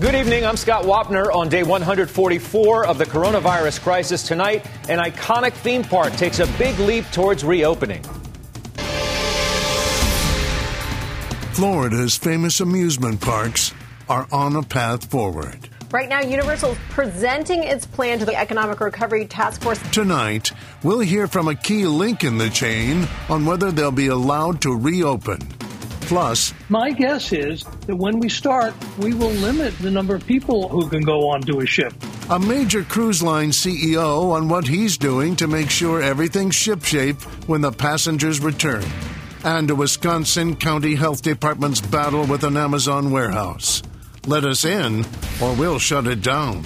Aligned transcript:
Good 0.00 0.14
evening. 0.14 0.46
I'm 0.46 0.56
Scott 0.56 0.84
Wapner 0.84 1.34
on 1.34 1.48
day 1.48 1.64
144 1.64 2.86
of 2.86 2.98
the 2.98 3.04
coronavirus 3.04 3.80
crisis. 3.80 4.22
Tonight, 4.22 4.64
an 4.88 5.00
iconic 5.00 5.52
theme 5.54 5.82
park 5.82 6.12
takes 6.12 6.38
a 6.38 6.46
big 6.56 6.78
leap 6.78 7.04
towards 7.10 7.42
reopening. 7.42 8.04
Florida's 11.52 12.16
famous 12.16 12.60
amusement 12.60 13.20
parks 13.20 13.74
are 14.08 14.28
on 14.30 14.54
a 14.54 14.62
path 14.62 15.10
forward. 15.10 15.68
Right 15.90 16.08
now, 16.08 16.20
Universal 16.20 16.72
is 16.72 16.78
presenting 16.90 17.64
its 17.64 17.84
plan 17.84 18.20
to 18.20 18.24
the 18.24 18.36
Economic 18.36 18.78
Recovery 18.78 19.26
Task 19.26 19.62
Force. 19.62 19.80
Tonight, 19.90 20.52
we'll 20.84 21.00
hear 21.00 21.26
from 21.26 21.48
a 21.48 21.56
key 21.56 21.86
link 21.86 22.22
in 22.22 22.38
the 22.38 22.50
chain 22.50 23.08
on 23.28 23.44
whether 23.44 23.72
they'll 23.72 23.90
be 23.90 24.06
allowed 24.06 24.60
to 24.62 24.76
reopen. 24.76 25.57
Plus, 26.08 26.54
my 26.70 26.90
guess 26.90 27.32
is 27.32 27.64
that 27.86 27.94
when 27.94 28.18
we 28.18 28.30
start, 28.30 28.72
we 28.96 29.12
will 29.12 29.28
limit 29.28 29.76
the 29.78 29.90
number 29.90 30.14
of 30.14 30.26
people 30.26 30.66
who 30.66 30.88
can 30.88 31.02
go 31.02 31.28
onto 31.28 31.60
a 31.60 31.66
ship. 31.66 31.92
A 32.30 32.38
major 32.38 32.82
cruise 32.82 33.22
line 33.22 33.50
CEO 33.50 34.32
on 34.32 34.48
what 34.48 34.66
he's 34.66 34.96
doing 34.96 35.36
to 35.36 35.46
make 35.46 35.68
sure 35.68 36.00
everything's 36.00 36.54
shipshape 36.54 37.20
when 37.46 37.60
the 37.60 37.70
passengers 37.70 38.40
return. 38.40 38.82
And 39.44 39.70
a 39.70 39.74
Wisconsin 39.74 40.56
County 40.56 40.94
Health 40.94 41.20
Department's 41.20 41.82
battle 41.82 42.24
with 42.24 42.42
an 42.42 42.56
Amazon 42.56 43.10
warehouse. 43.10 43.82
Let 44.26 44.46
us 44.46 44.64
in, 44.64 45.04
or 45.42 45.54
we'll 45.56 45.78
shut 45.78 46.06
it 46.06 46.22
down. 46.22 46.64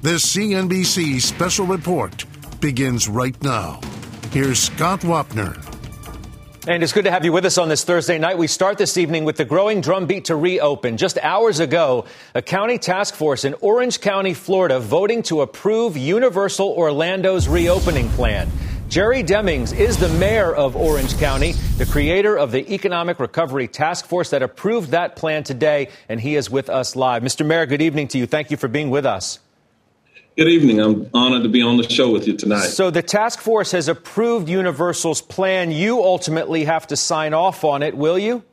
This 0.00 0.34
CNBC 0.34 1.20
special 1.20 1.66
report 1.66 2.24
begins 2.58 3.06
right 3.06 3.40
now. 3.42 3.80
Here's 4.32 4.58
Scott 4.58 5.00
Wapner. 5.00 5.77
And 6.68 6.82
it's 6.82 6.92
good 6.92 7.06
to 7.06 7.10
have 7.10 7.24
you 7.24 7.32
with 7.32 7.46
us 7.46 7.56
on 7.56 7.70
this 7.70 7.82
Thursday 7.82 8.18
night. 8.18 8.36
We 8.36 8.46
start 8.46 8.76
this 8.76 8.98
evening 8.98 9.24
with 9.24 9.38
the 9.38 9.46
growing 9.46 9.80
drumbeat 9.80 10.26
to 10.26 10.36
reopen. 10.36 10.98
Just 10.98 11.16
hours 11.16 11.60
ago, 11.60 12.04
a 12.34 12.42
county 12.42 12.76
task 12.76 13.14
force 13.14 13.46
in 13.46 13.54
Orange 13.62 14.02
County, 14.02 14.34
Florida, 14.34 14.78
voting 14.78 15.22
to 15.22 15.40
approve 15.40 15.96
Universal 15.96 16.68
Orlando's 16.68 17.48
reopening 17.48 18.10
plan. 18.10 18.50
Jerry 18.90 19.22
Demings 19.22 19.74
is 19.74 19.96
the 19.96 20.10
mayor 20.10 20.54
of 20.54 20.76
Orange 20.76 21.16
County, 21.16 21.52
the 21.78 21.86
creator 21.86 22.36
of 22.36 22.52
the 22.52 22.70
Economic 22.70 23.18
Recovery 23.18 23.66
Task 23.66 24.04
Force 24.04 24.28
that 24.28 24.42
approved 24.42 24.90
that 24.90 25.16
plan 25.16 25.44
today, 25.44 25.88
and 26.10 26.20
he 26.20 26.36
is 26.36 26.50
with 26.50 26.68
us 26.68 26.94
live. 26.94 27.22
Mr. 27.22 27.46
Mayor, 27.46 27.64
good 27.64 27.80
evening 27.80 28.08
to 28.08 28.18
you. 28.18 28.26
Thank 28.26 28.50
you 28.50 28.58
for 28.58 28.68
being 28.68 28.90
with 28.90 29.06
us. 29.06 29.38
Good 30.38 30.46
evening. 30.46 30.78
I'm 30.78 31.10
honored 31.12 31.42
to 31.42 31.48
be 31.48 31.62
on 31.62 31.78
the 31.78 31.88
show 31.90 32.12
with 32.12 32.28
you 32.28 32.36
tonight. 32.36 32.68
So, 32.68 32.90
the 32.90 33.02
task 33.02 33.40
force 33.40 33.72
has 33.72 33.88
approved 33.88 34.48
Universal's 34.48 35.20
plan. 35.20 35.72
You 35.72 36.00
ultimately 36.00 36.62
have 36.62 36.86
to 36.86 36.96
sign 36.96 37.34
off 37.34 37.64
on 37.64 37.82
it, 37.82 37.96
will 37.96 38.16
you? 38.16 38.44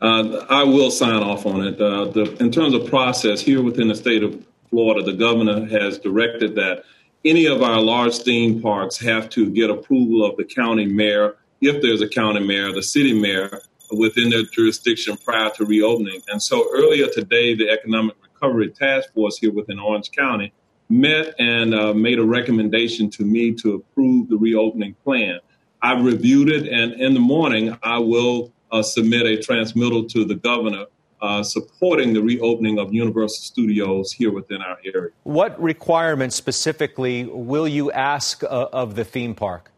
Uh, 0.00 0.46
I 0.48 0.62
will 0.62 0.92
sign 0.92 1.24
off 1.24 1.44
on 1.44 1.66
it. 1.66 1.80
Uh, 1.80 2.04
the, 2.04 2.36
in 2.38 2.52
terms 2.52 2.72
of 2.72 2.88
process, 2.88 3.40
here 3.40 3.62
within 3.62 3.88
the 3.88 3.96
state 3.96 4.22
of 4.22 4.46
Florida, 4.70 5.02
the 5.02 5.14
governor 5.14 5.66
has 5.66 5.98
directed 5.98 6.54
that 6.54 6.84
any 7.24 7.46
of 7.46 7.60
our 7.60 7.80
large 7.80 8.18
theme 8.18 8.62
parks 8.62 8.96
have 8.98 9.28
to 9.30 9.50
get 9.50 9.70
approval 9.70 10.24
of 10.24 10.36
the 10.36 10.44
county 10.44 10.86
mayor, 10.86 11.34
if 11.62 11.82
there's 11.82 12.00
a 12.00 12.08
county 12.08 12.46
mayor, 12.46 12.70
the 12.72 12.80
city 12.84 13.12
mayor 13.12 13.60
within 13.90 14.30
their 14.30 14.44
jurisdiction 14.44 15.16
prior 15.16 15.50
to 15.56 15.64
reopening. 15.64 16.22
And 16.28 16.40
so 16.40 16.64
earlier 16.72 17.08
today, 17.08 17.56
the 17.56 17.70
Economic 17.70 18.14
Recovery 18.44 18.70
Task 18.70 19.12
Force 19.14 19.38
here 19.38 19.52
within 19.52 19.78
Orange 19.78 20.10
County 20.12 20.52
met 20.90 21.34
and 21.38 21.74
uh, 21.74 21.94
made 21.94 22.18
a 22.18 22.24
recommendation 22.24 23.08
to 23.10 23.24
me 23.24 23.54
to 23.54 23.74
approve 23.74 24.28
the 24.28 24.36
reopening 24.36 24.94
plan. 25.02 25.40
I 25.80 25.98
reviewed 25.98 26.50
it, 26.50 26.68
and 26.68 26.92
in 27.00 27.14
the 27.14 27.20
morning, 27.20 27.76
I 27.82 27.98
will 27.98 28.52
uh, 28.70 28.82
submit 28.82 29.24
a 29.26 29.40
transmittal 29.42 30.04
to 30.08 30.24
the 30.24 30.34
governor 30.34 30.86
uh, 31.22 31.42
supporting 31.42 32.12
the 32.12 32.20
reopening 32.20 32.78
of 32.78 32.92
Universal 32.92 33.44
Studios 33.44 34.12
here 34.12 34.30
within 34.30 34.60
our 34.60 34.76
area. 34.84 35.10
What 35.22 35.60
requirements 35.60 36.36
specifically 36.36 37.24
will 37.24 37.66
you 37.66 37.90
ask 37.92 38.44
uh, 38.44 38.68
of 38.72 38.94
the 38.94 39.04
theme 39.04 39.34
park? 39.34 39.70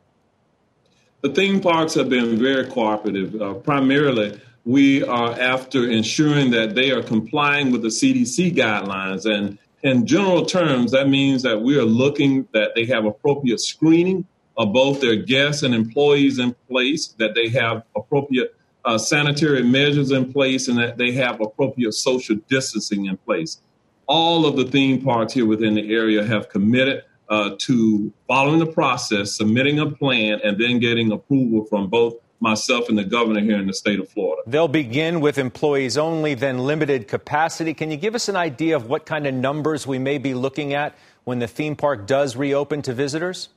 The 1.21 1.31
theme 1.31 1.61
parks 1.61 1.95
have 1.95 2.09
been 2.09 2.37
very 2.37 2.67
cooperative. 2.67 3.41
Uh, 3.41 3.55
primarily, 3.55 4.41
we 4.67 5.05
are 5.05 5.31
after 5.39 5.89
ensuring 5.89 6.51
that 6.51 6.75
they 6.75 6.91
are 6.91 7.03
complying 7.03 7.71
with 7.71 7.83
the 7.83 7.89
CDC 7.89 8.55
guidelines. 8.57 9.25
And 9.25 9.59
in 9.85 10.05
general 10.05 10.45
terms, 10.45 10.91
that 10.91 11.09
means 11.09 11.41
that 11.45 11.63
we 11.63 11.79
are 11.79 11.85
looking 11.85 12.49
that 12.53 12.73
they 12.75 12.85
have 12.87 13.05
appropriate 13.05 13.61
screening 13.61 14.27
of 14.57 14.73
both 14.73 15.01
their 15.01 15.15
guests 15.15 15.63
and 15.63 15.73
employees 15.73 16.41
in 16.41 16.53
place, 16.69 17.09
that 17.19 17.37
they 17.37 17.49
have 17.49 17.85
appropriate 17.95 18.57
uh, 18.85 18.99
sanitary 18.99 19.63
measures 19.63 20.11
in 20.11 20.33
place 20.33 20.67
and 20.67 20.77
that 20.79 20.99
they 20.99 21.13
have 21.13 21.41
appropriate 21.41 21.93
social 21.93 22.35
distancing 22.49 23.07
in 23.07 23.17
place. 23.19 23.61
All 24.09 24.47
of 24.47 24.57
the 24.57 24.65
theme 24.65 25.01
parks 25.01 25.33
here 25.33 25.47
within 25.47 25.75
the 25.75 25.95
area 25.95 26.25
have 26.25 26.49
committed 26.49 27.05
uh, 27.29 27.51
to 27.59 28.13
following 28.27 28.59
the 28.59 28.67
process, 28.67 29.37
submitting 29.37 29.79
a 29.79 29.91
plan, 29.91 30.41
and 30.43 30.59
then 30.59 30.81
getting 30.81 31.13
approval 31.13 31.65
from 31.67 31.89
both 31.89 32.15
myself 32.41 32.89
and 32.89 32.99
the 32.99 33.05
governor 33.05 33.41
here 33.41 33.59
in 33.59 33.67
the 33.67 33.75
state 33.75 33.99
of 33.99 34.09
Florida. 34.09 34.43
They'll 34.47 34.69
begin 34.69 35.21
with 35.21 35.39
employees 35.39 35.97
only, 35.97 36.35
then 36.35 36.59
limited 36.59 37.09
capacity. 37.09 37.75
Can 37.75 37.91
you 37.91 37.97
give 37.97 38.15
us 38.15 38.29
an 38.29 38.37
idea 38.37 38.77
of 38.77 38.89
what 38.89 39.07
kind 39.07 39.27
of 39.27 39.35
numbers 39.35 39.87
we 39.87 39.99
may 39.99 40.19
be 40.19 40.35
looking 40.35 40.75
at 40.75 40.95
when 41.25 41.39
the 41.39 41.49
theme 41.49 41.77
park 41.77 42.07
does 42.07 42.37
reopen 42.37 42.83
to 42.83 42.93
visitors? 42.93 43.49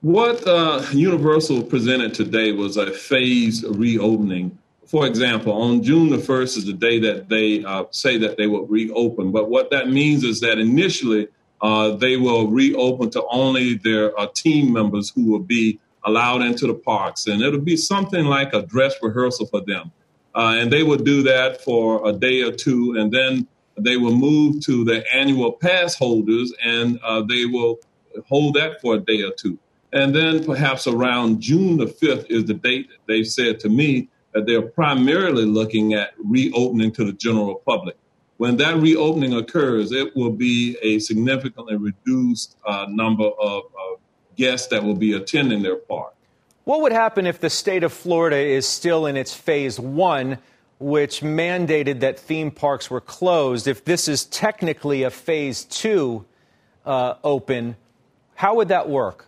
What 0.00 0.46
uh, 0.46 0.84
Universal 0.92 1.64
presented 1.64 2.14
today 2.14 2.52
was 2.52 2.76
a 2.76 2.92
phased 2.92 3.64
reopening. 3.64 4.56
For 4.86 5.06
example, 5.06 5.52
on 5.52 5.82
June 5.82 6.08
the 6.08 6.16
1st 6.16 6.56
is 6.58 6.64
the 6.64 6.72
day 6.72 6.98
that 7.00 7.28
they 7.28 7.64
uh, 7.64 7.84
say 7.90 8.16
that 8.18 8.36
they 8.36 8.46
will 8.46 8.66
reopen. 8.66 9.32
But 9.32 9.50
what 9.50 9.70
that 9.70 9.90
means 9.90 10.24
is 10.24 10.40
that 10.40 10.58
initially 10.58 11.28
uh, 11.60 11.90
they 11.96 12.16
will 12.16 12.46
reopen 12.46 13.10
to 13.10 13.24
only 13.30 13.74
their 13.74 14.18
uh, 14.18 14.28
team 14.34 14.72
members 14.72 15.10
who 15.10 15.30
will 15.30 15.40
be 15.40 15.78
allowed 16.08 16.42
into 16.42 16.66
the 16.66 16.74
parks. 16.74 17.26
And 17.26 17.42
it'll 17.42 17.60
be 17.60 17.76
something 17.76 18.24
like 18.24 18.54
a 18.54 18.62
dress 18.62 18.94
rehearsal 19.02 19.46
for 19.46 19.60
them. 19.60 19.92
Uh, 20.34 20.56
and 20.58 20.72
they 20.72 20.82
will 20.82 20.96
do 20.96 21.22
that 21.22 21.60
for 21.62 22.06
a 22.08 22.12
day 22.12 22.42
or 22.42 22.52
two. 22.52 22.96
And 22.98 23.12
then 23.12 23.46
they 23.76 23.96
will 23.96 24.14
move 24.14 24.64
to 24.64 24.84
the 24.84 25.04
annual 25.14 25.52
pass 25.52 25.94
holders 25.94 26.52
and 26.64 26.98
uh, 27.04 27.22
they 27.22 27.44
will 27.44 27.78
hold 28.26 28.54
that 28.54 28.80
for 28.80 28.94
a 28.96 28.98
day 28.98 29.22
or 29.22 29.32
two. 29.32 29.58
And 29.92 30.14
then 30.14 30.44
perhaps 30.44 30.86
around 30.86 31.40
June 31.40 31.76
the 31.78 31.86
5th 31.86 32.26
is 32.28 32.44
the 32.44 32.54
date 32.54 32.88
that 32.88 33.06
they 33.06 33.22
said 33.22 33.60
to 33.60 33.68
me 33.68 34.08
that 34.34 34.46
they're 34.46 34.62
primarily 34.62 35.44
looking 35.44 35.94
at 35.94 36.12
reopening 36.18 36.92
to 36.92 37.04
the 37.04 37.12
general 37.12 37.62
public. 37.66 37.96
When 38.36 38.56
that 38.58 38.76
reopening 38.76 39.34
occurs, 39.34 39.90
it 39.90 40.14
will 40.14 40.30
be 40.30 40.76
a 40.82 40.98
significantly 41.00 41.76
reduced 41.76 42.56
uh, 42.66 42.86
number 42.88 43.24
of 43.24 43.62
uh, 43.64 43.96
guests 44.38 44.68
that 44.68 44.82
will 44.82 44.94
be 44.94 45.12
attending 45.12 45.62
their 45.62 45.76
park. 45.76 46.14
What 46.64 46.80
would 46.82 46.92
happen 46.92 47.26
if 47.26 47.40
the 47.40 47.50
state 47.50 47.82
of 47.82 47.92
Florida 47.92 48.36
is 48.36 48.66
still 48.66 49.06
in 49.06 49.16
its 49.16 49.34
phase 49.34 49.78
one, 49.78 50.38
which 50.78 51.20
mandated 51.20 52.00
that 52.00 52.18
theme 52.18 52.50
parks 52.50 52.90
were 52.90 53.00
closed? 53.00 53.66
If 53.66 53.84
this 53.84 54.08
is 54.08 54.24
technically 54.26 55.02
a 55.02 55.10
phase 55.10 55.64
two 55.64 56.24
uh, 56.86 57.14
open, 57.24 57.76
how 58.34 58.54
would 58.56 58.68
that 58.68 58.88
work? 58.88 59.26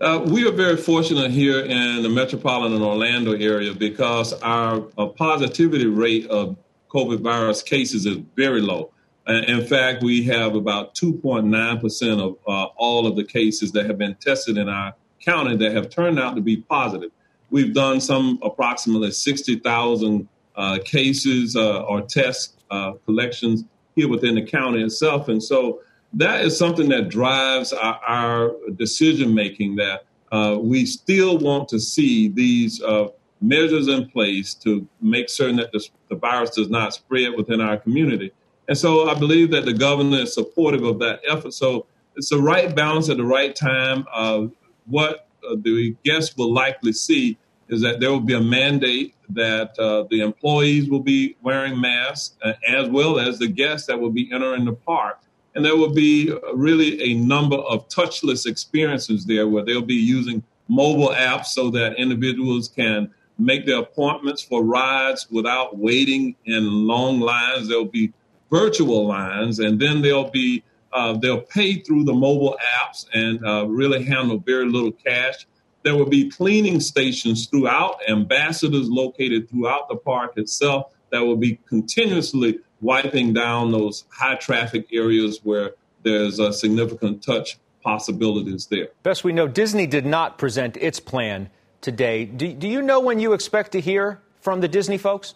Uh, 0.00 0.22
we 0.26 0.46
are 0.46 0.52
very 0.52 0.76
fortunate 0.76 1.30
here 1.30 1.60
in 1.60 2.02
the 2.02 2.08
metropolitan 2.08 2.82
Orlando 2.82 3.32
area 3.32 3.72
because 3.72 4.32
our 4.42 4.82
uh, 4.98 5.06
positivity 5.06 5.86
rate 5.86 6.26
of 6.26 6.56
COVID 6.90 7.20
virus 7.20 7.62
cases 7.62 8.04
is 8.04 8.18
very 8.36 8.60
low. 8.60 8.90
In 9.26 9.64
fact, 9.66 10.02
we 10.02 10.22
have 10.24 10.54
about 10.54 10.94
2.9% 10.94 12.20
of 12.20 12.36
uh, 12.46 12.64
all 12.76 13.06
of 13.06 13.16
the 13.16 13.24
cases 13.24 13.72
that 13.72 13.86
have 13.86 13.96
been 13.96 14.14
tested 14.16 14.58
in 14.58 14.68
our 14.68 14.94
county 15.20 15.56
that 15.56 15.72
have 15.72 15.88
turned 15.88 16.18
out 16.18 16.34
to 16.34 16.42
be 16.42 16.58
positive. 16.58 17.10
We've 17.50 17.72
done 17.72 18.00
some 18.00 18.38
approximately 18.42 19.12
60,000 19.12 20.28
uh, 20.56 20.78
cases 20.84 21.56
uh, 21.56 21.82
or 21.82 22.02
test 22.02 22.62
uh, 22.70 22.92
collections 23.06 23.64
here 23.96 24.08
within 24.08 24.34
the 24.34 24.42
county 24.42 24.82
itself. 24.82 25.28
And 25.28 25.42
so 25.42 25.80
that 26.12 26.42
is 26.42 26.56
something 26.56 26.88
that 26.90 27.08
drives 27.08 27.72
our, 27.72 28.00
our 28.06 28.52
decision 28.76 29.34
making 29.34 29.76
that 29.76 30.04
uh, 30.32 30.58
we 30.58 30.84
still 30.84 31.38
want 31.38 31.68
to 31.68 31.78
see 31.78 32.28
these 32.28 32.82
uh, 32.82 33.08
measures 33.40 33.88
in 33.88 34.08
place 34.08 34.54
to 34.54 34.86
make 35.00 35.28
certain 35.28 35.56
that 35.56 35.70
the, 35.72 35.86
the 36.08 36.16
virus 36.16 36.50
does 36.50 36.70
not 36.70 36.94
spread 36.94 37.36
within 37.36 37.60
our 37.60 37.76
community. 37.76 38.32
And 38.68 38.76
so 38.76 39.08
I 39.08 39.14
believe 39.14 39.50
that 39.50 39.64
the 39.64 39.72
governor 39.72 40.18
is 40.18 40.34
supportive 40.34 40.84
of 40.84 40.98
that 41.00 41.20
effort. 41.28 41.52
So 41.54 41.86
it's 42.16 42.30
the 42.30 42.38
right 42.38 42.74
balance 42.74 43.08
at 43.10 43.16
the 43.16 43.24
right 43.24 43.54
time. 43.54 44.06
Uh, 44.12 44.46
what 44.86 45.28
uh, 45.48 45.56
the 45.60 45.94
guests 46.04 46.36
will 46.36 46.52
likely 46.52 46.92
see 46.92 47.36
is 47.68 47.80
that 47.82 48.00
there 48.00 48.10
will 48.10 48.20
be 48.20 48.34
a 48.34 48.40
mandate 48.40 49.14
that 49.30 49.78
uh, 49.78 50.04
the 50.10 50.20
employees 50.20 50.88
will 50.88 51.00
be 51.00 51.36
wearing 51.42 51.80
masks, 51.80 52.36
uh, 52.42 52.52
as 52.68 52.88
well 52.88 53.18
as 53.18 53.38
the 53.38 53.48
guests 53.48 53.86
that 53.86 53.98
will 53.98 54.10
be 54.10 54.30
entering 54.32 54.64
the 54.64 54.72
park. 54.72 55.18
And 55.54 55.64
there 55.64 55.76
will 55.76 55.92
be 55.92 56.32
uh, 56.32 56.54
really 56.54 57.00
a 57.02 57.14
number 57.14 57.56
of 57.56 57.88
touchless 57.88 58.46
experiences 58.46 59.24
there 59.24 59.48
where 59.48 59.64
they'll 59.64 59.82
be 59.82 59.94
using 59.94 60.42
mobile 60.68 61.10
apps 61.14 61.46
so 61.46 61.70
that 61.70 61.96
individuals 61.96 62.68
can 62.68 63.12
make 63.38 63.66
their 63.66 63.78
appointments 63.78 64.42
for 64.42 64.62
rides 64.62 65.26
without 65.30 65.76
waiting 65.76 66.36
in 66.44 66.86
long 66.86 67.20
lines. 67.20 67.68
There'll 67.68 67.84
be 67.84 68.12
virtual 68.54 69.06
lines, 69.06 69.58
and 69.58 69.80
then 69.80 70.00
they'll 70.00 70.30
be 70.30 70.62
uh, 70.92 71.12
they'll 71.14 71.40
pay 71.40 71.80
through 71.80 72.04
the 72.04 72.12
mobile 72.12 72.56
apps 72.80 73.06
and 73.12 73.44
uh, 73.44 73.66
really 73.66 74.04
handle 74.04 74.38
very 74.38 74.66
little 74.66 74.92
cash. 74.92 75.46
There 75.82 75.96
will 75.96 76.08
be 76.08 76.30
cleaning 76.30 76.78
stations 76.78 77.46
throughout, 77.46 77.98
ambassadors 78.08 78.88
located 78.88 79.50
throughout 79.50 79.88
the 79.88 79.96
park 79.96 80.38
itself 80.38 80.92
that 81.10 81.20
will 81.20 81.36
be 81.36 81.58
continuously 81.68 82.60
wiping 82.80 83.32
down 83.32 83.72
those 83.72 84.04
high 84.10 84.36
traffic 84.36 84.86
areas 84.92 85.40
where 85.42 85.72
there's 86.04 86.38
a 86.38 86.52
significant 86.52 87.24
touch 87.24 87.58
possibilities 87.82 88.66
there. 88.66 88.88
Best 89.02 89.24
we 89.24 89.32
know, 89.32 89.48
Disney 89.48 89.86
did 89.88 90.06
not 90.06 90.38
present 90.38 90.76
its 90.76 91.00
plan 91.00 91.50
today. 91.80 92.24
Do, 92.24 92.52
do 92.52 92.68
you 92.68 92.82
know 92.82 93.00
when 93.00 93.18
you 93.18 93.32
expect 93.32 93.72
to 93.72 93.80
hear 93.80 94.20
from 94.40 94.60
the 94.60 94.68
Disney 94.68 94.96
folks? 94.96 95.34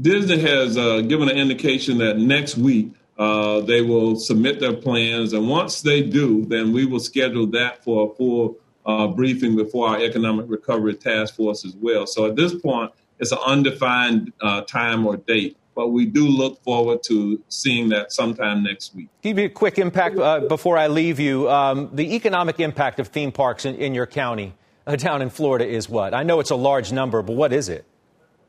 Disney 0.00 0.38
has 0.40 0.76
uh, 0.76 1.00
given 1.00 1.28
an 1.28 1.36
indication 1.36 1.98
that 1.98 2.18
next 2.18 2.56
week 2.56 2.92
uh, 3.18 3.60
they 3.60 3.80
will 3.80 4.16
submit 4.16 4.60
their 4.60 4.74
plans, 4.74 5.32
and 5.32 5.48
once 5.48 5.80
they 5.80 6.02
do, 6.02 6.44
then 6.44 6.72
we 6.72 6.84
will 6.84 7.00
schedule 7.00 7.46
that 7.48 7.82
for 7.82 8.10
a 8.10 8.14
full 8.14 8.58
uh, 8.84 9.06
briefing 9.08 9.56
before 9.56 9.88
our 9.88 10.00
economic 10.00 10.46
recovery 10.48 10.94
task 10.94 11.34
force 11.34 11.64
as 11.64 11.74
well. 11.76 12.06
So 12.06 12.26
at 12.26 12.36
this 12.36 12.54
point, 12.54 12.92
it's 13.18 13.32
an 13.32 13.38
undefined 13.44 14.32
uh, 14.40 14.62
time 14.62 15.06
or 15.06 15.16
date, 15.16 15.56
but 15.74 15.88
we 15.88 16.04
do 16.04 16.28
look 16.28 16.62
forward 16.62 17.02
to 17.04 17.42
seeing 17.48 17.88
that 17.88 18.12
sometime 18.12 18.62
next 18.62 18.94
week. 18.94 19.08
Give 19.22 19.38
you 19.38 19.46
a 19.46 19.48
quick 19.48 19.78
impact 19.78 20.18
uh, 20.18 20.40
before 20.40 20.76
I 20.76 20.88
leave 20.88 21.18
you. 21.18 21.48
Um, 21.50 21.88
the 21.92 22.14
economic 22.14 22.60
impact 22.60 23.00
of 23.00 23.08
theme 23.08 23.32
parks 23.32 23.64
in, 23.64 23.76
in 23.76 23.94
your 23.94 24.06
county 24.06 24.54
uh, 24.86 24.96
down 24.96 25.22
in 25.22 25.30
Florida 25.30 25.66
is 25.66 25.88
what? 25.88 26.12
I 26.12 26.22
know 26.22 26.38
it's 26.40 26.50
a 26.50 26.56
large 26.56 26.92
number, 26.92 27.22
but 27.22 27.32
what 27.32 27.52
is 27.52 27.70
it? 27.70 27.86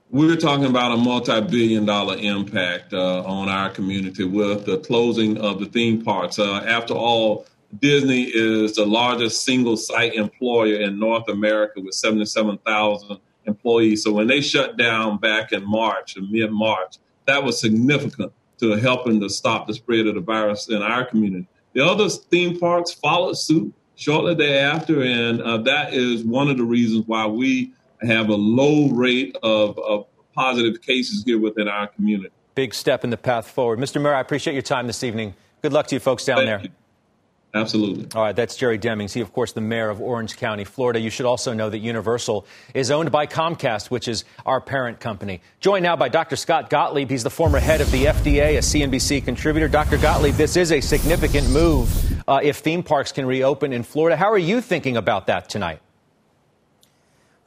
We're 0.10 0.38
talking 0.38 0.66
about 0.66 0.94
a 0.94 0.98
multi 0.98 1.42
billion 1.42 1.86
dollar 1.86 2.16
impact 2.16 2.94
uh, 2.94 3.24
on 3.26 3.50
our 3.50 3.70
community 3.70 4.24
with 4.24 4.66
the 4.66 4.78
closing 4.78 5.38
of 5.38 5.60
the 5.60 5.66
theme 5.66 6.02
parks. 6.02 6.40
Uh, 6.40 6.64
after 6.66 6.94
all, 6.94 7.46
Disney 7.82 8.24
is 8.24 8.76
the 8.76 8.86
largest 8.86 9.44
single 9.44 9.76
site 9.76 10.14
employer 10.14 10.80
in 10.80 10.98
North 10.98 11.28
America 11.28 11.82
with 11.82 11.94
77,000 11.94 13.18
employees. 13.48 14.06
So 14.06 14.14
when 14.14 14.28
they 14.28 14.40
shut 14.40 14.78
down 14.78 15.18
back 15.18 15.52
in 15.52 15.70
March, 15.70 16.16
in 16.16 16.32
mid 16.32 16.54
March, 16.54 17.00
that 17.26 17.44
was 17.44 17.60
significant 17.60 18.32
to 18.60 18.72
helping 18.78 19.20
to 19.20 19.30
stop 19.30 19.68
the 19.68 19.74
spread 19.74 20.08
of 20.08 20.16
the 20.16 20.22
virus 20.22 20.70
in 20.70 20.82
our 20.82 21.04
community. 21.04 21.48
The 21.74 21.86
other 21.86 22.08
theme 22.08 22.58
parks 22.58 22.94
followed 22.94 23.38
suit 23.38 23.74
shortly 23.96 24.36
thereafter, 24.36 25.02
and 25.02 25.42
uh, 25.42 25.58
that 25.64 25.94
is 25.94 26.24
one 26.24 26.50
of 26.50 26.56
the 26.56 26.64
reasons 26.64 27.06
why 27.08 27.26
we 27.26 27.74
have 28.02 28.30
a 28.30 28.36
low 28.36 28.90
rate 28.90 29.36
of, 29.44 29.78
of 29.80 30.08
positive 30.34 30.82
cases 30.82 31.24
here 31.26 31.40
within 31.40 31.68
our 31.68 31.88
community. 31.88 32.34
Big 32.56 32.74
step 32.74 33.04
in 33.04 33.10
the 33.10 33.18
path 33.18 33.48
forward. 33.50 33.80
Mr. 33.80 34.02
Mayor, 34.02 34.16
I 34.16 34.20
appreciate 34.20 34.54
your 34.54 34.64
time 34.64 34.88
this 34.88 35.04
evening. 35.04 35.36
Good 35.62 35.74
luck 35.74 35.88
to 35.88 35.96
you 35.96 36.00
folks 36.00 36.26
down 36.26 36.38
Thank 36.38 36.48
there. 36.48 36.62
You. 36.62 36.70
Absolutely. 37.54 38.08
All 38.14 38.22
right, 38.22 38.36
that's 38.36 38.56
Jerry 38.56 38.78
Demings. 38.78 39.14
He, 39.14 39.22
of 39.22 39.34
course, 39.34 39.54
the 39.54 39.62
mayor 39.62 39.90
of 39.90 40.02
Orange 40.02 40.38
County, 40.38 40.64
Florida. 40.64 41.00
You 41.00 41.10
should 41.10 41.26
also 41.26 41.54
know 41.54 41.70
that 41.70 41.80
Universal 41.80 42.46
is 42.74 42.92
owned 42.92 43.12
by 43.12 43.26
Comcast, 43.26 43.90
which 43.90 44.08
is 44.08 44.26
our 44.46 44.62
parent 44.62 45.00
company. 45.00 45.42
Joined 45.60 45.84
now 45.84 45.96
by 45.96 46.10
Dr. 46.10 46.36
Scott 46.36 46.70
Gottlieb. 46.70 47.10
He's 47.10 47.24
the 47.24 47.30
former 47.30 47.60
head 47.60 47.82
of 47.82 47.90
the 47.92 48.06
FDA, 48.06 48.58
a 48.58 48.62
CNBC 48.62 49.24
contributor. 49.24 49.68
Dr. 49.68 49.98
Gottlieb, 49.98 50.36
this 50.36 50.56
is 50.56 50.72
a 50.72 50.82
significant 50.82 51.50
move 51.50 51.90
uh, 52.28 52.40
if 52.44 52.58
theme 52.58 52.84
parks 52.84 53.12
can 53.12 53.26
reopen 53.26 53.74
in 53.74 53.82
Florida. 53.82 54.18
How 54.18 54.32
are 54.32 54.38
you 54.38 54.62
thinking 54.62 54.98
about 54.98 55.28
that 55.28 55.50
tonight? 55.50 55.80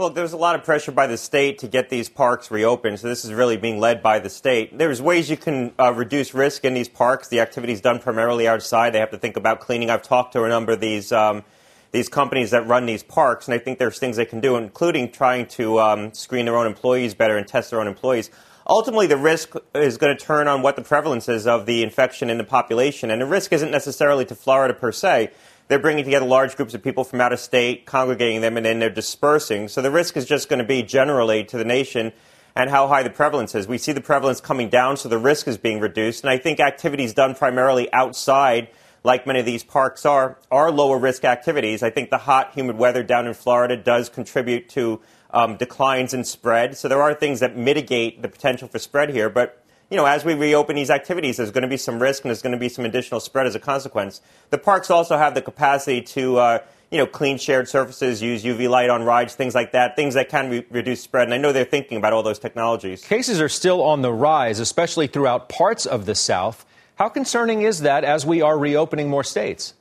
Well, 0.01 0.09
there's 0.09 0.33
a 0.33 0.39
lot 0.39 0.55
of 0.55 0.65
pressure 0.65 0.93
by 0.93 1.09
the 1.09 1.19
state 1.19 1.59
to 1.59 1.69
get 1.69 1.91
these 1.91 2.09
parks 2.09 2.51
reopened, 2.51 3.01
so 3.01 3.07
this 3.07 3.23
is 3.27 3.35
really 3.35 3.59
being 3.59 3.79
led 3.79 4.03
by 4.03 4.19
the 4.19 4.31
state. 4.31 4.79
There's 4.79 5.03
ways 5.03 5.29
you 5.29 5.37
can 5.37 5.75
uh, 5.79 5.93
reduce 5.93 6.33
risk 6.33 6.65
in 6.65 6.73
these 6.73 6.89
parks. 6.89 7.29
The 7.29 7.41
activity 7.41 7.75
is 7.75 7.83
done 7.83 7.99
primarily 7.99 8.49
outside. 8.49 8.95
They 8.95 8.99
have 8.99 9.11
to 9.11 9.19
think 9.19 9.37
about 9.37 9.61
cleaning. 9.61 9.91
I've 9.91 10.01
talked 10.01 10.33
to 10.33 10.45
a 10.45 10.49
number 10.49 10.73
of 10.73 10.81
these 10.81 11.13
um, 11.13 11.45
these 11.91 12.09
companies 12.09 12.53
that 12.53 12.67
run 12.67 12.87
these 12.87 13.03
parks, 13.03 13.47
and 13.47 13.55
I 13.55 13.59
think 13.59 13.79
there's 13.79 13.99
things 13.99 14.17
they 14.17 14.25
can 14.25 14.41
do, 14.41 14.57
including 14.57 15.13
trying 15.13 15.45
to 15.49 15.79
um, 15.81 16.15
screen 16.15 16.47
their 16.47 16.57
own 16.57 16.67
employees 16.67 17.13
better 17.13 17.37
and 17.37 17.47
test 17.47 17.69
their 17.69 17.81
own 17.83 17.87
employees. 17.87 18.31
Ultimately, 18.67 19.07
the 19.07 19.19
risk 19.19 19.53
is 19.75 19.99
going 19.99 20.17
to 20.17 20.25
turn 20.25 20.49
on 20.49 20.63
what 20.63 20.77
the 20.77 20.83
prevalence 20.83 21.29
is 21.29 21.47
of 21.47 21.67
the 21.67 21.83
infection 21.83 22.31
in 22.31 22.39
the 22.39 22.45
population, 22.45 23.11
and 23.11 23.21
the 23.21 23.27
risk 23.27 23.53
isn't 23.53 23.71
necessarily 23.71 24.25
to 24.25 24.35
Florida 24.35 24.73
per 24.73 24.93
se 24.93 25.31
they're 25.71 25.79
bringing 25.79 26.03
together 26.05 26.27
large 26.27 26.57
groups 26.57 26.75
of 26.75 26.83
people 26.83 27.05
from 27.05 27.21
out 27.21 27.33
of 27.33 27.39
state, 27.39 27.87
congregating 27.87 28.41
them, 28.41 28.57
and 28.57 28.67
then 28.67 28.81
they're 28.81 28.91
dispersing. 28.91 29.69
So 29.69 29.81
the 29.81 29.91
risk 29.93 30.17
is 30.17 30.27
just 30.27 30.49
going 30.49 30.59
to 30.59 30.65
be 30.65 30.83
generally 30.83 31.45
to 31.45 31.57
the 31.57 31.65
nation 31.65 32.13
and 32.57 32.69
how 32.69 32.89
high 32.89 33.05
the 33.05 33.11
prevalence 33.11 33.55
is. 33.55 33.69
We 33.69 33.79
see 33.79 33.93
the 33.93 34.01
prevalence 34.01 34.41
coming 34.41 34.69
down, 34.69 34.97
so 34.97 35.09
the 35.09 35.17
risk 35.17 35.47
is 35.47 35.59
being 35.59 35.79
reduced. 35.79 36.25
And 36.25 36.31
I 36.31 36.39
think 36.39 36.59
activities 36.59 37.15
done 37.15 37.37
primarily 37.37 37.91
outside, 37.93 38.67
like 39.05 39.29
many 39.29 39.39
of 39.39 39.47
these 39.47 39.63
parks 39.63 40.05
are, 40.05 40.39
are 40.51 40.73
lower 40.73 40.99
risk 40.99 41.25
activities. 41.25 41.85
I 41.85 41.91
think 41.91 42.11
the 42.11 42.19
hot, 42.19 42.53
humid 42.53 42.77
weather 42.77 43.05
down 43.05 43.29
in 43.29 43.35
Florida 43.35 43.77
does 43.77 44.09
contribute 44.09 44.69
to 44.71 45.01
um, 45.31 45.57
declines 45.57 46.13
in 46.13 46.25
spread. 46.25 46.77
So 46.77 46.89
there 46.89 47.01
are 47.01 47.15
things 47.15 47.39
that 47.39 47.57
mitigate 47.57 48.23
the 48.23 48.29
potential 48.29 48.67
for 48.67 48.81
spread 48.81 49.11
here. 49.11 49.31
But 49.31 49.65
you 49.91 49.97
know, 49.97 50.07
as 50.07 50.25
we 50.25 50.35
reopen 50.35 50.77
these 50.77 50.91
activities, 50.91 51.37
there's 51.37 51.51
going 51.51 51.63
to 51.63 51.69
be 51.69 51.77
some 51.77 52.01
risk 52.01 52.23
and 52.23 52.31
there's 52.31 52.43
going 52.43 52.53
to 52.53 52.59
be 52.59 52.69
some 52.69 52.85
additional 52.85 53.19
spread 53.19 53.47
as 53.47 53.57
a 53.57 53.61
consequence. 53.61 54.23
The 54.51 54.59
parks 54.59 54.89
also 54.89 55.19
have 55.19 55.35
the 55.35 55.43
capacity 55.43 56.01
to, 56.03 56.39
uh, 56.39 56.59
you 56.93 56.99
know, 56.99 57.07
clean 57.07 57.39
shared 57.39 57.69
surfaces, 57.69 58.23
use 58.23 58.45
UV 58.45 58.71
light 58.71 58.89
on 58.89 59.03
rides, 59.03 59.35
things 59.35 59.55
like 59.55 59.73
that, 59.73 59.97
things 59.97 60.15
that 60.15 60.29
can 60.29 60.49
re- 60.49 60.67
reduce 60.71 61.03
spread. 61.03 61.25
And 61.25 61.35
I 61.35 61.39
know 61.39 61.53
they're 61.53 61.65
thinking 61.65 61.99
about 61.99 62.13
all 62.13 62.23
those 62.23 62.39
technologies. 62.39 63.05
Cases 63.05 63.41
are 63.41 63.49
still 63.49 63.83
on 63.83 64.03
the 64.03 64.13
rise, 64.13 64.61
especially 64.61 65.09
throughout 65.09 65.49
parts 65.49 65.87
of 65.87 66.07
the 66.07 66.15
South. 66.15 66.65
How 66.95 67.09
concerning 67.09 67.63
is 67.63 67.81
that 67.81 68.05
as 68.05 68.25
we 68.25 68.43
are 68.43 68.57
reopening 68.57 69.09
more 69.09 69.25
states? 69.25 69.75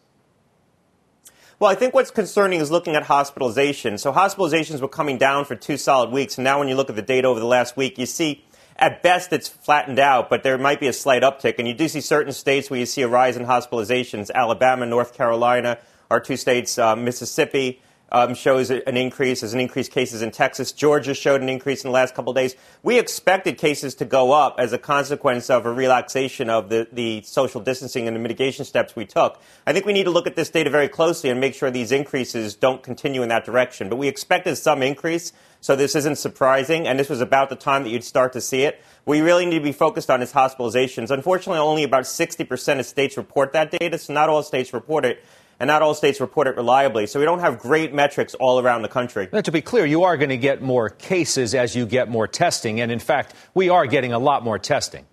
Well, 1.59 1.69
I 1.69 1.75
think 1.75 1.93
what's 1.93 2.09
concerning 2.09 2.61
is 2.61 2.71
looking 2.71 2.95
at 2.95 3.03
hospitalization. 3.03 3.97
So 3.97 4.13
hospitalizations 4.13 4.79
were 4.79 4.87
coming 4.87 5.17
down 5.17 5.43
for 5.43 5.55
two 5.55 5.75
solid 5.75 6.09
weeks, 6.09 6.37
and 6.37 6.45
now 6.45 6.57
when 6.57 6.69
you 6.69 6.75
look 6.75 6.89
at 6.89 6.95
the 6.95 7.01
data 7.01 7.27
over 7.27 7.39
the 7.39 7.45
last 7.45 7.75
week, 7.75 7.99
you 7.99 8.05
see 8.05 8.45
at 8.79 9.03
best, 9.03 9.33
it's 9.33 9.47
flattened 9.47 9.99
out, 9.99 10.29
but 10.29 10.43
there 10.43 10.57
might 10.57 10.79
be 10.79 10.87
a 10.87 10.93
slight 10.93 11.21
uptick. 11.21 11.55
And 11.59 11.67
you 11.67 11.73
do 11.73 11.87
see 11.87 12.01
certain 12.01 12.33
states 12.33 12.69
where 12.69 12.79
you 12.79 12.85
see 12.85 13.01
a 13.01 13.07
rise 13.07 13.37
in 13.37 13.45
hospitalizations. 13.45 14.31
Alabama, 14.33 14.85
North 14.85 15.13
Carolina 15.13 15.77
are 16.09 16.19
two 16.19 16.37
states. 16.37 16.77
Uh, 16.77 16.95
Mississippi 16.95 17.81
um, 18.11 18.33
shows 18.33 18.69
an 18.69 18.97
increase. 18.97 19.41
There's 19.41 19.53
an 19.53 19.59
increased 19.59 19.91
cases 19.91 20.21
in 20.21 20.31
Texas. 20.31 20.71
Georgia 20.71 21.13
showed 21.13 21.41
an 21.41 21.49
increase 21.49 21.83
in 21.83 21.89
the 21.89 21.93
last 21.93 22.15
couple 22.15 22.33
days. 22.33 22.55
We 22.83 22.99
expected 22.99 23.57
cases 23.57 23.95
to 23.95 24.05
go 24.05 24.31
up 24.31 24.55
as 24.57 24.73
a 24.73 24.77
consequence 24.77 25.49
of 25.49 25.65
a 25.65 25.71
relaxation 25.71 26.49
of 26.49 26.69
the, 26.69 26.87
the 26.91 27.21
social 27.23 27.61
distancing 27.61 28.07
and 28.07 28.15
the 28.15 28.19
mitigation 28.19 28.65
steps 28.65 28.95
we 28.95 29.05
took. 29.05 29.39
I 29.67 29.73
think 29.73 29.85
we 29.85 29.93
need 29.93 30.05
to 30.05 30.11
look 30.11 30.27
at 30.27 30.35
this 30.35 30.49
data 30.49 30.69
very 30.69 30.87
closely 30.87 31.29
and 31.29 31.39
make 31.39 31.53
sure 31.53 31.69
these 31.71 31.91
increases 31.91 32.55
don't 32.55 32.83
continue 32.83 33.21
in 33.21 33.29
that 33.29 33.45
direction. 33.45 33.89
But 33.89 33.97
we 33.97 34.07
expected 34.07 34.55
some 34.55 34.81
increase. 34.81 35.33
So 35.61 35.75
this 35.75 35.93
isn't 35.93 36.17
surprising, 36.17 36.87
and 36.87 36.97
this 36.97 37.09
was 37.09 37.19
about 37.19 37.49
the 37.49 37.55
time 37.57 37.83
that 37.83 37.89
you'd 37.89 38.05
start 38.05 38.31
to 38.33 38.39
see 38.39 38.61
it. 38.61 38.81
We 39.05 39.19
really 39.19 39.45
need 39.45 39.57
to 39.57 39.63
be 39.63 39.73
focused 39.73 40.09
on 40.09 40.21
is 40.21 40.31
hospitalizations. 40.31 41.11
Unfortunately, 41.11 41.59
only 41.59 41.83
about 41.83 42.03
60% 42.03 42.79
of 42.79 42.85
states 42.85 43.17
report 43.17 43.51
that 43.53 43.71
data, 43.71 43.97
so 43.97 44.13
not 44.13 44.29
all 44.29 44.41
states 44.41 44.71
report 44.71 45.03
it 45.03 45.21
and 45.59 45.67
not 45.67 45.81
all 45.81 45.93
states 45.93 46.21
report 46.21 46.47
it 46.47 46.55
reliably. 46.55 47.05
So 47.07 47.19
we 47.19 47.25
don't 47.25 47.39
have 47.39 47.59
great 47.59 47.93
metrics 47.93 48.33
all 48.35 48.59
around 48.59 48.81
the 48.81 48.87
country. 48.87 49.27
Now, 49.31 49.41
to 49.41 49.51
be 49.51 49.61
clear, 49.61 49.85
you 49.85 50.03
are 50.03 50.17
going 50.17 50.29
to 50.29 50.37
get 50.37 50.61
more 50.61 50.89
cases 50.89 51.53
as 51.53 51.75
you 51.75 51.85
get 51.85 52.09
more 52.09 52.27
testing. 52.27 52.79
And 52.79 52.91
in 52.91 52.99
fact, 52.99 53.33
we 53.53 53.69
are 53.69 53.85
getting 53.85 54.13
a 54.13 54.19
lot 54.19 54.43
more 54.43 54.57
testing. 54.57 55.05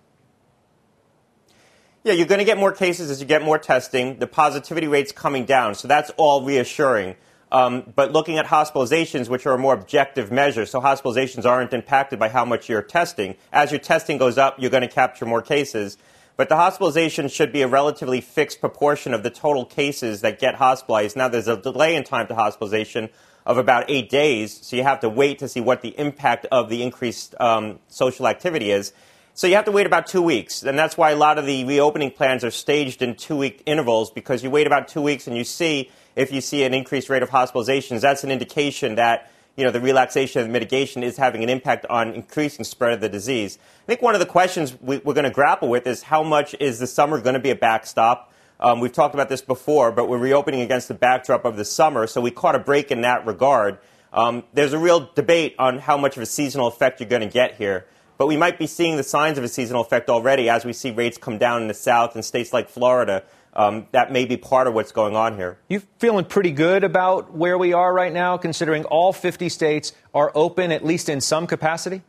Yeah, 2.03 2.13
you're 2.13 2.27
going 2.27 2.39
to 2.39 2.45
get 2.45 2.57
more 2.57 2.71
cases 2.71 3.11
as 3.11 3.19
you 3.19 3.27
get 3.27 3.43
more 3.43 3.59
testing. 3.59 4.19
The 4.19 4.27
positivity 4.27 4.87
rate's 4.87 5.11
coming 5.11 5.43
down, 5.43 5.75
so 5.75 5.89
that's 5.89 6.09
all 6.15 6.45
reassuring. 6.45 7.17
Um, 7.51 7.91
but 7.95 8.13
looking 8.13 8.37
at 8.37 8.45
hospitalizations, 8.45 9.27
which 9.27 9.45
are 9.45 9.53
a 9.53 9.57
more 9.57 9.73
objective 9.73 10.31
measure, 10.31 10.65
so 10.65 10.79
hospitalizations 10.79 11.45
aren't 11.45 11.73
impacted 11.73 12.17
by 12.19 12.29
how 12.29 12.45
much 12.45 12.69
you're 12.69 12.81
testing. 12.81 13.35
As 13.51 13.71
your 13.71 13.79
testing 13.79 14.17
goes 14.17 14.37
up, 14.37 14.55
you're 14.57 14.69
going 14.69 14.87
to 14.87 14.89
capture 14.89 15.25
more 15.25 15.41
cases. 15.41 15.97
But 16.37 16.49
the 16.49 16.55
hospitalization 16.55 17.29
should 17.29 17.51
be 17.51 17.63
a 17.63 17.67
relatively 17.67 18.21
fixed 18.21 18.59
proportion 18.59 19.15
of 19.15 19.23
the 19.23 19.31
total 19.31 19.65
cases 19.65 20.21
that 20.21 20.37
get 20.37 20.55
hospitalized. 20.55 21.17
Now, 21.17 21.27
there's 21.27 21.47
a 21.47 21.57
delay 21.57 21.95
in 21.95 22.03
time 22.03 22.27
to 22.27 22.35
hospitalization 22.35 23.09
of 23.43 23.57
about 23.57 23.89
eight 23.89 24.09
days, 24.09 24.59
so 24.61 24.75
you 24.75 24.83
have 24.83 24.99
to 24.99 25.09
wait 25.09 25.39
to 25.39 25.47
see 25.47 25.61
what 25.61 25.81
the 25.81 25.97
impact 25.97 26.45
of 26.51 26.69
the 26.69 26.83
increased 26.83 27.33
um, 27.39 27.79
social 27.87 28.27
activity 28.27 28.69
is. 28.69 28.93
So 29.33 29.47
you 29.47 29.55
have 29.55 29.65
to 29.65 29.71
wait 29.71 29.87
about 29.87 30.05
two 30.05 30.21
weeks, 30.21 30.63
and 30.63 30.77
that's 30.77 30.95
why 30.95 31.11
a 31.11 31.15
lot 31.15 31.39
of 31.39 31.45
the 31.45 31.63
reopening 31.63 32.11
plans 32.11 32.43
are 32.43 32.51
staged 32.51 33.01
in 33.01 33.15
two-week 33.15 33.63
intervals 33.65 34.11
because 34.11 34.43
you 34.43 34.51
wait 34.51 34.67
about 34.67 34.87
two 34.87 35.01
weeks 35.01 35.27
and 35.27 35.35
you 35.35 35.43
see 35.43 35.89
if 36.15 36.31
you 36.31 36.41
see 36.41 36.63
an 36.63 36.73
increased 36.73 37.09
rate 37.09 37.23
of 37.23 37.29
hospitalizations, 37.29 38.01
that's 38.01 38.23
an 38.23 38.31
indication 38.31 38.95
that 38.95 39.31
you 39.57 39.63
know, 39.63 39.71
the 39.71 39.81
relaxation 39.81 40.41
of 40.41 40.49
mitigation 40.49 41.03
is 41.03 41.17
having 41.17 41.43
an 41.43 41.49
impact 41.49 41.85
on 41.89 42.13
increasing 42.13 42.63
spread 42.63 42.93
of 42.93 43.01
the 43.01 43.09
disease. 43.09 43.57
I 43.83 43.85
think 43.87 44.03
one 44.03 44.13
of 44.13 44.19
the 44.19 44.27
questions 44.27 44.79
we, 44.79 44.97
are 44.97 44.99
going 44.99 45.23
to 45.23 45.31
grapple 45.31 45.67
with 45.67 45.87
is 45.87 46.03
how 46.03 46.21
much 46.21 46.55
is 46.59 46.77
the 46.77 46.85
summer 46.85 47.19
going 47.19 47.33
to 47.33 47.39
be 47.39 47.49
a 47.49 47.55
backstop? 47.55 48.31
Um, 48.59 48.79
we've 48.79 48.93
talked 48.93 49.15
about 49.15 49.29
this 49.29 49.41
before, 49.41 49.91
but 49.91 50.07
we're 50.07 50.19
reopening 50.19 50.61
against 50.61 50.87
the 50.87 50.93
backdrop 50.93 51.43
of 51.43 51.57
the 51.57 51.65
summer, 51.65 52.05
so 52.05 52.21
we 52.21 52.31
caught 52.31 52.55
a 52.55 52.59
break 52.59 52.91
in 52.91 53.01
that 53.01 53.25
regard. 53.25 53.79
Um, 54.13 54.43
there's 54.53 54.73
a 54.73 54.79
real 54.79 55.11
debate 55.15 55.55
on 55.57 55.79
how 55.79 55.97
much 55.97 56.17
of 56.17 56.23
a 56.23 56.27
seasonal 56.27 56.67
effect 56.67 56.99
you're 56.99 57.09
going 57.09 57.21
to 57.23 57.27
get 57.27 57.55
here. 57.55 57.87
But 58.17 58.27
we 58.27 58.37
might 58.37 58.57
be 58.57 58.65
seeing 58.65 58.97
the 58.97 59.03
signs 59.03 59.37
of 59.37 59.43
a 59.43 59.47
seasonal 59.47 59.81
effect 59.81 60.09
already 60.09 60.49
as 60.49 60.65
we 60.65 60.73
see 60.73 60.91
rates 60.91 61.17
come 61.17 61.37
down 61.37 61.61
in 61.63 61.67
the 61.67 61.73
South 61.73 62.15
and 62.15 62.25
states 62.25 62.51
like 62.51 62.69
Florida 62.69 63.23
um, 63.57 63.87
that 63.91 64.11
may 64.11 64.25
be 64.25 64.37
part 64.37 64.67
of 64.67 64.75
what's 64.75 64.91
going 64.91 65.15
on 65.15 65.35
here. 65.35 65.57
You 65.67 65.81
feeling 65.97 66.25
pretty 66.25 66.51
good 66.51 66.83
about 66.83 67.33
where 67.33 67.57
we 67.57 67.73
are 67.73 67.91
right 67.91 68.13
now, 68.13 68.37
considering 68.37 68.85
all 68.85 69.11
50 69.11 69.49
states 69.49 69.93
are 70.13 70.31
open, 70.35 70.71
at 70.71 70.85
least 70.85 71.09
in 71.09 71.19
some 71.19 71.47
capacity? 71.47 72.03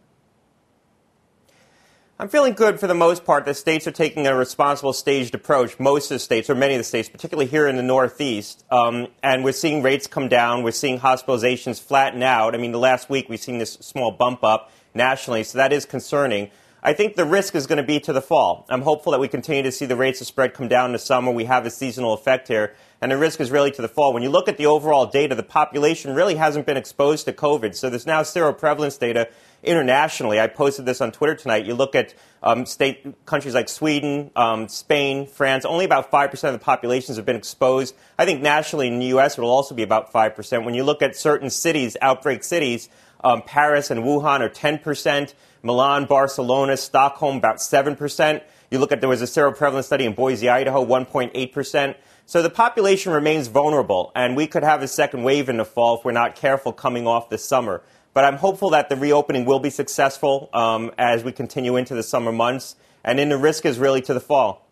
I'm 2.20 2.28
feeling 2.28 2.52
good 2.52 2.78
for 2.78 2.86
the 2.86 2.94
most 2.94 3.24
part. 3.24 3.44
The 3.44 3.54
states 3.54 3.86
are 3.86 3.92
taking 3.92 4.26
a 4.26 4.34
responsible, 4.34 4.92
staged 4.92 5.34
approach. 5.34 5.78
Most 5.78 6.10
of 6.10 6.16
the 6.16 6.18
states, 6.18 6.50
or 6.50 6.54
many 6.54 6.74
of 6.74 6.78
the 6.78 6.84
states, 6.84 7.08
particularly 7.08 7.48
here 7.48 7.66
in 7.66 7.76
the 7.76 7.82
Northeast, 7.82 8.64
um, 8.70 9.06
and 9.22 9.42
we're 9.42 9.52
seeing 9.52 9.82
rates 9.82 10.06
come 10.06 10.28
down. 10.28 10.64
We're 10.64 10.72
seeing 10.72 10.98
hospitalizations 10.98 11.80
flatten 11.80 12.22
out. 12.22 12.54
I 12.54 12.58
mean, 12.58 12.72
the 12.72 12.78
last 12.78 13.08
week 13.08 13.28
we've 13.28 13.40
seen 13.40 13.58
this 13.58 13.74
small 13.74 14.10
bump 14.10 14.44
up 14.44 14.70
nationally, 14.94 15.44
so 15.44 15.58
that 15.58 15.72
is 15.72 15.86
concerning. 15.86 16.50
I 16.80 16.92
think 16.92 17.16
the 17.16 17.24
risk 17.24 17.56
is 17.56 17.66
going 17.66 17.78
to 17.78 17.82
be 17.82 17.98
to 18.00 18.12
the 18.12 18.22
fall. 18.22 18.64
I'm 18.68 18.82
hopeful 18.82 19.10
that 19.10 19.18
we 19.18 19.26
continue 19.26 19.64
to 19.64 19.72
see 19.72 19.84
the 19.84 19.96
rates 19.96 20.20
of 20.20 20.28
spread 20.28 20.54
come 20.54 20.68
down 20.68 20.86
in 20.86 20.92
the 20.92 21.00
summer. 21.00 21.32
We 21.32 21.44
have 21.46 21.66
a 21.66 21.70
seasonal 21.70 22.12
effect 22.12 22.46
here, 22.46 22.76
and 23.00 23.10
the 23.10 23.16
risk 23.16 23.40
is 23.40 23.50
really 23.50 23.72
to 23.72 23.82
the 23.82 23.88
fall. 23.88 24.12
When 24.12 24.22
you 24.22 24.30
look 24.30 24.46
at 24.46 24.58
the 24.58 24.66
overall 24.66 25.04
data, 25.04 25.34
the 25.34 25.42
population 25.42 26.14
really 26.14 26.36
hasn't 26.36 26.66
been 26.66 26.76
exposed 26.76 27.24
to 27.24 27.32
COVID. 27.32 27.74
So 27.74 27.90
there's 27.90 28.06
now 28.06 28.22
seroprevalence 28.22 28.96
data 28.96 29.28
internationally. 29.64 30.38
I 30.38 30.46
posted 30.46 30.86
this 30.86 31.00
on 31.00 31.10
Twitter 31.10 31.34
tonight. 31.34 31.66
You 31.66 31.74
look 31.74 31.96
at 31.96 32.14
um, 32.44 32.64
state 32.64 33.26
countries 33.26 33.54
like 33.54 33.68
Sweden, 33.68 34.30
um, 34.36 34.68
Spain, 34.68 35.26
France. 35.26 35.64
Only 35.64 35.84
about 35.84 36.12
five 36.12 36.30
percent 36.30 36.54
of 36.54 36.60
the 36.60 36.64
populations 36.64 37.16
have 37.16 37.26
been 37.26 37.34
exposed. 37.34 37.96
I 38.16 38.24
think 38.24 38.40
nationally 38.40 38.86
in 38.86 39.00
the 39.00 39.06
U.S. 39.06 39.36
it 39.36 39.40
will 39.40 39.50
also 39.50 39.74
be 39.74 39.82
about 39.82 40.12
five 40.12 40.36
percent. 40.36 40.64
When 40.64 40.74
you 40.74 40.84
look 40.84 41.02
at 41.02 41.16
certain 41.16 41.50
cities, 41.50 41.96
outbreak 42.00 42.44
cities, 42.44 42.88
um, 43.22 43.42
Paris 43.42 43.90
and 43.90 44.02
Wuhan 44.02 44.40
are 44.40 44.48
ten 44.48 44.78
percent. 44.78 45.34
Milan, 45.62 46.06
Barcelona, 46.06 46.76
Stockholm, 46.76 47.36
about 47.36 47.56
7%. 47.56 48.42
You 48.70 48.78
look 48.78 48.92
at 48.92 49.00
there 49.00 49.08
was 49.08 49.22
a 49.22 49.26
seroprevalence 49.26 49.84
study 49.84 50.04
in 50.04 50.14
Boise, 50.14 50.48
Idaho, 50.48 50.84
1.8%. 50.84 51.96
So 52.26 52.42
the 52.42 52.50
population 52.50 53.12
remains 53.12 53.48
vulnerable, 53.48 54.12
and 54.14 54.36
we 54.36 54.46
could 54.46 54.62
have 54.62 54.82
a 54.82 54.88
second 54.88 55.24
wave 55.24 55.48
in 55.48 55.56
the 55.56 55.64
fall 55.64 55.98
if 55.98 56.04
we're 56.04 56.12
not 56.12 56.36
careful 56.36 56.72
coming 56.72 57.06
off 57.06 57.30
this 57.30 57.44
summer. 57.44 57.82
But 58.14 58.24
I'm 58.24 58.36
hopeful 58.36 58.70
that 58.70 58.88
the 58.88 58.96
reopening 58.96 59.46
will 59.46 59.60
be 59.60 59.70
successful 59.70 60.50
um, 60.52 60.92
as 60.98 61.24
we 61.24 61.32
continue 61.32 61.76
into 61.76 61.94
the 61.94 62.02
summer 62.02 62.32
months, 62.32 62.76
and 63.02 63.18
then 63.18 63.30
the 63.30 63.38
risk 63.38 63.64
is 63.64 63.78
really 63.78 64.02
to 64.02 64.14
the 64.14 64.20
fall. 64.20 64.67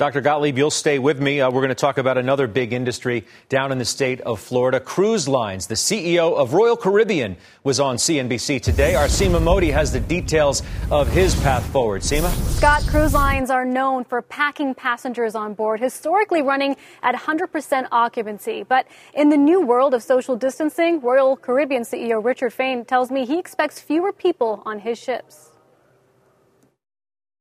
Dr. 0.00 0.22
Gottlieb, 0.22 0.56
you'll 0.56 0.70
stay 0.70 0.98
with 0.98 1.20
me. 1.20 1.42
Uh, 1.42 1.50
we're 1.50 1.60
going 1.60 1.68
to 1.68 1.74
talk 1.74 1.98
about 1.98 2.16
another 2.16 2.46
big 2.46 2.72
industry 2.72 3.26
down 3.50 3.70
in 3.70 3.76
the 3.76 3.84
state 3.84 4.22
of 4.22 4.40
Florida 4.40 4.80
cruise 4.80 5.28
lines. 5.28 5.66
The 5.66 5.74
CEO 5.74 6.38
of 6.38 6.54
Royal 6.54 6.74
Caribbean 6.74 7.36
was 7.64 7.80
on 7.80 7.96
CNBC 7.96 8.62
today. 8.62 8.94
Our 8.94 9.08
Seema 9.08 9.42
Modi 9.42 9.70
has 9.70 9.92
the 9.92 10.00
details 10.00 10.62
of 10.90 11.12
his 11.12 11.34
path 11.42 11.70
forward. 11.70 12.00
Seema? 12.00 12.30
Scott, 12.56 12.82
cruise 12.86 13.12
lines 13.12 13.50
are 13.50 13.66
known 13.66 14.04
for 14.04 14.22
packing 14.22 14.74
passengers 14.74 15.34
on 15.34 15.52
board, 15.52 15.80
historically 15.80 16.40
running 16.40 16.76
at 17.02 17.14
100% 17.14 17.86
occupancy. 17.92 18.62
But 18.62 18.86
in 19.12 19.28
the 19.28 19.36
new 19.36 19.60
world 19.60 19.92
of 19.92 20.02
social 20.02 20.34
distancing, 20.34 21.02
Royal 21.02 21.36
Caribbean 21.36 21.82
CEO 21.82 22.24
Richard 22.24 22.54
Fain 22.54 22.86
tells 22.86 23.10
me 23.10 23.26
he 23.26 23.38
expects 23.38 23.80
fewer 23.80 24.14
people 24.14 24.62
on 24.64 24.78
his 24.78 24.98
ships. 24.98 25.49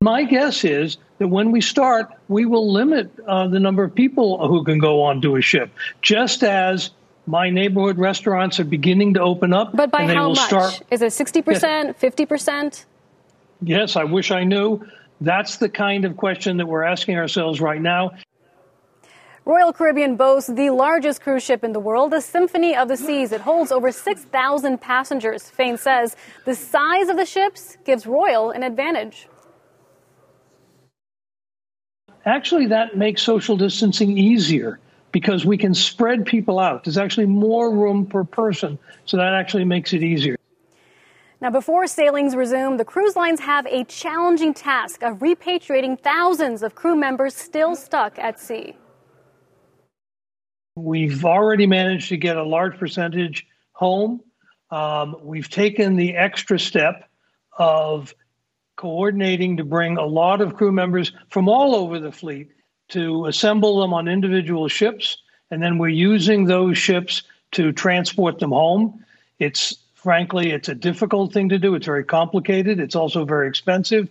My 0.01 0.24
guess 0.24 0.63
is 0.63 0.98
that 1.18 1.27
when 1.27 1.51
we 1.51 1.60
start, 1.60 2.10
we 2.29 2.46
will 2.46 2.72
limit 2.72 3.12
uh, 3.27 3.50
the 3.50 3.60
number 3.60 3.84
of 3.84 3.94
people 3.94 4.48
who 4.48 4.63
can 4.63 4.79
go 4.79 5.01
onto 5.01 5.36
a 5.36 5.41
ship, 5.41 5.72
just 6.01 6.41
as 6.41 6.91
my 7.25 7.50
neighborhood 7.50 7.98
restaurants 7.98 8.62
are 8.62 8.63
beginning 8.63 9.15
to 9.15 9.20
open 9.20 9.51
up. 9.51 9.75
But 9.75 9.91
by 9.91 10.06
how 10.06 10.29
much? 10.29 10.39
Start, 10.39 10.84
is 10.89 11.01
it 11.01 11.12
60%, 11.12 11.98
50%? 11.98 12.86
Yes, 13.62 13.98
I 13.98 14.06
wish 14.06 14.32
I 14.32 14.46
knew. 14.46 14.88
That's 15.20 15.58
the 15.58 15.68
kind 15.68 16.06
of 16.06 16.15
question 16.15 16.56
that 16.56 16.65
we're 16.65 16.84
asking 16.84 17.18
ourselves 17.18 17.60
right 17.60 17.82
now. 17.82 18.12
Royal 19.44 19.74
Caribbean 19.74 20.15
boasts 20.15 20.50
the 20.50 20.70
largest 20.70 21.20
cruise 21.20 21.44
ship 21.44 21.62
in 21.62 21.74
the 21.74 21.79
world, 21.82 22.12
the 22.13 22.22
Symphony 22.22 22.74
of 22.74 22.88
the 22.88 22.96
Seas. 22.96 23.34
It 23.34 23.41
holds 23.41 23.70
over 23.70 23.91
6,000 23.91 24.79
passengers. 24.79 25.50
Fain 25.50 25.75
says 25.77 26.15
the 26.46 26.56
size 26.56 27.10
of 27.10 27.18
the 27.18 27.25
ships 27.25 27.75
gives 27.84 28.08
Royal 28.08 28.51
an 28.51 28.63
advantage 28.63 29.27
actually 32.26 32.68
that 32.68 32.98
makes 32.98 33.22
social 33.22 33.58
distancing 33.58 34.18
easier 34.18 34.80
because 35.12 35.46
we 35.46 35.58
can 35.58 35.74
spread 35.74 36.26
people 36.26 36.60
out. 36.60 36.84
There's 36.84 36.98
actually 36.98 37.26
more 37.26 37.72
room 37.72 38.06
per 38.06 38.24
person, 38.24 38.78
so 39.06 39.18
that 39.18 39.34
actually 39.34 39.66
makes 39.66 39.94
it 39.94 40.04
easier. 40.04 40.36
Now, 41.42 41.50
before 41.50 41.88
sailings 41.88 42.36
resume, 42.36 42.76
the 42.78 42.86
cruise 42.86 43.16
lines 43.16 43.40
have 43.40 43.66
a 43.68 43.86
challenging 43.86 44.54
task 44.54 45.04
of 45.04 45.20
repatriating 45.20 46.00
thousands 46.00 46.64
of 46.64 46.76
crew 46.76 46.96
members 46.96 47.34
still 47.34 47.76
stuck 47.76 48.20
at 48.20 48.40
sea. 48.40 48.76
We've 50.76 51.24
already 51.24 51.66
managed 51.66 52.10
to 52.10 52.18
get 52.18 52.36
a 52.36 52.44
large 52.44 52.78
percentage 52.78 53.48
home. 53.72 54.22
Um, 54.70 55.16
we've 55.24 55.50
taken 55.50 55.96
the 55.96 56.16
extra 56.16 56.60
step 56.60 57.10
of 57.58 58.14
coordinating 58.79 59.57
to 59.57 59.65
bring 59.65 59.98
a 59.98 60.05
lot 60.05 60.39
of 60.39 60.55
crew 60.55 60.71
members 60.71 61.12
from 61.27 61.50
all 61.50 61.75
over 61.75 62.00
the 62.00 62.13
fleet 62.13 62.50
to 62.88 63.25
assemble 63.25 63.81
them 63.81 63.93
on 63.93 64.07
individual 64.07 64.69
ships. 64.69 65.17
And 65.51 65.62
then 65.62 65.77
we're 65.77 65.89
using 65.89 66.45
those 66.45 66.77
ships 66.77 67.24
to 67.51 67.74
transport 67.74 68.39
them 68.39 68.51
home. 68.51 69.03
It's 69.38 69.75
frankly, 69.95 70.51
it's 70.51 70.69
a 70.69 70.75
difficult 70.75 71.33
thing 71.33 71.50
to 71.50 71.59
do. 71.59 71.75
It's 71.75 71.88
very 71.88 72.05
complicated. 72.05 72.79
It's 72.79 72.95
also 72.95 73.25
very 73.25 73.50
expensive. 73.50 74.07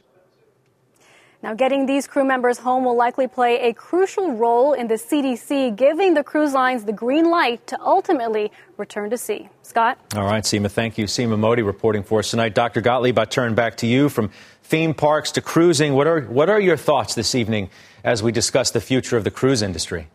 Now, 1.41 1.55
getting 1.55 1.87
these 1.87 2.09
crew 2.09 2.25
members 2.25 2.59
home 2.59 2.85
will 2.85 2.97
likely 2.97 3.29
play 3.29 3.61
a 3.69 3.73
crucial 3.73 4.33
role 4.33 4.73
in 4.73 4.89
the 4.89 4.95
CDC 4.95 5.77
giving 5.77 6.15
the 6.15 6.25
cruise 6.25 6.53
lines 6.53 6.85
the 6.85 6.93
green 6.93 7.31
light 7.31 7.65
to 7.69 7.81
ultimately 7.81 8.51
return 8.77 9.09
to 9.11 9.17
sea. 9.17 9.49
Scott? 9.63 9.99
All 10.17 10.25
right, 10.25 10.43
Seema, 10.43 10.69
thank 10.69 10.99
you. 10.99 11.05
Seema 11.05 11.39
Modi 11.39 11.63
reporting 11.63 12.03
for 12.03 12.19
us 12.19 12.31
tonight. 12.31 12.57
Dr. 12.57 12.81
Gottlieb, 12.81 13.19
I 13.21 13.25
turn 13.25 13.55
back 13.55 13.77
to 13.79 13.87
you 13.87 14.09
from 14.09 14.31
theme 14.65 14.95
parks 14.95 15.31
to 15.33 15.41
cruising. 15.41 15.95
What 15.95 16.09
are, 16.09 16.23
what 16.23 16.51
are 16.51 16.61
your 16.61 16.77
thoughts 16.77 17.15
this 17.15 17.37
evening 17.37 17.71
as 18.03 18.21
we 18.21 18.33
discuss 18.33 18.73
the 18.73 18.81
future 18.81 19.17
of 19.17 19.23
the 19.23 19.31
cruise 19.31 19.63
industry? 19.63 20.09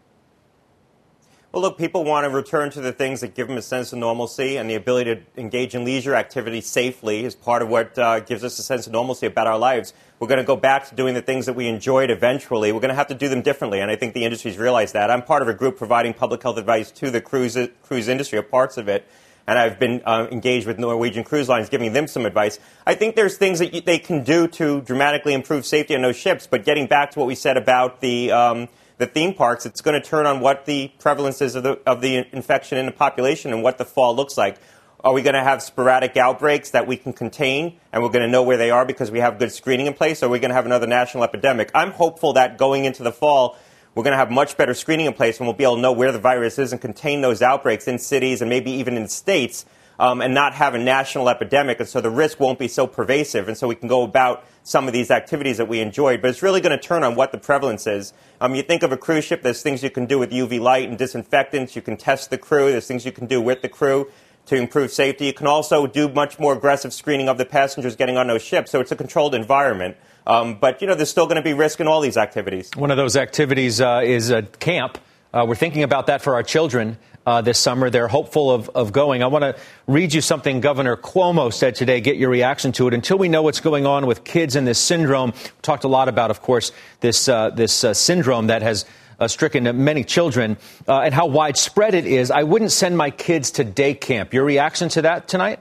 Well, 1.53 1.62
look, 1.62 1.77
people 1.77 2.03
want 2.03 2.24
to 2.24 2.31
return 2.31 2.72
to 2.72 2.81
the 2.81 2.91
things 2.91 3.22
that 3.22 3.36
give 3.36 3.48
them 3.48 3.57
a 3.57 3.62
sense 3.62 3.93
of 3.93 4.00
normalcy, 4.00 4.57
and 4.57 4.67
the 4.67 4.74
ability 4.74 5.13
to 5.13 5.22
engage 5.38 5.75
in 5.75 5.86
leisure 5.86 6.15
activity 6.15 6.62
safely 6.62 7.25
is 7.25 7.36
part 7.36 7.62
of 7.62 7.69
what 7.69 7.95
uh, 7.95 8.22
gives 8.22 8.43
us 8.43 8.57
a 8.57 8.63
sense 8.63 8.88
of 8.88 8.93
normalcy 8.93 9.27
about 9.27 9.45
our 9.45 9.60
lives. 9.60 9.93
We're 10.19 10.29
going 10.29 10.39
to 10.39 10.43
go 10.43 10.55
back 10.55 10.89
to 10.89 10.95
doing 10.95 11.13
the 11.13 11.22
things 11.22 11.45
that 11.45 11.53
we 11.53 11.67
enjoyed 11.67 12.10
eventually. 12.10 12.72
We're 12.72 12.79
going 12.79 12.89
to 12.89 12.95
have 12.95 13.05
to 13.10 13.13
do 13.13 13.29
them 13.29 13.43
differently, 13.43 13.81
and 13.81 13.91
I 13.91 13.95
think 13.95 14.15
the 14.15 14.25
industry's 14.25 14.57
realized 14.57 14.95
that. 14.95 15.12
I'm 15.12 15.22
part 15.22 15.43
of 15.43 15.48
a 15.48 15.53
group 15.53 15.77
providing 15.77 16.15
public 16.15 16.41
health 16.41 16.57
advice 16.57 16.89
to 16.93 17.12
the 17.12 17.22
cruise, 17.22 17.55
cruise 17.83 18.07
industry, 18.07 18.39
or 18.39 18.41
parts 18.41 18.77
of 18.77 18.88
it, 18.88 19.07
and 19.45 19.60
I've 19.60 19.77
been 19.77 20.01
uh, 20.05 20.25
engaged 20.31 20.65
with 20.65 20.79
Norwegian 20.79 21.24
Cruise 21.24 21.50
Lines, 21.50 21.69
giving 21.69 21.93
them 21.93 22.07
some 22.07 22.25
advice. 22.25 22.57
I 22.88 22.95
think 22.95 23.15
there's 23.15 23.38
things 23.38 23.60
that 23.60 23.75
you, 23.75 23.81
they 23.81 24.00
can 24.00 24.24
do 24.24 24.48
to 24.48 24.81
dramatically 24.81 25.36
improve 25.36 25.67
safety 25.67 25.93
on 25.93 26.01
those 26.01 26.15
ships, 26.15 26.48
but 26.48 26.65
getting 26.65 26.88
back 26.88 27.12
to 27.12 27.19
what 27.19 27.27
we 27.27 27.36
said 27.36 27.57
about 27.57 28.01
the 28.01 28.31
um, 28.31 28.69
the 29.03 29.12
theme 29.12 29.33
parks, 29.33 29.65
it's 29.65 29.81
going 29.81 30.01
to 30.01 30.07
turn 30.07 30.25
on 30.25 30.39
what 30.39 30.65
the 30.65 30.89
prevalence 31.00 31.41
is 31.41 31.55
of 31.55 31.63
the, 31.63 31.79
of 31.86 32.00
the 32.00 32.25
infection 32.31 32.77
in 32.77 32.86
the 32.86 32.91
population 32.91 33.51
and 33.51 33.62
what 33.62 33.77
the 33.77 33.83
fall 33.83 34.15
looks 34.15 34.38
like. 34.38 34.57
Are 35.03 35.12
we 35.12 35.22
going 35.22 35.33
to 35.33 35.43
have 35.43 35.62
sporadic 35.62 36.15
outbreaks 36.15 36.69
that 36.69 36.88
we 36.88 36.95
can 36.95 37.12
contain 37.12 37.77
and 37.91 38.01
we're 38.01 38.10
going 38.10 38.24
to 38.24 38.31
know 38.31 38.43
where 38.43 38.55
they 38.55 38.72
are 38.72 38.86
because 38.86 39.12
we 39.12 39.19
have 39.19 39.38
good 39.39 39.51
screening 39.51 39.88
in 39.88 39.93
place? 39.93 40.24
Or 40.24 40.27
are 40.27 40.29
we 40.29 40.39
going 40.39 40.51
to 40.51 40.55
have 40.55 40.65
another 40.65 40.88
national 40.88 41.25
epidemic? 41.25 41.69
I'm 41.75 41.91
hopeful 41.91 42.33
that 42.33 42.57
going 42.57 42.86
into 42.86 43.03
the 43.03 43.12
fall, 43.12 43.57
we're 43.93 44.03
going 44.03 44.13
to 44.13 44.17
have 44.17 44.31
much 44.31 44.55
better 44.55 44.74
screening 44.74 45.07
in 45.07 45.13
place 45.13 45.38
and 45.39 45.48
we'll 45.48 45.57
be 45.57 45.65
able 45.65 45.75
to 45.75 45.81
know 45.81 45.91
where 45.91 46.13
the 46.13 46.19
virus 46.19 46.57
is 46.57 46.72
and 46.72 46.79
contain 46.79 47.19
those 47.19 47.41
outbreaks 47.41 47.89
in 47.89 48.00
cities 48.00 48.39
and 48.39 48.50
maybe 48.50 48.72
even 48.72 48.95
in 48.95 49.10
states 49.10 49.65
um, 50.00 50.22
and 50.22 50.34
not 50.34 50.54
have 50.54 50.74
a 50.74 50.80
national 50.80 51.30
epidemic. 51.30 51.80
And 51.80 51.88
so 51.88 52.02
the 52.02 52.10
risk 52.10 52.40
won't 52.40 52.60
be 52.60 52.68
so 52.68 52.88
pervasive. 52.88 53.48
And 53.48 53.58
so 53.58 53.68
we 53.68 53.76
can 53.76 53.88
go 53.88 54.04
about 54.04 54.46
some 54.64 54.88
of 54.88 54.94
these 54.94 55.12
activities 55.12 55.58
that 55.58 55.68
we 55.68 55.80
enjoyed. 55.80 56.22
But 56.22 56.30
it's 56.32 56.42
really 56.42 56.62
going 56.62 56.78
to 56.78 56.84
turn 56.84 57.04
on 57.04 57.16
what 57.16 57.32
the 57.32 57.38
prevalence 57.38 57.86
is. 57.86 58.14
Um, 58.42 58.56
you 58.56 58.64
think 58.64 58.84
of 58.84 58.92
a 58.92 58.98
cruise 58.98 59.26
ship, 59.26 59.44
there's 59.44 59.62
things 59.62 59.84
you 59.84 59.90
can 59.90 60.06
do 60.06 60.18
with 60.18 60.32
UV 60.32 60.60
light 60.60 60.90
and 60.90 60.98
disinfectants. 60.98 61.76
You 61.76 61.82
can 61.82 61.98
test 61.98 62.30
the 62.30 62.38
crew. 62.38 62.72
There's 62.72 62.88
things 62.88 63.06
you 63.06 63.12
can 63.12 63.28
do 63.28 63.42
with 63.42 63.62
the 63.62 63.70
crew 63.70 64.10
to 64.46 64.56
improve 64.56 64.92
safety. 64.92 65.26
You 65.26 65.34
can 65.34 65.48
also 65.48 65.88
do 65.88 66.10
much 66.10 66.40
more 66.40 66.54
aggressive 66.54 66.94
screening 66.94 67.30
of 67.30 67.38
the 67.38 67.46
passengers 67.46 67.96
getting 67.96 68.18
on 68.18 68.28
those 68.28 68.42
ships. 68.42 68.72
So 68.72 68.80
it's 68.80 68.92
a 68.92 68.96
controlled 68.96 69.36
environment. 69.36 69.98
Um, 70.26 70.56
but, 70.56 70.82
you 70.82 70.88
know, 70.88 70.96
there's 70.96 71.10
still 71.10 71.26
going 71.26 71.38
to 71.38 71.42
be 71.42 71.54
risk 71.54 71.80
in 71.80 71.88
all 71.88 72.02
these 72.02 72.18
activities. 72.18 72.72
One 72.76 72.92
of 72.92 72.98
those 72.98 73.16
activities 73.16 73.82
uh, 73.82 74.02
is 74.04 74.32
a 74.32 74.44
camp. 74.44 74.98
Uh, 75.34 75.46
we're 75.48 75.56
thinking 75.56 75.84
about 75.84 76.08
that 76.08 76.22
for 76.22 76.36
our 76.36 76.44
children 76.44 76.98
uh, 77.25 77.42
this 77.42 77.60
summer. 77.60 77.89
They're 77.89 78.08
hopeful 78.08 78.51
of, 78.51 78.70
of 78.70 78.92
going. 78.92 79.24
I 79.24 79.27
want 79.27 79.44
to 79.44 79.62
read 79.88 80.13
you 80.13 80.22
something 80.22 80.62
Governor 80.62 80.96
Cuomo 80.98 81.53
said 81.53 81.75
today, 81.75 82.01
get 82.01 82.18
your 82.18 82.30
reaction 82.30 82.72
to 82.74 82.88
it. 82.88 82.94
Until 82.94 83.18
we 83.18 83.30
know 83.30 83.42
what's 83.42 83.60
going 83.60 83.86
on 83.86 84.06
with 84.06 84.24
kids 84.24 84.56
in 84.56 84.65
this 84.65 84.80
syndrome, 84.80 85.32
we 85.32 85.50
talked 85.62 85.84
a 85.84 85.88
lot 85.88 86.08
about, 86.08 86.32
of 86.32 86.42
course, 86.42 86.72
this, 87.00 87.27
uh, 87.27 87.50
this 87.50 87.84
uh, 87.84 87.94
syndrome 87.94 88.48
that 88.48 88.62
has 88.62 88.86
uh, 89.20 89.27
stricken 89.27 89.84
many 89.84 90.03
children 90.03 90.58
uh, 90.88 91.01
and 91.01 91.13
how 91.13 91.25
widespread 91.25 91.94
it 91.94 92.06
is. 92.06 92.32
I 92.32 92.44
wouldn't 92.44 92.72
send 92.72 92.98
my 92.98 93.12
kids 93.12 93.51
to 93.51 93.63
day 93.63 93.94
camp. 93.94 94.34
Your 94.34 94.44
reaction 94.44 94.89
to 94.89 95.03
that 95.03 95.27
tonight? 95.27 95.60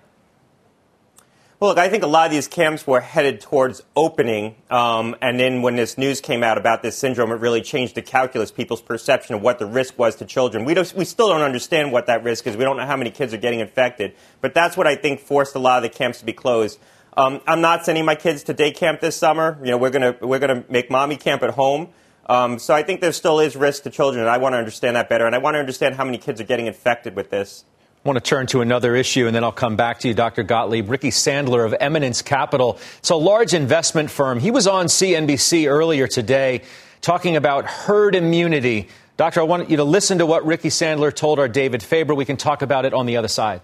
Well, 1.62 1.70
look, 1.70 1.78
I 1.78 1.88
think 1.88 2.02
a 2.02 2.08
lot 2.08 2.26
of 2.26 2.32
these 2.32 2.48
camps 2.48 2.88
were 2.88 3.00
headed 3.00 3.40
towards 3.40 3.84
opening, 3.94 4.56
um, 4.68 5.14
and 5.22 5.38
then 5.38 5.62
when 5.62 5.76
this 5.76 5.96
news 5.96 6.20
came 6.20 6.42
out 6.42 6.58
about 6.58 6.82
this 6.82 6.98
syndrome, 6.98 7.30
it 7.30 7.36
really 7.36 7.60
changed 7.60 7.94
the 7.94 8.02
calculus, 8.02 8.50
people's 8.50 8.82
perception 8.82 9.36
of 9.36 9.42
what 9.42 9.60
the 9.60 9.66
risk 9.66 9.96
was 9.96 10.16
to 10.16 10.24
children. 10.24 10.64
We, 10.64 10.74
we 10.96 11.04
still 11.04 11.28
don't 11.28 11.42
understand 11.42 11.92
what 11.92 12.06
that 12.06 12.24
risk 12.24 12.48
is. 12.48 12.56
We 12.56 12.64
don't 12.64 12.78
know 12.78 12.84
how 12.84 12.96
many 12.96 13.12
kids 13.12 13.32
are 13.32 13.36
getting 13.36 13.60
infected, 13.60 14.16
but 14.40 14.54
that's 14.54 14.76
what 14.76 14.88
I 14.88 14.96
think 14.96 15.20
forced 15.20 15.54
a 15.54 15.60
lot 15.60 15.76
of 15.76 15.88
the 15.88 15.96
camps 15.96 16.18
to 16.18 16.24
be 16.24 16.32
closed. 16.32 16.80
Um, 17.16 17.40
I'm 17.46 17.60
not 17.60 17.84
sending 17.84 18.04
my 18.04 18.16
kids 18.16 18.42
to 18.42 18.54
day 18.54 18.72
camp 18.72 19.00
this 19.00 19.14
summer. 19.14 19.56
You 19.62 19.70
know, 19.70 19.78
we're 19.78 19.90
gonna 19.90 20.16
we're 20.20 20.40
gonna 20.40 20.64
make 20.68 20.90
mommy 20.90 21.16
camp 21.16 21.44
at 21.44 21.50
home. 21.50 21.90
Um, 22.26 22.58
so 22.58 22.74
I 22.74 22.82
think 22.82 23.00
there 23.00 23.12
still 23.12 23.38
is 23.38 23.54
risk 23.54 23.84
to 23.84 23.90
children, 23.90 24.22
and 24.22 24.28
I 24.28 24.38
want 24.38 24.54
to 24.54 24.58
understand 24.58 24.96
that 24.96 25.08
better, 25.08 25.26
and 25.26 25.34
I 25.36 25.38
want 25.38 25.54
to 25.54 25.60
understand 25.60 25.94
how 25.94 26.04
many 26.04 26.18
kids 26.18 26.40
are 26.40 26.44
getting 26.44 26.66
infected 26.66 27.14
with 27.14 27.30
this. 27.30 27.64
I 28.04 28.08
want 28.08 28.16
to 28.16 28.28
turn 28.28 28.48
to 28.48 28.62
another 28.62 28.96
issue, 28.96 29.28
and 29.28 29.36
then 29.36 29.44
I'll 29.44 29.52
come 29.52 29.76
back 29.76 30.00
to 30.00 30.08
you, 30.08 30.14
Dr. 30.14 30.42
Gottlieb. 30.42 30.90
Ricky 30.90 31.10
Sandler 31.10 31.64
of 31.64 31.72
Eminence 31.78 32.20
Capital. 32.20 32.76
It's 32.98 33.10
a 33.10 33.14
large 33.14 33.54
investment 33.54 34.10
firm. 34.10 34.40
He 34.40 34.50
was 34.50 34.66
on 34.66 34.86
CNBC 34.86 35.70
earlier 35.70 36.08
today 36.08 36.62
talking 37.00 37.36
about 37.36 37.64
herd 37.64 38.16
immunity. 38.16 38.88
Doctor, 39.16 39.38
I 39.38 39.44
want 39.44 39.70
you 39.70 39.76
to 39.76 39.84
listen 39.84 40.18
to 40.18 40.26
what 40.26 40.44
Ricky 40.44 40.68
Sandler 40.68 41.14
told 41.14 41.38
our 41.38 41.46
David 41.46 41.80
Faber. 41.80 42.12
We 42.12 42.24
can 42.24 42.36
talk 42.36 42.62
about 42.62 42.84
it 42.84 42.92
on 42.92 43.06
the 43.06 43.16
other 43.16 43.28
side. 43.28 43.60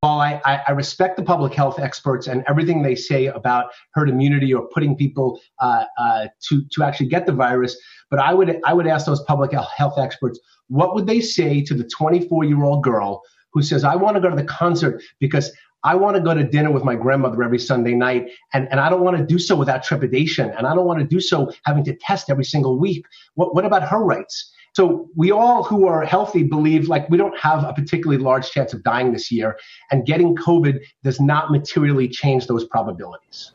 While 0.00 0.20
I, 0.20 0.40
I, 0.66 0.72
respect 0.72 1.18
the 1.18 1.22
public 1.22 1.52
health 1.52 1.78
experts 1.78 2.26
and 2.26 2.42
everything 2.48 2.80
they 2.82 2.94
say 2.94 3.26
about 3.26 3.66
herd 3.92 4.08
immunity 4.08 4.54
or 4.54 4.66
putting 4.68 4.96
people 4.96 5.38
uh, 5.58 5.84
uh, 5.98 6.28
to 6.48 6.64
to 6.72 6.82
actually 6.82 7.08
get 7.08 7.26
the 7.26 7.34
virus, 7.34 7.76
but 8.08 8.18
I 8.18 8.32
would 8.32 8.58
I 8.64 8.72
would 8.72 8.86
ask 8.86 9.04
those 9.04 9.22
public 9.24 9.52
health 9.52 9.98
experts 9.98 10.40
what 10.70 10.94
would 10.94 11.06
they 11.06 11.20
say 11.20 11.60
to 11.62 11.74
the 11.74 11.84
24 11.84 12.44
year 12.44 12.62
old 12.62 12.82
girl 12.82 13.22
who 13.52 13.62
says, 13.62 13.84
I 13.84 13.96
want 13.96 14.14
to 14.14 14.20
go 14.20 14.30
to 14.30 14.36
the 14.36 14.44
concert 14.44 15.02
because 15.18 15.52
I 15.82 15.96
want 15.96 16.16
to 16.16 16.22
go 16.22 16.34
to 16.34 16.44
dinner 16.44 16.70
with 16.70 16.84
my 16.84 16.94
grandmother 16.94 17.42
every 17.42 17.58
Sunday 17.58 17.94
night, 17.94 18.28
and, 18.52 18.68
and 18.70 18.78
I 18.78 18.90
don't 18.90 19.02
want 19.02 19.16
to 19.16 19.24
do 19.24 19.38
so 19.38 19.56
without 19.56 19.82
trepidation, 19.82 20.50
and 20.50 20.66
I 20.66 20.74
don't 20.74 20.84
want 20.84 21.00
to 21.00 21.06
do 21.06 21.20
so 21.20 21.52
having 21.64 21.84
to 21.84 21.96
test 21.96 22.30
every 22.30 22.44
single 22.44 22.78
week. 22.78 23.04
What, 23.34 23.54
what 23.54 23.64
about 23.64 23.88
her 23.88 23.98
rights? 23.98 24.52
So 24.74 25.08
we 25.16 25.32
all 25.32 25.64
who 25.64 25.86
are 25.86 26.04
healthy 26.04 26.44
believe 26.44 26.88
like 26.88 27.08
we 27.10 27.16
don't 27.18 27.36
have 27.36 27.64
a 27.64 27.72
particularly 27.72 28.22
large 28.22 28.50
chance 28.50 28.72
of 28.72 28.82
dying 28.84 29.12
this 29.12 29.32
year, 29.32 29.58
and 29.90 30.06
getting 30.06 30.36
COVID 30.36 30.80
does 31.02 31.18
not 31.18 31.50
materially 31.50 32.08
change 32.08 32.46
those 32.46 32.66
probabilities. 32.66 33.52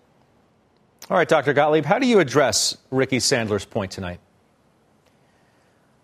All 1.09 1.17
right, 1.17 1.27
Dr. 1.27 1.53
Gottlieb, 1.53 1.85
how 1.85 1.99
do 1.99 2.07
you 2.07 2.19
address 2.19 2.75
Ricky 2.89 3.19
Sandler's 3.19 3.65
point 3.65 3.91
tonight? 3.91 4.19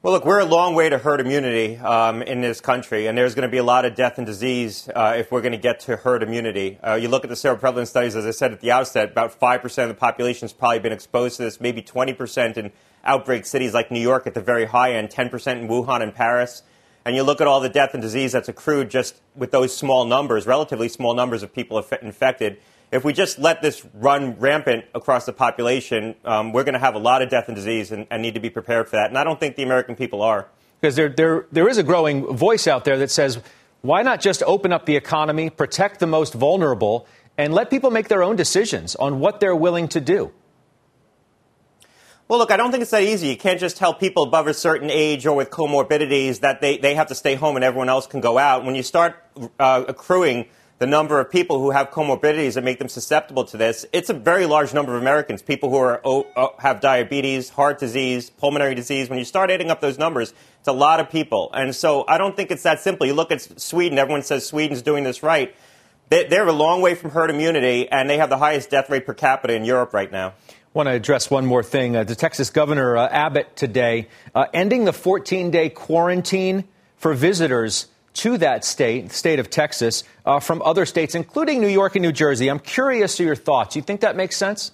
Well, 0.03 0.13
look, 0.13 0.25
we're 0.25 0.39
a 0.39 0.45
long 0.45 0.73
way 0.73 0.89
to 0.89 0.97
herd 0.97 1.21
immunity 1.21 1.77
um, 1.77 2.23
in 2.23 2.41
this 2.41 2.59
country, 2.59 3.05
and 3.05 3.15
there's 3.15 3.35
going 3.35 3.47
to 3.47 3.51
be 3.51 3.59
a 3.59 3.63
lot 3.63 3.85
of 3.85 3.93
death 3.93 4.17
and 4.17 4.25
disease 4.25 4.89
uh, 4.95 5.13
if 5.15 5.31
we're 5.31 5.41
going 5.41 5.51
to 5.51 5.59
get 5.59 5.81
to 5.81 5.95
herd 5.95 6.23
immunity. 6.23 6.79
Uh, 6.81 6.95
you 6.95 7.07
look 7.07 7.23
at 7.23 7.29
the 7.29 7.35
seroprevalence 7.35 7.89
studies, 7.89 8.15
as 8.15 8.25
I 8.25 8.31
said 8.31 8.51
at 8.51 8.61
the 8.61 8.71
outset, 8.71 9.11
about 9.11 9.39
5% 9.39 9.83
of 9.83 9.89
the 9.89 9.93
population 9.93 10.45
has 10.45 10.53
probably 10.53 10.79
been 10.79 10.91
exposed 10.91 11.37
to 11.37 11.43
this, 11.43 11.61
maybe 11.61 11.83
20% 11.83 12.57
in 12.57 12.71
outbreak 13.05 13.45
cities 13.45 13.75
like 13.75 13.91
New 13.91 13.99
York 13.99 14.25
at 14.25 14.33
the 14.33 14.41
very 14.41 14.65
high 14.65 14.93
end, 14.93 15.11
10% 15.11 15.61
in 15.61 15.67
Wuhan 15.67 16.01
and 16.01 16.15
Paris. 16.15 16.63
And 17.05 17.15
you 17.15 17.21
look 17.21 17.39
at 17.39 17.45
all 17.45 17.59
the 17.59 17.69
death 17.69 17.93
and 17.93 18.01
disease 18.01 18.31
that's 18.31 18.49
accrued 18.49 18.89
just 18.89 19.21
with 19.35 19.51
those 19.51 19.77
small 19.77 20.05
numbers, 20.05 20.47
relatively 20.47 20.89
small 20.89 21.13
numbers 21.13 21.43
of 21.43 21.53
people 21.53 21.77
infected 22.01 22.57
if 22.91 23.05
we 23.05 23.13
just 23.13 23.39
let 23.39 23.61
this 23.61 23.85
run 23.93 24.37
rampant 24.37 24.85
across 24.93 25.25
the 25.25 25.33
population, 25.33 26.15
um, 26.25 26.51
we're 26.51 26.65
going 26.65 26.73
to 26.73 26.79
have 26.79 26.95
a 26.95 26.99
lot 26.99 27.21
of 27.21 27.29
death 27.29 27.47
and 27.47 27.55
disease 27.55 27.91
and, 27.91 28.05
and, 28.11 28.21
need 28.21 28.33
to 28.33 28.39
be 28.39 28.49
prepared 28.49 28.89
for 28.89 28.97
that. 28.97 29.09
And 29.09 29.17
I 29.17 29.23
don't 29.23 29.39
think 29.39 29.55
the 29.55 29.63
American 29.63 29.95
people 29.95 30.21
are. 30.21 30.47
Because 30.79 30.95
there, 30.95 31.09
there, 31.09 31.45
there 31.51 31.69
is 31.69 31.77
a 31.77 31.83
growing 31.83 32.35
voice 32.35 32.67
out 32.67 32.83
there 32.83 32.97
that 32.97 33.09
says, 33.09 33.39
why 33.81 34.01
not 34.01 34.19
just 34.19 34.43
open 34.43 34.73
up 34.73 34.85
the 34.85 34.95
economy, 34.95 35.49
protect 35.49 35.99
the 35.99 36.07
most 36.07 36.33
vulnerable, 36.33 37.07
and 37.37 37.53
let 37.53 37.69
people 37.69 37.91
make 37.91 38.09
their 38.09 38.23
own 38.23 38.35
decisions 38.35 38.95
on 38.95 39.19
what 39.19 39.39
they're 39.39 39.55
willing 39.55 39.87
to 39.89 40.01
do? 40.01 40.31
Well, 42.27 42.39
look, 42.39 42.51
I 42.51 42.57
don't 42.57 42.71
think 42.71 42.81
it's 42.81 42.91
that 42.91 43.03
easy. 43.03 43.27
You 43.27 43.37
can't 43.37 43.59
just 43.59 43.77
tell 43.77 43.93
people 43.93 44.23
above 44.23 44.47
a 44.47 44.53
certain 44.53 44.89
age 44.89 45.25
or 45.25 45.35
with 45.35 45.49
comorbidities 45.49 46.41
that 46.41 46.61
they, 46.61 46.77
they 46.77 46.95
have 46.95 47.07
to 47.07 47.15
stay 47.15 47.35
home 47.35 47.55
and 47.55 47.65
everyone 47.65 47.89
else 47.89 48.07
can 48.07 48.21
go 48.21 48.37
out. 48.37 48.63
When 48.63 48.75
you 48.75 48.83
start 48.83 49.15
uh, 49.59 49.83
accruing 49.87 50.47
the 50.81 50.87
number 50.87 51.19
of 51.19 51.29
people 51.29 51.59
who 51.59 51.69
have 51.69 51.91
comorbidities 51.91 52.55
that 52.55 52.63
make 52.63 52.79
them 52.79 52.89
susceptible 52.89 53.45
to 53.45 53.55
this, 53.55 53.85
it's 53.93 54.09
a 54.09 54.15
very 54.15 54.47
large 54.47 54.73
number 54.73 54.95
of 54.95 54.99
Americans. 54.99 55.43
People 55.43 55.69
who 55.69 55.75
are, 55.75 56.01
oh, 56.03 56.25
oh, 56.35 56.55
have 56.57 56.81
diabetes, 56.81 57.49
heart 57.49 57.77
disease, 57.77 58.31
pulmonary 58.31 58.73
disease. 58.73 59.07
When 59.07 59.19
you 59.19 59.25
start 59.25 59.51
adding 59.51 59.69
up 59.69 59.79
those 59.79 59.99
numbers, 59.99 60.33
it's 60.57 60.67
a 60.67 60.71
lot 60.73 60.99
of 60.99 61.07
people. 61.11 61.51
And 61.53 61.75
so 61.75 62.03
I 62.07 62.17
don't 62.17 62.35
think 62.35 62.49
it's 62.49 62.63
that 62.63 62.79
simple. 62.79 63.05
You 63.05 63.13
look 63.13 63.31
at 63.31 63.61
Sweden, 63.61 63.99
everyone 63.99 64.23
says 64.23 64.43
Sweden's 64.43 64.81
doing 64.81 65.03
this 65.03 65.21
right. 65.21 65.55
They're 66.09 66.47
a 66.47 66.51
long 66.51 66.81
way 66.81 66.95
from 66.95 67.11
herd 67.11 67.29
immunity, 67.29 67.87
and 67.87 68.09
they 68.09 68.17
have 68.17 68.31
the 68.31 68.39
highest 68.39 68.71
death 68.71 68.89
rate 68.89 69.05
per 69.05 69.13
capita 69.13 69.53
in 69.53 69.63
Europe 69.63 69.93
right 69.93 70.11
now. 70.11 70.29
I 70.49 70.53
want 70.73 70.87
to 70.87 70.93
address 70.93 71.29
one 71.29 71.45
more 71.45 71.61
thing. 71.61 71.95
Uh, 71.95 72.05
the 72.05 72.15
Texas 72.15 72.49
Governor 72.49 72.97
uh, 72.97 73.07
Abbott 73.07 73.55
today 73.55 74.07
uh, 74.33 74.47
ending 74.51 74.85
the 74.85 74.93
14 74.93 75.51
day 75.51 75.69
quarantine 75.69 76.63
for 76.97 77.13
visitors 77.13 77.87
to 78.13 78.37
that 78.37 78.65
state, 78.65 79.09
the 79.09 79.13
state 79.15 79.39
of 79.39 79.49
Texas, 79.49 80.03
uh, 80.25 80.39
from 80.39 80.61
other 80.63 80.85
states, 80.85 81.15
including 81.15 81.61
New 81.61 81.67
York 81.67 81.95
and 81.95 82.03
New 82.03 82.11
Jersey. 82.11 82.49
I'm 82.49 82.59
curious 82.59 83.17
to 83.17 83.23
your 83.23 83.35
thoughts. 83.35 83.75
You 83.75 83.81
think 83.81 84.01
that 84.01 84.15
makes 84.15 84.35
sense? 84.35 84.71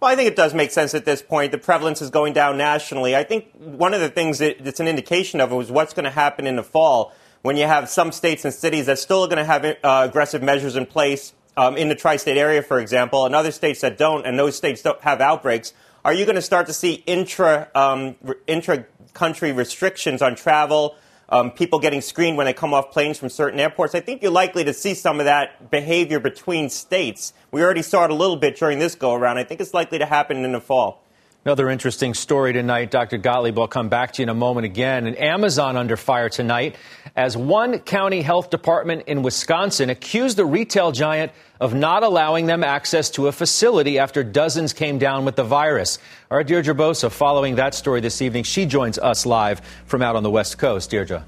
Well, 0.00 0.10
I 0.10 0.16
think 0.16 0.28
it 0.28 0.36
does 0.36 0.52
make 0.52 0.72
sense 0.72 0.94
at 0.94 1.04
this 1.04 1.22
point. 1.22 1.52
The 1.52 1.58
prevalence 1.58 2.02
is 2.02 2.10
going 2.10 2.32
down 2.32 2.58
nationally. 2.58 3.14
I 3.14 3.22
think 3.22 3.52
one 3.54 3.94
of 3.94 4.00
the 4.00 4.08
things 4.08 4.38
that 4.38 4.66
it's 4.66 4.80
an 4.80 4.88
indication 4.88 5.40
of 5.40 5.52
is 5.52 5.70
what's 5.70 5.94
going 5.94 6.04
to 6.04 6.10
happen 6.10 6.46
in 6.46 6.56
the 6.56 6.64
fall 6.64 7.12
when 7.42 7.56
you 7.56 7.66
have 7.66 7.88
some 7.88 8.10
states 8.10 8.44
and 8.44 8.52
cities 8.52 8.86
that 8.86 8.98
still 8.98 9.22
are 9.22 9.28
going 9.28 9.38
to 9.38 9.44
have 9.44 9.64
uh, 9.64 9.76
aggressive 10.08 10.42
measures 10.42 10.74
in 10.74 10.86
place 10.86 11.32
um, 11.56 11.76
in 11.76 11.88
the 11.88 11.94
tri-state 11.94 12.36
area, 12.36 12.62
for 12.62 12.80
example, 12.80 13.26
and 13.26 13.34
other 13.34 13.52
states 13.52 13.80
that 13.82 13.98
don't, 13.98 14.26
and 14.26 14.38
those 14.38 14.56
states 14.56 14.82
don't 14.82 15.00
have 15.02 15.20
outbreaks. 15.20 15.72
Are 16.04 16.12
you 16.12 16.24
going 16.24 16.36
to 16.36 16.42
start 16.42 16.66
to 16.66 16.72
see 16.72 16.94
intra 17.06 17.68
um, 17.74 18.16
intra 18.46 18.86
country 19.12 19.52
restrictions 19.52 20.20
on 20.20 20.34
travel? 20.34 20.96
Um, 21.32 21.50
people 21.50 21.78
getting 21.78 22.02
screened 22.02 22.36
when 22.36 22.44
they 22.44 22.52
come 22.52 22.74
off 22.74 22.90
planes 22.90 23.18
from 23.18 23.30
certain 23.30 23.58
airports. 23.58 23.94
I 23.94 24.00
think 24.00 24.22
you're 24.22 24.30
likely 24.30 24.64
to 24.64 24.74
see 24.74 24.92
some 24.92 25.18
of 25.18 25.24
that 25.24 25.70
behavior 25.70 26.20
between 26.20 26.68
states. 26.68 27.32
We 27.50 27.62
already 27.62 27.80
saw 27.80 28.04
it 28.04 28.10
a 28.10 28.14
little 28.14 28.36
bit 28.36 28.56
during 28.56 28.78
this 28.78 28.94
go 28.94 29.14
around. 29.14 29.38
I 29.38 29.44
think 29.44 29.62
it's 29.62 29.72
likely 29.72 29.98
to 29.98 30.04
happen 30.04 30.44
in 30.44 30.52
the 30.52 30.60
fall. 30.60 31.02
Another 31.44 31.70
interesting 31.70 32.14
story 32.14 32.52
tonight, 32.52 32.92
Dr. 32.92 33.18
Gottlieb. 33.18 33.58
I'll 33.58 33.66
come 33.66 33.88
back 33.88 34.12
to 34.12 34.22
you 34.22 34.24
in 34.24 34.28
a 34.28 34.34
moment 34.34 34.64
again. 34.64 35.08
And 35.08 35.18
Amazon 35.18 35.76
under 35.76 35.96
fire 35.96 36.28
tonight 36.28 36.76
as 37.16 37.36
one 37.36 37.80
county 37.80 38.22
health 38.22 38.48
department 38.48 39.08
in 39.08 39.22
Wisconsin 39.22 39.90
accused 39.90 40.36
the 40.36 40.44
retail 40.44 40.92
giant 40.92 41.32
of 41.58 41.74
not 41.74 42.04
allowing 42.04 42.46
them 42.46 42.62
access 42.62 43.10
to 43.10 43.26
a 43.26 43.32
facility 43.32 43.98
after 43.98 44.22
dozens 44.22 44.72
came 44.72 44.98
down 44.98 45.24
with 45.24 45.34
the 45.34 45.42
virus. 45.42 45.98
Our 46.30 46.44
Deirdre 46.44 46.76
Bosa 46.76 47.10
following 47.10 47.56
that 47.56 47.74
story 47.74 48.00
this 48.00 48.22
evening. 48.22 48.44
She 48.44 48.64
joins 48.64 48.96
us 48.98 49.26
live 49.26 49.62
from 49.86 50.00
out 50.00 50.14
on 50.14 50.22
the 50.22 50.30
West 50.30 50.58
Coast. 50.58 50.90
Deirdre. 50.90 51.24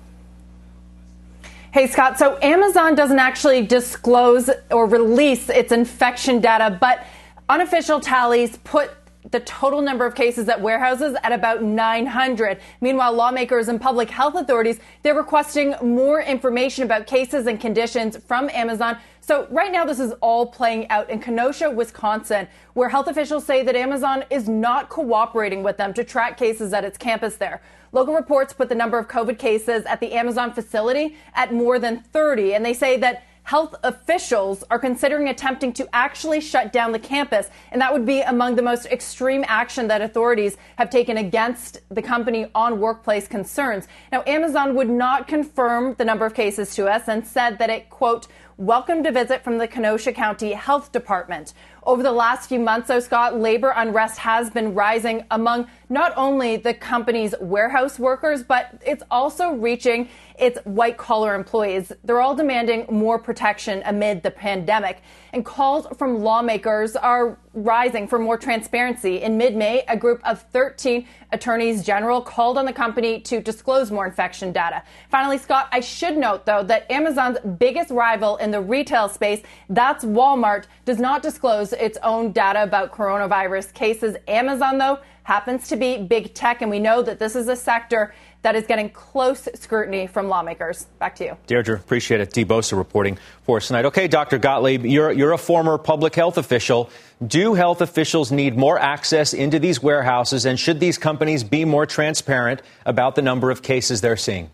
Hey, 1.73 1.89
Scott. 1.89 2.21
So 2.21 2.39
Amazon 2.41 2.95
doesn't 2.95 3.19
actually 3.19 3.67
disclose 3.67 4.49
or 4.71 4.87
release 4.87 5.49
its 5.49 5.73
infection 5.73 6.41
data, 6.41 6.79
but 6.81 7.05
unofficial 7.49 7.99
tallies 7.99 8.57
put 8.59 8.93
the 9.31 9.41
total 9.41 9.81
number 9.81 10.05
of 10.05 10.15
cases 10.15 10.49
at 10.49 10.61
warehouses 10.61 11.17
at 11.23 11.33
about 11.33 11.63
900. 11.63 12.61
Meanwhile, 12.81 13.13
lawmakers 13.15 13.69
and 13.69 13.81
public 13.81 14.11
health 14.11 14.35
authorities, 14.35 14.81
they're 15.03 15.15
requesting 15.15 15.75
more 15.83 16.21
information 16.21 16.85
about 16.85 17.07
cases 17.07 17.47
and 17.47 17.61
conditions 17.61 18.17
from 18.17 18.51
Amazon. 18.51 18.99
So 19.21 19.47
right 19.51 19.73
now, 19.73 19.87
this 19.87 20.01
is 20.01 20.13
all 20.21 20.47
playing 20.47 20.91
out 20.91 21.09
in 21.09 21.21
Kenosha, 21.21 21.71
Wisconsin, 21.71 22.47
where 22.75 22.91
health 22.91 23.07
officials 23.07 23.47
say 23.47 23.63
that 23.63 23.75
Amazon 23.75 24.25
is 24.29 24.49
not 24.49 24.91
cooperating 24.91 25.63
with 25.63 25.79
them 25.79 25.95
to 25.95 26.05
track 26.05 26.37
cases 26.37 26.75
at 26.75 26.85
its 26.85 26.99
campus 26.99 27.37
there. 27.37 27.63
Local 27.93 28.13
reports 28.13 28.53
put 28.53 28.69
the 28.69 28.75
number 28.75 28.99
of 28.99 29.09
COVID 29.09 29.39
cases 29.39 29.85
at 29.87 30.01
the 30.01 30.13
Amazon 30.13 30.53
facility 30.53 31.17
at 31.35 31.55
more 31.55 31.79
than 31.79 32.03
30, 32.13 32.55
and 32.55 32.65
they 32.65 32.75
say 32.75 32.99
that 32.99 33.25
health 33.45 33.75
officials 33.83 34.65
are 34.71 34.79
considering 34.79 35.29
attempting 35.29 35.73
to 35.75 35.89
actually 35.95 36.41
shut 36.41 36.73
down 36.73 36.93
the 36.93 36.99
campus. 36.99 37.49
And 37.71 37.81
that 37.81 37.93
would 37.93 38.05
be 38.05 38.21
among 38.23 38.57
the 38.57 38.63
most 38.63 38.87
extreme 38.87 39.45
action 39.47 39.87
that 39.89 40.01
authorities 40.01 40.57
have 40.77 40.91
taken 40.91 41.19
against 41.19 41.81
the 41.91 42.03
company 42.03 42.51
on 42.55 42.81
workplace 42.81 43.29
concerns. 43.29 43.87
Now, 44.11 44.25
Amazon 44.27 44.75
would 44.75 44.89
not 44.89 45.29
confirm 45.29 45.95
the 45.95 46.05
number 46.05 46.27
of 46.27 46.35
cases 46.35 46.75
to 46.75 46.87
us 46.87 47.07
and 47.07 47.27
said 47.27 47.59
that 47.59 47.71
it, 47.71 47.91
quote, 47.91 48.27
welcomed 48.57 49.05
a 49.07 49.13
visit 49.13 49.43
from 49.43 49.59
the 49.59 49.67
Kenosha 49.67 50.13
County 50.13 50.53
Health 50.53 50.93
Department. 50.93 51.55
Over 51.83 52.03
the 52.03 52.13
last 52.13 52.49
few 52.49 52.61
months, 52.61 52.89
though, 52.89 53.01
Scott, 53.01 53.39
labor 53.39 53.73
unrest 53.77 54.19
has 54.19 54.49
been 54.49 54.75
rising 54.75 55.25
among 55.31 55.67
not 55.89 56.13
only 56.17 56.57
the 56.57 56.75
company's 56.75 57.35
warehouse 57.41 57.99
workers, 57.99 58.43
but 58.43 58.81
it's 58.85 59.03
also 59.11 59.53
reaching 59.53 60.09
its 60.39 60.59
white 60.65 60.97
collar 60.97 61.35
employees. 61.35 61.93
They're 62.03 62.21
all 62.21 62.35
demanding 62.35 62.87
more 62.91 63.19
protection 63.19 63.83
amid 63.85 64.23
the 64.23 64.31
pandemic. 64.31 65.03
And 65.33 65.45
calls 65.45 65.87
from 65.97 66.23
lawmakers 66.23 66.97
are 66.97 67.39
rising 67.53 68.09
for 68.09 68.19
more 68.19 68.37
transparency. 68.37 69.23
In 69.23 69.37
mid 69.39 69.55
May, 69.57 69.85
a 69.89 69.97
group 69.97 70.21
of 70.25 70.43
13 70.51 71.07
attorneys 71.33 71.85
general 71.85 72.21
called 72.21 72.59
on 72.59 72.65
the 72.65 72.73
company 72.73 73.21
to 73.21 73.41
disclose 73.41 73.91
more 73.91 74.07
infection 74.07 74.53
data. 74.53 74.83
Finally, 75.09 75.39
Scott, 75.39 75.69
I 75.71 75.81
should 75.81 76.17
note, 76.17 76.47
though, 76.47 76.63
that 76.65 76.91
Amazon's 76.91 77.39
biggest 77.59 77.91
rival 77.91 78.37
in 78.37 78.51
the 78.51 78.61
retail 78.61 79.09
space, 79.09 79.43
that's 79.69 80.05
Walmart, 80.05 80.65
does 80.85 80.99
not 80.99 81.23
disclose 81.23 81.73
its 81.73 81.99
own 82.03 82.33
data 82.33 82.63
about 82.63 82.93
coronavirus 82.93 83.73
cases. 83.73 84.17
Amazon, 84.27 84.79
though, 84.79 84.99
happens 85.25 85.69
to 85.69 85.77
be 85.77 85.99
big 85.99 86.33
tech, 86.35 86.63
and 86.63 86.71
we 86.71 86.79
know 86.79 87.03
that 87.03 87.19
this 87.19 87.35
is 87.35 87.49
a 87.49 87.57
sector 87.57 88.15
that 88.43 88.55
is 88.55 88.67
getting 88.67 88.91
close 88.91 89.49
scrutiny 89.55 90.07
from 90.07 90.29
lawmakers. 90.29 90.85
Back 90.99 91.17
to 91.17 91.25
you. 91.25 91.37
Deirdre, 91.47 91.77
appreciate 91.77 92.21
it. 92.21 92.31
Dee 92.33 92.45
Bosa 92.45 92.77
reporting 92.77 93.19
for 93.43 93.57
us 93.57 93.67
tonight. 93.67 93.87
Okay, 93.87 94.07
Dr. 94.07 94.39
Gottlieb, 94.39 94.85
you're, 94.85 95.11
you're 95.11 95.33
a 95.33 95.39
former 95.39 95.79
public 95.79 96.15
health 96.15 96.37
official. 96.37 96.91
Do 97.27 97.55
health 97.55 97.81
officials 97.81 98.31
need 98.31 98.57
more 98.57 98.79
access 98.79 99.33
into 99.33 99.59
these 99.59 99.83
warehouses, 99.83 100.45
and 100.45 100.61
should 100.61 100.79
these 100.79 100.99
companies 100.99 101.43
be 101.43 101.65
more 101.65 101.87
transparent 101.87 102.61
about 102.85 103.15
the 103.15 103.23
number 103.23 103.51
of 103.51 103.63
cases 103.63 104.03
they're 104.03 104.19
seeing? 104.19 104.51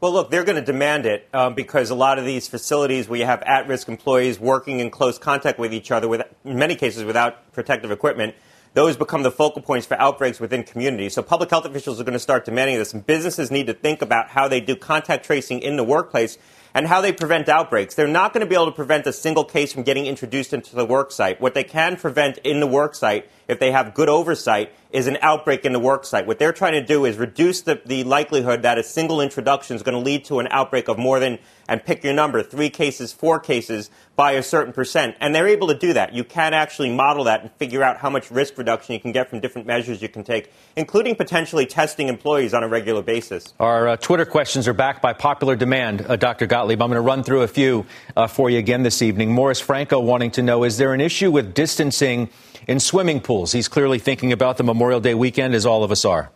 Well, 0.00 0.12
look, 0.12 0.30
they're 0.30 0.44
going 0.44 0.56
to 0.56 0.64
demand 0.64 1.06
it 1.06 1.28
um, 1.32 1.54
because 1.54 1.88
a 1.88 1.94
lot 1.94 2.18
of 2.18 2.26
these 2.26 2.48
facilities 2.48 3.08
where 3.08 3.20
you 3.20 3.26
have 3.26 3.42
at 3.42 3.68
risk 3.68 3.88
employees 3.88 4.40
working 4.40 4.80
in 4.80 4.90
close 4.90 5.18
contact 5.18 5.58
with 5.58 5.72
each 5.72 5.90
other, 5.92 6.08
with, 6.08 6.22
in 6.44 6.58
many 6.58 6.74
cases 6.74 7.04
without 7.04 7.52
protective 7.52 7.90
equipment, 7.90 8.34
those 8.74 8.96
become 8.96 9.22
the 9.22 9.30
focal 9.30 9.62
points 9.62 9.86
for 9.86 9.98
outbreaks 10.00 10.40
within 10.40 10.64
communities. 10.64 11.14
So 11.14 11.22
public 11.22 11.50
health 11.50 11.64
officials 11.64 12.00
are 12.00 12.04
going 12.04 12.14
to 12.14 12.18
start 12.18 12.44
demanding 12.44 12.76
this, 12.76 12.92
and 12.92 13.06
businesses 13.06 13.50
need 13.50 13.68
to 13.68 13.74
think 13.74 14.02
about 14.02 14.28
how 14.28 14.48
they 14.48 14.60
do 14.60 14.76
contact 14.76 15.24
tracing 15.24 15.60
in 15.60 15.76
the 15.76 15.84
workplace 15.84 16.36
and 16.74 16.88
how 16.88 17.00
they 17.00 17.12
prevent 17.12 17.48
outbreaks. 17.48 17.94
They're 17.94 18.08
not 18.08 18.32
going 18.32 18.40
to 18.40 18.46
be 18.46 18.56
able 18.56 18.66
to 18.66 18.72
prevent 18.72 19.06
a 19.06 19.12
single 19.12 19.44
case 19.44 19.72
from 19.72 19.84
getting 19.84 20.06
introduced 20.06 20.52
into 20.52 20.74
the 20.74 20.84
work 20.84 21.12
site. 21.12 21.40
What 21.40 21.54
they 21.54 21.62
can 21.62 21.96
prevent 21.96 22.38
in 22.38 22.58
the 22.58 22.66
work 22.66 22.96
site, 22.96 23.30
if 23.46 23.60
they 23.60 23.70
have 23.70 23.94
good 23.94 24.08
oversight, 24.08 24.72
is 24.90 25.06
an 25.06 25.18
outbreak 25.22 25.64
in 25.64 25.72
the 25.72 25.78
work 25.78 26.04
site. 26.04 26.26
What 26.26 26.40
they're 26.40 26.52
trying 26.52 26.72
to 26.72 26.84
do 26.84 27.04
is 27.04 27.16
reduce 27.16 27.62
the, 27.62 27.80
the 27.86 28.02
likelihood 28.02 28.62
that 28.62 28.76
a 28.76 28.82
single 28.82 29.20
introduction 29.20 29.76
is 29.76 29.84
going 29.84 29.94
to 29.94 30.00
lead 30.00 30.24
to 30.24 30.40
an 30.40 30.48
outbreak 30.50 30.88
of 30.88 30.98
more 30.98 31.20
than 31.20 31.38
and 31.68 31.84
pick 31.84 32.04
your 32.04 32.12
number, 32.12 32.42
three 32.42 32.70
cases, 32.70 33.12
four 33.12 33.40
cases 33.40 33.90
by 34.16 34.32
a 34.32 34.42
certain 34.42 34.72
percent. 34.72 35.16
And 35.20 35.34
they're 35.34 35.48
able 35.48 35.68
to 35.68 35.74
do 35.74 35.92
that. 35.92 36.14
You 36.14 36.24
can 36.24 36.54
actually 36.54 36.92
model 36.92 37.24
that 37.24 37.42
and 37.42 37.50
figure 37.52 37.82
out 37.82 37.98
how 37.98 38.10
much 38.10 38.30
risk 38.30 38.56
reduction 38.58 38.94
you 38.94 39.00
can 39.00 39.12
get 39.12 39.28
from 39.28 39.40
different 39.40 39.66
measures 39.66 40.00
you 40.02 40.08
can 40.08 40.24
take, 40.24 40.52
including 40.76 41.16
potentially 41.16 41.66
testing 41.66 42.08
employees 42.08 42.54
on 42.54 42.62
a 42.62 42.68
regular 42.68 43.02
basis. 43.02 43.52
Our 43.58 43.88
uh, 43.88 43.96
Twitter 43.96 44.24
questions 44.24 44.68
are 44.68 44.72
backed 44.72 45.02
by 45.02 45.12
popular 45.12 45.56
demand, 45.56 46.06
uh, 46.08 46.16
Dr. 46.16 46.46
Gottlieb. 46.46 46.80
I'm 46.80 46.88
going 46.88 46.96
to 46.96 47.00
run 47.00 47.22
through 47.22 47.42
a 47.42 47.48
few 47.48 47.86
uh, 48.16 48.26
for 48.26 48.50
you 48.50 48.58
again 48.58 48.82
this 48.82 49.02
evening. 49.02 49.32
Morris 49.32 49.60
Franco 49.60 49.98
wanting 49.98 50.30
to 50.32 50.42
know 50.42 50.64
Is 50.64 50.78
there 50.78 50.92
an 50.92 51.00
issue 51.00 51.30
with 51.30 51.54
distancing 51.54 52.30
in 52.68 52.80
swimming 52.80 53.20
pools? 53.20 53.52
He's 53.52 53.68
clearly 53.68 53.98
thinking 53.98 54.32
about 54.32 54.56
the 54.56 54.64
Memorial 54.64 55.00
Day 55.00 55.14
weekend, 55.14 55.54
as 55.54 55.66
all 55.66 55.84
of 55.84 55.90
us 55.90 56.04
are 56.04 56.30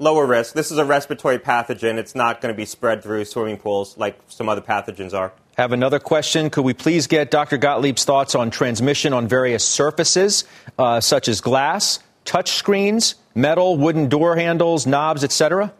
lower 0.00 0.26
risk. 0.26 0.54
This 0.54 0.72
is 0.72 0.78
a 0.78 0.84
respiratory 0.84 1.38
pathogen. 1.38 1.98
It's 1.98 2.14
not 2.14 2.40
going 2.40 2.52
to 2.52 2.56
be 2.56 2.64
spread 2.64 3.02
through 3.02 3.24
swimming 3.26 3.58
pools 3.58 3.96
like 3.96 4.18
some 4.28 4.48
other 4.48 4.62
pathogens 4.62 5.14
are. 5.14 5.32
Have 5.56 5.72
another 5.72 6.00
question. 6.00 6.48
Could 6.48 6.64
we 6.64 6.72
please 6.72 7.06
get 7.06 7.30
Dr. 7.30 7.58
Gottlieb's 7.58 8.04
thoughts 8.04 8.34
on 8.34 8.50
transmission 8.50 9.12
on 9.12 9.28
various 9.28 9.64
surfaces, 9.64 10.44
uh, 10.78 11.00
such 11.00 11.28
as 11.28 11.40
glass, 11.40 12.00
touch 12.24 12.52
screens, 12.52 13.14
metal, 13.34 13.76
wooden 13.76 14.08
door 14.08 14.36
handles, 14.36 14.86
knobs, 14.86 15.22
etc.? 15.22 15.72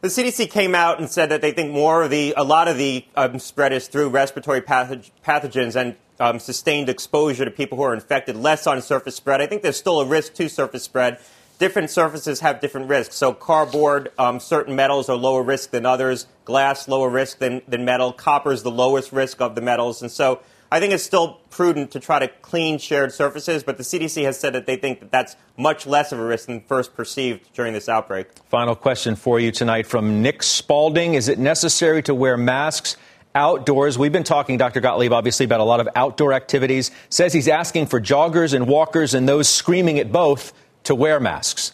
The 0.00 0.08
CDC 0.08 0.50
came 0.50 0.74
out 0.74 0.98
and 0.98 1.08
said 1.08 1.30
that 1.30 1.40
they 1.40 1.52
think 1.52 1.72
more 1.72 2.02
of 2.02 2.10
the, 2.10 2.34
a 2.36 2.44
lot 2.44 2.68
of 2.68 2.76
the 2.76 3.04
um, 3.14 3.38
spread 3.38 3.72
is 3.72 3.88
through 3.88 4.08
respiratory 4.08 4.60
pathog- 4.60 5.10
pathogens 5.24 5.74
and 5.74 5.96
um, 6.18 6.38
sustained 6.38 6.88
exposure 6.88 7.44
to 7.44 7.50
people 7.50 7.78
who 7.78 7.84
are 7.84 7.94
infected, 7.94 8.36
less 8.36 8.66
on 8.66 8.82
surface 8.82 9.16
spread. 9.16 9.40
I 9.40 9.46
think 9.46 9.62
there's 9.62 9.76
still 9.76 10.00
a 10.00 10.06
risk 10.06 10.34
to 10.34 10.48
surface 10.48 10.82
spread 10.82 11.18
different 11.58 11.90
surfaces 11.90 12.40
have 12.40 12.60
different 12.60 12.88
risks. 12.88 13.16
So 13.16 13.32
cardboard, 13.32 14.12
um, 14.18 14.40
certain 14.40 14.76
metals 14.76 15.08
are 15.08 15.16
lower 15.16 15.42
risk 15.42 15.70
than 15.70 15.86
others. 15.86 16.26
Glass, 16.44 16.88
lower 16.88 17.08
risk 17.08 17.38
than, 17.38 17.62
than 17.66 17.84
metal. 17.84 18.12
Copper 18.12 18.52
is 18.52 18.62
the 18.62 18.70
lowest 18.70 19.12
risk 19.12 19.40
of 19.40 19.54
the 19.54 19.60
metals. 19.60 20.02
And 20.02 20.10
so 20.10 20.40
I 20.70 20.80
think 20.80 20.92
it's 20.92 21.04
still 21.04 21.40
prudent 21.50 21.92
to 21.92 22.00
try 22.00 22.18
to 22.18 22.28
clean 22.28 22.78
shared 22.78 23.12
surfaces, 23.12 23.62
but 23.62 23.76
the 23.76 23.84
CDC 23.84 24.24
has 24.24 24.38
said 24.38 24.52
that 24.54 24.66
they 24.66 24.76
think 24.76 25.00
that 25.00 25.12
that's 25.12 25.36
much 25.56 25.86
less 25.86 26.12
of 26.12 26.18
a 26.18 26.24
risk 26.24 26.46
than 26.46 26.60
first 26.60 26.94
perceived 26.94 27.52
during 27.54 27.72
this 27.72 27.88
outbreak. 27.88 28.28
Final 28.48 28.74
question 28.74 29.14
for 29.14 29.38
you 29.38 29.52
tonight 29.52 29.86
from 29.86 30.22
Nick 30.22 30.42
Spalding. 30.42 31.14
Is 31.14 31.28
it 31.28 31.38
necessary 31.38 32.02
to 32.04 32.14
wear 32.14 32.36
masks? 32.36 32.96
outdoors. 33.34 33.98
We've 33.98 34.12
been 34.12 34.24
talking, 34.24 34.56
Dr. 34.56 34.80
Gottlieb, 34.80 35.12
obviously, 35.12 35.44
about 35.44 35.60
a 35.60 35.64
lot 35.64 35.78
of 35.78 35.90
outdoor 35.94 36.32
activities. 36.32 36.90
Says 37.10 37.34
he's 37.34 37.48
asking 37.48 37.84
for 37.86 38.00
joggers 38.00 38.54
and 38.54 38.66
walkers 38.66 39.12
and 39.12 39.28
those 39.28 39.46
screaming 39.46 39.98
at 39.98 40.10
both 40.10 40.54
to 40.86 40.94
wear 40.94 41.20
masks? 41.20 41.72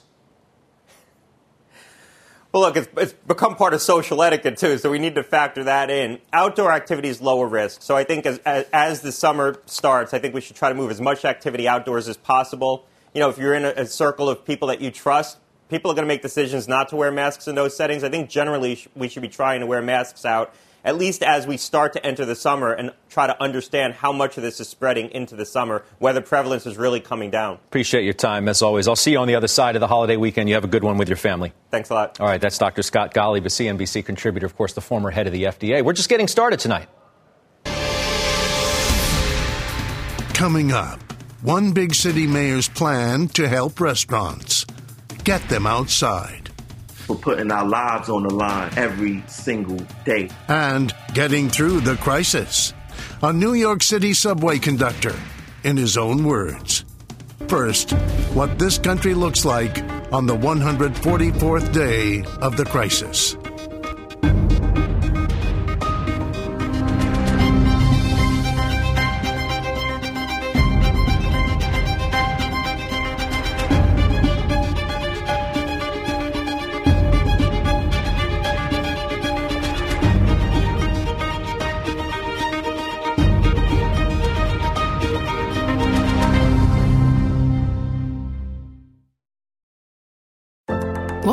Well, 2.53 2.63
look, 2.63 2.77
it's, 2.77 2.89
it's, 2.99 3.13
become 3.13 3.57
part 3.57 3.73
of 3.73 3.81
social 3.81 4.23
etiquette 4.23 4.59
too, 4.59 4.77
so 4.77 4.91
we 4.91 4.99
need 4.99 5.15
to 5.15 5.23
factor 5.23 5.65
that 5.65 5.89
in. 5.89 6.19
Outdoor 6.35 6.71
activities 6.71 7.23
lower 7.23 7.47
risk, 7.47 7.81
so 7.81 7.97
I 7.97 8.05
think 8.05 8.27
as, 8.27 8.39
as, 8.45 8.67
as, 8.75 9.01
the 9.01 9.13
summer 9.13 9.59
starts, 9.65 10.13
I 10.13 10.19
think 10.19 10.35
we 10.35 10.43
should 10.43 10.57
try 10.57 10.69
to 10.69 10.75
move 10.75 10.91
as 10.91 11.01
much 11.01 11.25
activity 11.25 11.67
outdoors 11.67 12.09
as 12.09 12.19
possible. 12.19 12.87
You 13.15 13.21
know, 13.21 13.31
if 13.31 13.39
you're 13.39 13.55
in 13.55 13.65
a, 13.65 13.71
a 13.71 13.87
circle 13.87 14.29
of 14.29 14.45
people 14.45 14.69
that 14.69 14.83
you 14.83 14.91
trust, 14.91 15.39
people 15.71 15.91
are 15.91 15.95
going 15.95 16.05
to 16.05 16.09
make 16.09 16.21
decisions 16.21 16.69
not 16.69 16.91
to 16.91 16.97
wear 16.97 17.11
masks 17.11 17.49
in 17.49 17.55
those 17.55 17.75
settings. 17.75 18.05
I 18.05 18.11
think 18.11 18.29
generally 18.29 18.85
we 18.95 19.09
should 19.09 19.23
be 19.23 19.29
trying 19.29 19.61
to 19.61 19.67
wear 19.67 19.81
masks 19.81 20.27
out 20.27 20.55
at 20.85 20.97
least 20.97 21.23
as 21.23 21.47
we 21.47 21.57
start 21.57 21.93
to 21.93 22.05
enter 22.05 22.25
the 22.25 22.35
summer 22.35 22.73
and 22.73 22.93
try 23.09 23.27
to 23.27 23.43
understand 23.43 23.95
how 23.95 24.13
much 24.13 24.37
of 24.37 24.43
this 24.43 24.61
is 24.61 24.69
spreading 24.69 25.11
into 25.11 25.37
the 25.37 25.47
summer, 25.47 25.85
whether 25.99 26.21
prevalence 26.21 26.67
is 26.67 26.77
really 26.77 27.01
coming 27.01 27.31
down. 27.31 27.55
Appreciate 27.69 28.05
your 28.05 28.15
time, 28.15 28.49
as 28.49 28.63
always. 28.63 28.89
I'll 28.89 28.97
see 28.97 29.13
you 29.13 29.19
on 29.19 29.29
the 29.29 29.35
other 29.35 29.49
side 29.49 29.77
of 29.77 29.81
the 29.81 29.87
holiday 29.87 30.17
weekend. 30.17 30.49
You 30.49 30.55
have 30.57 30.65
a 30.65 30.69
good 30.69 30.85
one 30.85 30.99
with 30.99 31.09
your 31.09 31.17
family. 31.17 31.53
Thanks 31.71 31.91
a 31.91 31.95
lot. 31.95 32.21
All 32.21 32.27
right, 32.27 32.41
that's 32.41 32.59
Dr. 32.59 32.83
Scott 32.83 33.15
Gottlieb, 33.15 33.47
a 33.47 33.49
CNBC 33.49 34.05
contributor, 34.05 34.47
of 34.47 34.57
course, 34.57 34.73
the 34.73 34.81
former 34.81 35.11
head 35.11 35.27
of 35.27 35.33
the 35.33 35.45
FDA. 35.45 35.85
We're 35.85 35.93
just 35.93 36.09
getting 36.09 36.29
started 36.29 36.59
tonight. 36.59 36.89
Coming 40.35 40.73
up, 40.73 41.01
one 41.43 41.73
big 41.73 41.95
city 41.95 42.27
mayor's 42.27 42.69
plan 42.69 43.29
to 43.29 43.49
help 43.49 43.81
restaurants. 43.81 44.67
Get 45.25 45.49
them 45.49 45.67
outside 45.67 46.42
for 47.03 47.17
putting 47.17 47.51
our 47.51 47.67
lives 47.67 48.09
on 48.09 48.23
the 48.23 48.35
line 48.35 48.73
every 48.77 49.23
single 49.27 49.79
day. 50.05 50.31
And 50.49 50.95
getting 51.15 51.49
through 51.49 51.81
the 51.81 51.97
crisis. 51.97 52.73
A 53.23 53.33
New 53.33 53.55
York 53.55 53.83
City 53.83 54.15
subway 54.15 54.59
conductor, 54.59 55.15
in 55.65 55.77
his 55.77 55.97
own 55.97 56.25
words. 56.25 56.85
First, 57.49 57.93
what 58.35 58.59
this 58.59 58.79
country 58.79 59.15
looks 59.15 59.45
like 59.45 59.79
on 60.13 60.27
the 60.27 60.37
144th 60.37 61.73
day 61.73 62.25
of 62.41 62.57
the 62.57 62.65
crisis. 62.65 63.37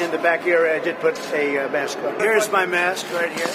In 0.00 0.10
the 0.10 0.18
back 0.18 0.46
area, 0.46 0.80
I 0.80 0.84
did 0.84 0.98
put 0.98 1.18
a 1.32 1.58
uh, 1.58 1.68
mask 1.70 1.98
on. 1.98 2.18
Here's 2.18 2.50
my 2.50 2.66
mask 2.66 3.06
right 3.12 3.30
here. 3.30 3.46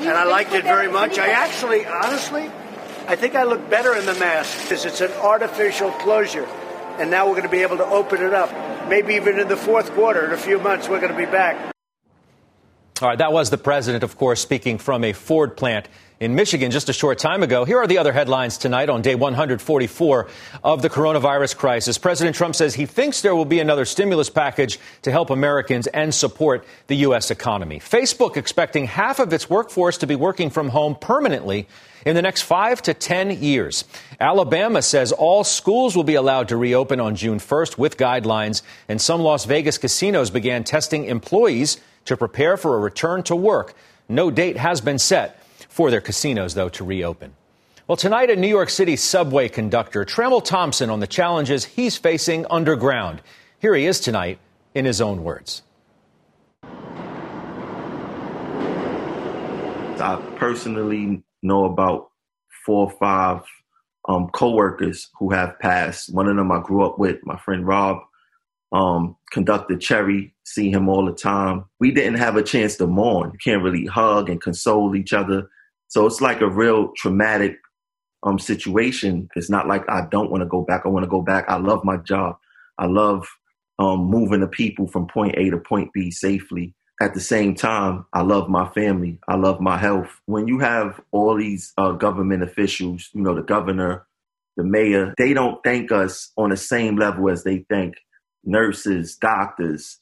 And 0.00 0.10
I 0.10 0.24
liked 0.24 0.52
it 0.52 0.64
very 0.64 0.90
much. 0.90 1.18
I 1.18 1.28
actually, 1.28 1.84
honestly, 1.86 2.50
I 3.06 3.16
think 3.16 3.34
I 3.34 3.42
look 3.42 3.68
better 3.68 3.94
in 3.94 4.06
the 4.06 4.14
mask 4.14 4.62
because 4.62 4.84
it's 4.84 5.00
an 5.00 5.12
artificial 5.12 5.90
closure. 5.92 6.46
And 6.98 7.10
now 7.10 7.26
we're 7.26 7.32
going 7.32 7.44
to 7.44 7.48
be 7.48 7.62
able 7.62 7.78
to 7.78 7.86
open 7.86 8.22
it 8.22 8.32
up. 8.32 8.50
Maybe 8.88 9.14
even 9.14 9.38
in 9.38 9.48
the 9.48 9.56
fourth 9.56 9.90
quarter, 9.92 10.24
in 10.24 10.32
a 10.32 10.36
few 10.36 10.58
months, 10.58 10.88
we're 10.88 11.00
going 11.00 11.12
to 11.12 11.18
be 11.18 11.26
back. 11.26 11.74
All 13.02 13.08
right, 13.08 13.18
that 13.18 13.32
was 13.32 13.50
the 13.50 13.58
president, 13.58 14.04
of 14.04 14.16
course, 14.16 14.40
speaking 14.40 14.78
from 14.78 15.02
a 15.02 15.12
Ford 15.12 15.56
plant 15.56 15.88
in 16.24 16.34
Michigan 16.34 16.70
just 16.70 16.88
a 16.88 16.92
short 16.94 17.18
time 17.18 17.42
ago. 17.42 17.66
Here 17.66 17.76
are 17.76 17.86
the 17.86 17.98
other 17.98 18.12
headlines 18.12 18.56
tonight 18.56 18.88
on 18.88 19.02
day 19.02 19.14
144 19.14 20.28
of 20.64 20.80
the 20.80 20.88
coronavirus 20.88 21.54
crisis. 21.54 21.98
President 21.98 22.34
Trump 22.34 22.56
says 22.56 22.74
he 22.74 22.86
thinks 22.86 23.20
there 23.20 23.36
will 23.36 23.44
be 23.44 23.60
another 23.60 23.84
stimulus 23.84 24.30
package 24.30 24.80
to 25.02 25.12
help 25.12 25.28
Americans 25.28 25.86
and 25.86 26.14
support 26.14 26.64
the 26.86 26.96
U.S. 26.96 27.30
economy. 27.30 27.78
Facebook 27.78 28.38
expecting 28.38 28.86
half 28.86 29.18
of 29.18 29.34
its 29.34 29.50
workforce 29.50 29.98
to 29.98 30.06
be 30.06 30.14
working 30.14 30.48
from 30.48 30.70
home 30.70 30.96
permanently 30.98 31.68
in 32.06 32.16
the 32.16 32.22
next 32.22 32.40
five 32.40 32.80
to 32.82 32.94
10 32.94 33.42
years. 33.42 33.84
Alabama 34.18 34.80
says 34.80 35.12
all 35.12 35.44
schools 35.44 35.94
will 35.94 36.04
be 36.04 36.14
allowed 36.14 36.48
to 36.48 36.56
reopen 36.56 37.00
on 37.00 37.16
June 37.16 37.38
1st 37.38 37.76
with 37.76 37.98
guidelines, 37.98 38.62
and 38.88 38.98
some 38.98 39.20
Las 39.20 39.44
Vegas 39.44 39.76
casinos 39.76 40.30
began 40.30 40.64
testing 40.64 41.04
employees 41.04 41.78
to 42.06 42.16
prepare 42.16 42.56
for 42.56 42.76
a 42.76 42.80
return 42.80 43.22
to 43.24 43.36
work. 43.36 43.74
No 44.08 44.30
date 44.30 44.56
has 44.56 44.80
been 44.80 44.98
set 44.98 45.43
for 45.74 45.90
their 45.90 46.00
casinos, 46.00 46.54
though, 46.54 46.68
to 46.68 46.84
reopen. 46.84 47.34
Well, 47.88 47.96
tonight, 47.96 48.30
a 48.30 48.36
New 48.36 48.46
York 48.46 48.70
City 48.70 48.94
subway 48.94 49.48
conductor, 49.48 50.04
Trammell 50.04 50.42
Thompson, 50.42 50.88
on 50.88 51.00
the 51.00 51.08
challenges 51.08 51.64
he's 51.64 51.96
facing 51.96 52.46
underground. 52.48 53.20
Here 53.58 53.74
he 53.74 53.84
is 53.84 53.98
tonight 53.98 54.38
in 54.72 54.84
his 54.84 55.00
own 55.00 55.24
words. 55.24 55.62
I 59.98 60.22
personally 60.36 61.24
know 61.42 61.64
about 61.64 62.10
four 62.64 62.86
or 62.86 62.92
five 62.92 63.42
um, 64.08 64.28
coworkers 64.28 65.10
who 65.18 65.30
have 65.30 65.58
passed. 65.58 66.14
One 66.14 66.28
of 66.28 66.36
them 66.36 66.52
I 66.52 66.60
grew 66.62 66.86
up 66.86 67.00
with, 67.00 67.16
my 67.24 67.36
friend 67.38 67.66
Rob, 67.66 67.98
um, 68.70 69.16
conductor 69.32 69.76
Cherry, 69.76 70.36
see 70.44 70.70
him 70.70 70.88
all 70.88 71.04
the 71.04 71.12
time. 71.12 71.64
We 71.80 71.90
didn't 71.90 72.18
have 72.18 72.36
a 72.36 72.44
chance 72.44 72.76
to 72.76 72.86
mourn. 72.86 73.32
You 73.32 73.38
can't 73.42 73.62
really 73.62 73.86
hug 73.86 74.30
and 74.30 74.40
console 74.40 74.94
each 74.94 75.12
other. 75.12 75.48
So 75.88 76.06
it's 76.06 76.20
like 76.20 76.40
a 76.40 76.50
real 76.50 76.92
traumatic 76.96 77.58
um, 78.22 78.38
situation. 78.38 79.28
It's 79.36 79.50
not 79.50 79.68
like 79.68 79.88
I 79.88 80.06
don't 80.10 80.30
want 80.30 80.42
to 80.42 80.48
go 80.48 80.62
back. 80.62 80.82
I 80.84 80.88
want 80.88 81.04
to 81.04 81.10
go 81.10 81.22
back. 81.22 81.44
I 81.48 81.56
love 81.56 81.84
my 81.84 81.96
job. 81.98 82.36
I 82.78 82.86
love 82.86 83.26
um, 83.78 84.06
moving 84.06 84.40
the 84.40 84.48
people 84.48 84.86
from 84.88 85.06
point 85.06 85.34
A 85.36 85.50
to 85.50 85.58
point 85.58 85.92
B 85.92 86.10
safely. 86.10 86.74
At 87.02 87.14
the 87.14 87.20
same 87.20 87.54
time, 87.54 88.06
I 88.12 88.22
love 88.22 88.48
my 88.48 88.68
family. 88.70 89.18
I 89.28 89.34
love 89.36 89.60
my 89.60 89.76
health. 89.76 90.20
When 90.26 90.46
you 90.46 90.60
have 90.60 91.00
all 91.10 91.36
these 91.36 91.72
uh, 91.76 91.92
government 91.92 92.42
officials, 92.42 93.10
you 93.12 93.22
know, 93.22 93.34
the 93.34 93.42
governor, 93.42 94.06
the 94.56 94.64
mayor, 94.64 95.12
they 95.18 95.34
don't 95.34 95.62
thank 95.64 95.90
us 95.90 96.30
on 96.36 96.50
the 96.50 96.56
same 96.56 96.96
level 96.96 97.28
as 97.30 97.42
they 97.42 97.66
thank 97.68 97.94
nurses, 98.44 99.16
doctors, 99.16 99.98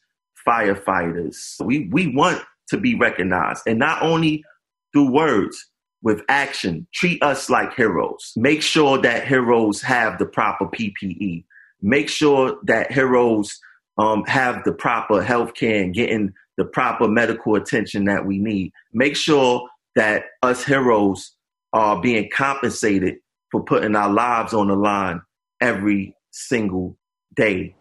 firefighters. 0.47 1.65
We 1.65 1.89
we 1.91 2.15
want 2.15 2.43
to 2.69 2.77
be 2.77 2.95
recognized, 2.95 3.63
and 3.67 3.79
not 3.79 4.03
only 4.03 4.45
through 4.93 5.13
words, 5.13 5.71
with 6.03 6.23
action. 6.29 6.87
Treat 6.93 7.23
us 7.23 7.49
like 7.49 7.75
heroes. 7.75 8.33
Make 8.37 8.63
sure 8.63 8.99
that 8.99 9.27
heroes 9.27 9.81
have 9.83 10.19
the 10.19 10.27
proper 10.27 10.67
PPE. 10.67 11.45
Make 11.81 12.09
sure 12.09 12.59
that 12.65 12.93
heroes 12.93 13.59
um, 13.99 14.25
have 14.25 14.65
the 14.65 14.73
proper 14.73 15.23
health 15.23 15.55
care 15.55 15.83
and 15.83 15.95
getting 15.95 16.33
the 16.57 16.65
proper 16.65 17.09
medical 17.09 17.55
attention 17.55 18.05
that 18.05 18.27
we 18.27 18.39
need. 18.39 18.73
Make 18.93 19.17
sure 19.17 19.69
that 19.95 20.25
us 20.43 20.65
heroes 20.65 21.33
are 21.73 22.01
being 22.01 22.29
compensated 22.33 23.17
for 23.51 23.63
putting 23.63 23.97
our 23.97 24.11
lives 24.11 24.53
on 24.53 24.69
the 24.69 24.77
line 24.77 25.23
every 25.61 26.15
single 26.31 26.97
day. 27.35 27.75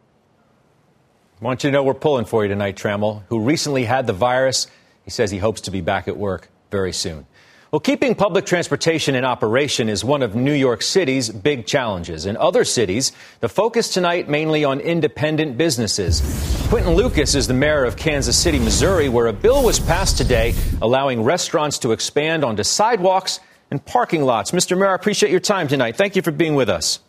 I 1.41 1.43
want 1.43 1.63
you 1.63 1.71
to 1.71 1.73
know 1.73 1.83
we're 1.83 1.93
pulling 1.95 2.25
for 2.25 2.43
you 2.43 2.49
tonight, 2.49 2.75
Trammell, 2.75 3.23
who 3.29 3.39
recently 3.39 3.83
had 3.83 4.05
the 4.05 4.13
virus. 4.13 4.67
He 5.03 5.09
says 5.09 5.31
he 5.31 5.39
hopes 5.39 5.61
to 5.61 5.71
be 5.71 5.81
back 5.81 6.07
at 6.07 6.15
work 6.15 6.49
very 6.69 6.93
soon. 6.93 7.25
Well, 7.71 7.79
keeping 7.79 8.15
public 8.15 8.45
transportation 8.45 9.15
in 9.15 9.23
operation 9.23 9.87
is 9.87 10.03
one 10.03 10.23
of 10.23 10.35
New 10.35 10.51
York 10.51 10.81
City's 10.81 11.29
big 11.29 11.65
challenges. 11.65 12.25
In 12.25 12.35
other 12.35 12.65
cities, 12.65 13.13
the 13.39 13.47
focus 13.47 13.93
tonight 13.93 14.27
mainly 14.27 14.65
on 14.65 14.81
independent 14.81 15.57
businesses. 15.57 16.19
Quinton 16.67 16.95
Lucas 16.95 17.33
is 17.33 17.47
the 17.47 17.53
mayor 17.53 17.85
of 17.85 17.95
Kansas 17.95 18.37
City, 18.37 18.59
Missouri, 18.59 19.07
where 19.07 19.27
a 19.27 19.31
bill 19.31 19.63
was 19.63 19.79
passed 19.79 20.17
today 20.17 20.53
allowing 20.81 21.23
restaurants 21.23 21.79
to 21.79 21.93
expand 21.93 22.43
onto 22.43 22.61
sidewalks 22.61 23.39
and 23.71 23.85
parking 23.85 24.23
lots. 24.23 24.51
Mr. 24.51 24.77
Mayor, 24.77 24.91
I 24.91 24.95
appreciate 24.95 25.31
your 25.31 25.39
time 25.39 25.69
tonight. 25.69 25.95
Thank 25.95 26.17
you 26.17 26.21
for 26.21 26.31
being 26.31 26.55
with 26.55 26.67
us. 26.67 26.99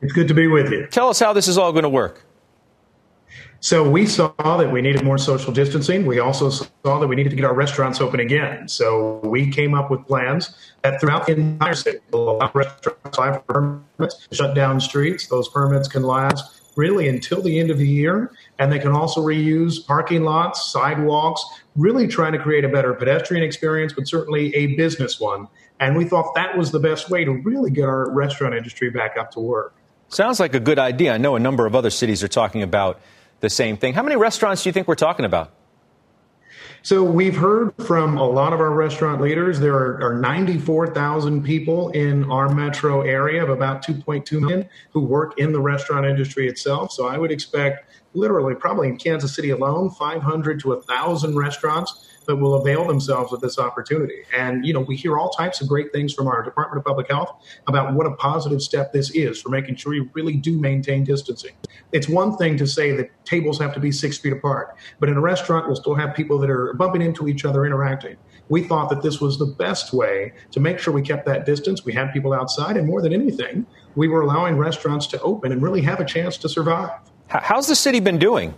It's 0.00 0.12
good 0.12 0.28
to 0.28 0.34
be 0.34 0.46
with 0.46 0.70
you. 0.70 0.86
Tell 0.92 1.08
us 1.08 1.18
how 1.18 1.32
this 1.32 1.48
is 1.48 1.58
all 1.58 1.72
going 1.72 1.82
to 1.82 1.88
work. 1.88 2.25
So 3.66 3.82
we 3.82 4.06
saw 4.06 4.30
that 4.38 4.70
we 4.70 4.80
needed 4.80 5.02
more 5.02 5.18
social 5.18 5.52
distancing. 5.52 6.06
We 6.06 6.20
also 6.20 6.50
saw 6.50 7.00
that 7.00 7.08
we 7.08 7.16
needed 7.16 7.30
to 7.30 7.34
get 7.34 7.44
our 7.44 7.52
restaurants 7.52 8.00
open 8.00 8.20
again. 8.20 8.68
So 8.68 9.18
we 9.24 9.50
came 9.50 9.74
up 9.74 9.90
with 9.90 10.06
plans 10.06 10.54
that 10.82 11.00
throughout 11.00 11.26
the 11.26 11.32
entire 11.32 11.74
city 11.74 11.98
will 12.12 12.30
allow 12.30 12.48
restaurants 12.54 13.18
to 13.18 13.42
permits, 13.48 14.28
shut 14.30 14.54
down 14.54 14.78
streets. 14.78 15.26
Those 15.26 15.48
permits 15.48 15.88
can 15.88 16.04
last 16.04 16.62
really 16.76 17.08
until 17.08 17.42
the 17.42 17.58
end 17.58 17.72
of 17.72 17.78
the 17.78 17.88
year. 17.88 18.30
And 18.60 18.70
they 18.70 18.78
can 18.78 18.92
also 18.92 19.20
reuse 19.20 19.84
parking 19.84 20.22
lots, 20.22 20.70
sidewalks, 20.70 21.44
really 21.74 22.06
trying 22.06 22.34
to 22.34 22.38
create 22.38 22.64
a 22.64 22.68
better 22.68 22.94
pedestrian 22.94 23.42
experience, 23.42 23.92
but 23.92 24.06
certainly 24.06 24.54
a 24.54 24.76
business 24.76 25.18
one. 25.18 25.48
And 25.80 25.96
we 25.96 26.04
thought 26.04 26.36
that 26.36 26.56
was 26.56 26.70
the 26.70 26.78
best 26.78 27.10
way 27.10 27.24
to 27.24 27.32
really 27.32 27.72
get 27.72 27.86
our 27.86 28.12
restaurant 28.12 28.54
industry 28.54 28.90
back 28.90 29.16
up 29.18 29.32
to 29.32 29.40
work. 29.40 29.74
Sounds 30.08 30.38
like 30.38 30.54
a 30.54 30.60
good 30.60 30.78
idea. 30.78 31.14
I 31.14 31.18
know 31.18 31.34
a 31.34 31.40
number 31.40 31.66
of 31.66 31.74
other 31.74 31.90
cities 31.90 32.22
are 32.22 32.28
talking 32.28 32.62
about 32.62 33.00
the 33.46 33.50
same 33.50 33.76
thing. 33.76 33.94
How 33.94 34.02
many 34.02 34.16
restaurants 34.16 34.64
do 34.64 34.68
you 34.68 34.72
think 34.72 34.88
we're 34.88 34.96
talking 34.96 35.24
about? 35.24 35.52
So 36.82 37.04
we've 37.04 37.36
heard 37.36 37.72
from 37.84 38.16
a 38.16 38.24
lot 38.24 38.52
of 38.52 38.60
our 38.60 38.72
restaurant 38.72 39.20
leaders. 39.20 39.60
There 39.60 39.74
are, 39.74 40.02
are 40.02 40.14
94,000 40.14 41.44
people 41.44 41.90
in 41.90 42.28
our 42.30 42.48
metro 42.52 43.02
area 43.02 43.42
of 43.42 43.48
about 43.48 43.84
2.2 43.84 44.40
million 44.40 44.68
who 44.90 45.00
work 45.00 45.38
in 45.38 45.52
the 45.52 45.60
restaurant 45.60 46.06
industry 46.06 46.48
itself. 46.48 46.90
So 46.90 47.06
I 47.06 47.18
would 47.18 47.30
expect 47.30 47.90
literally 48.14 48.54
probably 48.56 48.88
in 48.88 48.96
Kansas 48.96 49.34
City 49.34 49.50
alone, 49.50 49.90
500 49.90 50.60
to 50.60 50.68
1,000 50.70 51.36
restaurants 51.36 52.08
that 52.26 52.36
will 52.36 52.54
avail 52.54 52.86
themselves 52.86 53.32
of 53.32 53.40
this 53.40 53.58
opportunity. 53.58 54.22
And, 54.36 54.64
you 54.66 54.72
know, 54.72 54.80
we 54.80 54.96
hear 54.96 55.18
all 55.18 55.30
types 55.30 55.60
of 55.60 55.68
great 55.68 55.92
things 55.92 56.12
from 56.12 56.26
our 56.26 56.42
Department 56.42 56.78
of 56.78 56.84
Public 56.84 57.08
Health 57.08 57.42
about 57.66 57.94
what 57.94 58.06
a 58.06 58.12
positive 58.16 58.60
step 58.60 58.92
this 58.92 59.10
is 59.10 59.40
for 59.40 59.48
making 59.48 59.76
sure 59.76 59.94
you 59.94 60.10
really 60.12 60.36
do 60.36 60.58
maintain 60.58 61.04
distancing. 61.04 61.52
It's 61.92 62.08
one 62.08 62.36
thing 62.36 62.56
to 62.58 62.66
say 62.66 62.92
that 62.92 63.10
tables 63.24 63.58
have 63.58 63.72
to 63.74 63.80
be 63.80 63.92
six 63.92 64.18
feet 64.18 64.32
apart, 64.32 64.76
but 65.00 65.08
in 65.08 65.16
a 65.16 65.20
restaurant, 65.20 65.66
we'll 65.66 65.76
still 65.76 65.94
have 65.94 66.14
people 66.14 66.38
that 66.38 66.50
are 66.50 66.74
bumping 66.74 67.02
into 67.02 67.28
each 67.28 67.44
other, 67.44 67.64
interacting. 67.64 68.16
We 68.48 68.62
thought 68.62 68.90
that 68.90 69.02
this 69.02 69.20
was 69.20 69.38
the 69.38 69.46
best 69.46 69.92
way 69.92 70.32
to 70.52 70.60
make 70.60 70.78
sure 70.78 70.94
we 70.94 71.02
kept 71.02 71.26
that 71.26 71.46
distance. 71.46 71.84
We 71.84 71.92
had 71.92 72.12
people 72.12 72.32
outside, 72.32 72.76
and 72.76 72.86
more 72.86 73.02
than 73.02 73.12
anything, 73.12 73.66
we 73.96 74.08
were 74.08 74.20
allowing 74.20 74.56
restaurants 74.56 75.06
to 75.08 75.20
open 75.20 75.52
and 75.52 75.62
really 75.62 75.82
have 75.82 76.00
a 76.00 76.04
chance 76.04 76.36
to 76.38 76.48
survive. 76.48 76.90
How's 77.28 77.66
the 77.66 77.74
city 77.74 77.98
been 77.98 78.18
doing? 78.18 78.54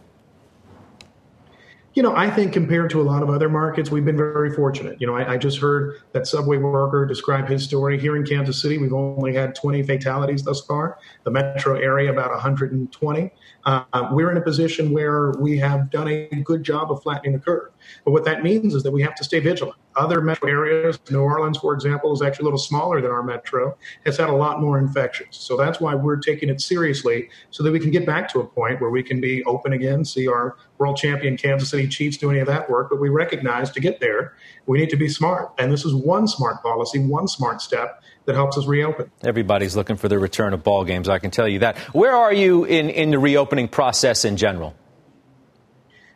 You 1.98 2.02
know, 2.02 2.14
I 2.14 2.30
think 2.30 2.52
compared 2.52 2.90
to 2.90 3.00
a 3.00 3.02
lot 3.02 3.24
of 3.24 3.28
other 3.28 3.48
markets, 3.48 3.90
we've 3.90 4.04
been 4.04 4.16
very 4.16 4.54
fortunate. 4.54 5.00
You 5.00 5.08
know, 5.08 5.16
I, 5.16 5.32
I, 5.32 5.36
just 5.36 5.58
heard 5.58 6.00
that 6.12 6.28
subway 6.28 6.56
worker 6.56 7.04
describe 7.04 7.48
his 7.48 7.64
story. 7.64 7.98
Here 7.98 8.14
in 8.14 8.24
Kansas 8.24 8.62
City, 8.62 8.78
we've 8.78 8.92
only 8.92 9.34
had 9.34 9.56
20 9.56 9.82
fatalities 9.82 10.44
thus 10.44 10.64
far. 10.64 11.00
The 11.24 11.32
metro 11.32 11.74
area, 11.76 12.12
about 12.12 12.30
120. 12.30 13.32
Uh, 13.68 14.08
we're 14.12 14.30
in 14.30 14.38
a 14.38 14.40
position 14.40 14.92
where 14.92 15.32
we 15.32 15.58
have 15.58 15.90
done 15.90 16.08
a 16.08 16.26
good 16.42 16.62
job 16.62 16.90
of 16.90 17.02
flattening 17.02 17.32
the 17.32 17.38
curve. 17.38 17.70
But 18.02 18.12
what 18.12 18.24
that 18.24 18.42
means 18.42 18.74
is 18.74 18.82
that 18.82 18.90
we 18.90 19.02
have 19.02 19.14
to 19.16 19.24
stay 19.24 19.40
vigilant. 19.40 19.76
Other 19.94 20.22
metro 20.22 20.48
areas, 20.48 20.98
New 21.10 21.20
Orleans, 21.20 21.58
for 21.58 21.74
example, 21.74 22.14
is 22.14 22.22
actually 22.22 22.44
a 22.44 22.46
little 22.46 22.58
smaller 22.58 23.02
than 23.02 23.10
our 23.10 23.22
metro, 23.22 23.76
has 24.06 24.16
had 24.16 24.30
a 24.30 24.34
lot 24.34 24.62
more 24.62 24.78
infections. 24.78 25.36
So 25.36 25.54
that's 25.54 25.80
why 25.80 25.94
we're 25.94 26.16
taking 26.16 26.48
it 26.48 26.62
seriously 26.62 27.28
so 27.50 27.62
that 27.62 27.70
we 27.70 27.78
can 27.78 27.90
get 27.90 28.06
back 28.06 28.32
to 28.32 28.40
a 28.40 28.46
point 28.46 28.80
where 28.80 28.90
we 28.90 29.02
can 29.02 29.20
be 29.20 29.44
open 29.44 29.74
again, 29.74 30.02
see 30.02 30.28
our 30.28 30.56
world 30.78 30.96
champion 30.96 31.36
Kansas 31.36 31.68
City 31.68 31.88
Chiefs 31.88 32.16
do 32.16 32.30
any 32.30 32.38
of 32.38 32.46
that 32.46 32.70
work. 32.70 32.88
But 32.88 33.00
we 33.00 33.10
recognize 33.10 33.70
to 33.72 33.80
get 33.80 34.00
there, 34.00 34.34
we 34.64 34.78
need 34.78 34.88
to 34.90 34.96
be 34.96 35.10
smart. 35.10 35.52
And 35.58 35.70
this 35.70 35.84
is 35.84 35.94
one 35.94 36.26
smart 36.26 36.62
policy, 36.62 37.00
one 37.00 37.28
smart 37.28 37.60
step 37.60 38.02
that 38.28 38.34
helps 38.34 38.58
us 38.58 38.66
reopen. 38.66 39.10
Everybody's 39.24 39.74
looking 39.74 39.96
for 39.96 40.06
the 40.06 40.18
return 40.18 40.52
of 40.52 40.62
ball 40.62 40.84
games, 40.84 41.08
I 41.08 41.18
can 41.18 41.30
tell 41.30 41.48
you 41.48 41.60
that. 41.60 41.78
Where 41.94 42.14
are 42.14 42.32
you 42.32 42.64
in, 42.64 42.90
in 42.90 43.10
the 43.10 43.18
reopening 43.18 43.68
process 43.68 44.26
in 44.26 44.36
general? 44.36 44.76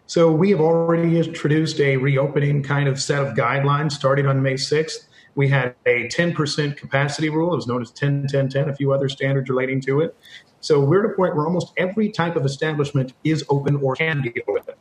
So 0.07 0.31
we 0.31 0.51
have 0.51 0.61
already 0.61 1.17
introduced 1.17 1.81
a 1.81 1.97
reopening 1.97 2.63
kind 2.63 2.87
of 2.87 3.01
set 3.01 3.27
of 3.27 3.35
guidelines 3.35 3.93
starting 3.93 4.27
on 4.27 4.43
May 4.43 4.55
6th. 4.55 5.07
We 5.37 5.49
had 5.49 5.75
a 5.87 6.07
10% 6.09 6.77
capacity 6.77 7.31
rule. 7.31 7.55
It 7.55 7.57
was 7.57 7.67
known 7.67 7.81
as 7.81 7.91
10 7.93 8.27
10 8.29 8.51
10, 8.51 8.69
a 8.69 8.77
few 8.77 8.93
other 8.93 9.09
standards 9.09 9.49
relating 9.49 9.81
to 9.81 10.03
it. 10.03 10.15
So 10.61 10.81
we're 10.81 11.07
at 11.07 11.13
a 11.13 11.17
point 11.17 11.35
where 11.35 11.47
almost 11.47 11.73
every 11.79 12.11
type 12.11 12.37
of 12.37 12.45
establishment 12.45 13.15
is 13.25 13.43
open 13.49 13.77
or 13.77 13.97
can 13.97 14.21
be 14.21 14.35
open. 14.47 14.75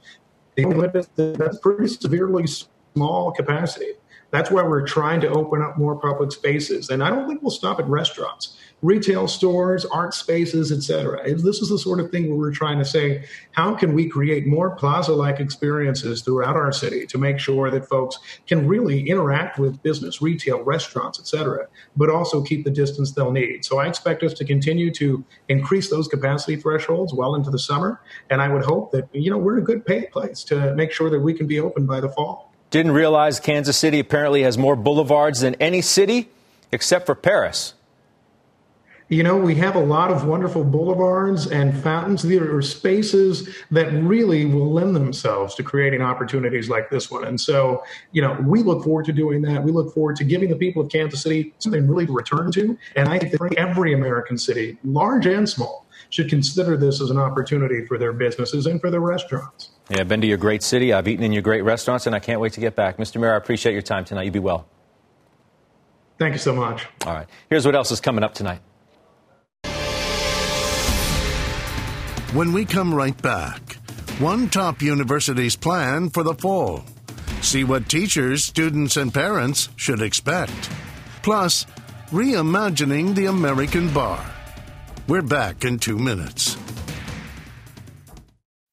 The 0.55 0.65
only 0.65 0.75
limit 0.75 0.95
is 0.97 1.37
that's 1.37 1.59
pretty 1.59 1.87
severely 1.87 2.45
small 2.45 3.31
capacity. 3.31 3.93
That's 4.31 4.49
why 4.49 4.63
we're 4.63 4.85
trying 4.85 5.21
to 5.21 5.29
open 5.29 5.61
up 5.61 5.77
more 5.77 5.95
public 5.95 6.31
spaces. 6.31 6.89
And 6.89 7.03
I 7.03 7.09
don't 7.09 7.27
think 7.27 7.41
we'll 7.41 7.51
stop 7.51 7.79
at 7.79 7.87
restaurants, 7.87 8.57
retail 8.81 9.27
stores, 9.27 9.85
art 9.85 10.13
spaces, 10.13 10.71
etc. 10.71 11.35
This 11.35 11.61
is 11.61 11.69
the 11.69 11.77
sort 11.77 11.99
of 11.99 12.09
thing 12.09 12.29
where 12.29 12.37
we're 12.37 12.53
trying 12.53 12.79
to 12.79 12.85
say, 12.85 13.25
how 13.51 13.75
can 13.75 13.93
we 13.93 14.09
create 14.09 14.47
more 14.47 14.75
plaza-like 14.75 15.39
experiences 15.39 16.21
throughout 16.21 16.55
our 16.55 16.71
city 16.71 17.05
to 17.07 17.17
make 17.17 17.39
sure 17.39 17.69
that 17.69 17.87
folks 17.87 18.17
can 18.47 18.67
really 18.67 19.07
interact 19.07 19.59
with 19.59 19.83
business, 19.83 20.21
retail, 20.21 20.63
restaurants, 20.63 21.19
etc., 21.19 21.67
but 21.95 22.09
also 22.09 22.41
keep 22.41 22.63
the 22.63 22.71
distance 22.71 23.11
they'll 23.11 23.31
need. 23.31 23.65
So 23.65 23.79
I 23.79 23.87
expect 23.87 24.23
us 24.23 24.33
to 24.35 24.45
continue 24.45 24.91
to 24.93 25.23
increase 25.49 25.89
those 25.89 26.07
capacity 26.07 26.55
thresholds 26.55 27.13
well 27.13 27.35
into 27.35 27.51
the 27.51 27.59
summer. 27.59 28.01
And 28.29 28.41
I 28.41 28.47
would 28.47 28.63
hope 28.63 28.91
that, 28.93 29.09
you 29.13 29.29
know, 29.29 29.37
we're 29.37 29.57
a 29.57 29.63
good 29.63 29.85
place 29.85 30.43
to 30.45 30.73
make 30.73 30.91
sure 30.91 31.09
that 31.09 31.19
we 31.19 31.33
can 31.33 31.45
be 31.45 31.59
open 31.59 31.85
by 31.85 31.99
the 31.99 32.09
fall. 32.09 32.50
Didn't 32.71 32.93
realize 32.93 33.41
Kansas 33.41 33.77
City 33.77 33.99
apparently 33.99 34.43
has 34.43 34.57
more 34.57 34.77
boulevards 34.77 35.41
than 35.41 35.55
any 35.55 35.81
city 35.81 36.29
except 36.71 37.05
for 37.05 37.15
Paris. 37.15 37.73
You 39.09 39.23
know, 39.23 39.35
we 39.35 39.55
have 39.55 39.75
a 39.75 39.83
lot 39.83 40.09
of 40.09 40.23
wonderful 40.23 40.63
boulevards 40.63 41.47
and 41.47 41.77
fountains. 41.83 42.23
These 42.23 42.39
are 42.39 42.61
spaces 42.61 43.49
that 43.69 43.91
really 43.91 44.45
will 44.45 44.71
lend 44.71 44.95
themselves 44.95 45.53
to 45.55 45.63
creating 45.63 46.01
opportunities 46.01 46.69
like 46.69 46.89
this 46.89 47.11
one. 47.11 47.25
And 47.25 47.39
so, 47.39 47.83
you 48.13 48.21
know, 48.21 48.37
we 48.45 48.63
look 48.63 48.85
forward 48.85 49.03
to 49.07 49.11
doing 49.11 49.41
that. 49.41 49.61
We 49.61 49.73
look 49.73 49.93
forward 49.93 50.15
to 50.15 50.23
giving 50.23 50.49
the 50.49 50.55
people 50.55 50.81
of 50.81 50.89
Kansas 50.89 51.21
City 51.21 51.53
something 51.59 51.85
really 51.89 52.05
to 52.05 52.13
return 52.13 52.53
to. 52.53 52.77
And 52.95 53.09
I 53.09 53.19
think 53.19 53.35
every 53.57 53.91
American 53.91 54.37
city, 54.37 54.77
large 54.85 55.25
and 55.25 55.49
small, 55.49 55.85
should 56.09 56.29
consider 56.29 56.77
this 56.77 57.01
as 57.01 57.09
an 57.09 57.17
opportunity 57.17 57.85
for 57.85 57.97
their 57.97 58.13
businesses 58.13 58.65
and 58.65 58.79
for 58.79 58.89
their 58.89 59.01
restaurants. 59.01 59.71
Yeah, 59.91 59.99
I've 59.99 60.07
been 60.07 60.21
to 60.21 60.27
your 60.27 60.37
great 60.37 60.63
city. 60.63 60.93
I've 60.93 61.09
eaten 61.09 61.25
in 61.25 61.33
your 61.33 61.41
great 61.41 61.63
restaurants, 61.63 62.07
and 62.07 62.15
I 62.15 62.19
can't 62.19 62.39
wait 62.39 62.53
to 62.53 62.61
get 62.61 62.77
back. 62.77 62.95
Mr. 62.95 63.19
Mayor, 63.19 63.33
I 63.33 63.37
appreciate 63.37 63.73
your 63.73 63.81
time 63.81 64.05
tonight. 64.05 64.23
You 64.23 64.31
be 64.31 64.39
well. 64.39 64.65
Thank 66.17 66.31
you 66.31 66.39
so 66.39 66.55
much. 66.55 66.87
All 67.05 67.13
right. 67.13 67.27
Here's 67.49 67.65
what 67.65 67.75
else 67.75 67.91
is 67.91 67.99
coming 67.99 68.23
up 68.23 68.33
tonight. 68.33 68.61
When 72.33 72.53
we 72.53 72.63
come 72.63 72.93
right 72.93 73.21
back, 73.21 73.75
one 74.19 74.47
top 74.47 74.81
university's 74.81 75.57
plan 75.57 76.09
for 76.09 76.23
the 76.23 76.35
fall. 76.35 76.85
See 77.41 77.65
what 77.65 77.89
teachers, 77.89 78.45
students, 78.45 78.95
and 78.95 79.13
parents 79.13 79.67
should 79.75 80.01
expect. 80.01 80.69
Plus, 81.21 81.65
reimagining 82.11 83.13
the 83.13 83.25
American 83.25 83.93
bar. 83.93 84.23
We're 85.09 85.21
back 85.21 85.65
in 85.65 85.79
two 85.79 85.97
minutes. 85.97 86.55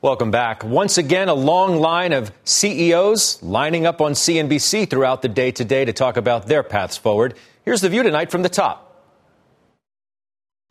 Welcome 0.00 0.30
back. 0.30 0.62
Once 0.62 0.96
again, 0.96 1.28
a 1.28 1.34
long 1.34 1.80
line 1.80 2.12
of 2.12 2.30
CEOs 2.44 3.42
lining 3.42 3.84
up 3.84 4.00
on 4.00 4.12
CNBC 4.12 4.88
throughout 4.88 5.22
the 5.22 5.28
day 5.28 5.50
today 5.50 5.84
to 5.84 5.92
talk 5.92 6.16
about 6.16 6.46
their 6.46 6.62
paths 6.62 6.96
forward. 6.96 7.34
Here's 7.64 7.80
the 7.80 7.88
view 7.88 8.04
tonight 8.04 8.30
from 8.30 8.42
the 8.42 8.48
top. 8.48 9.04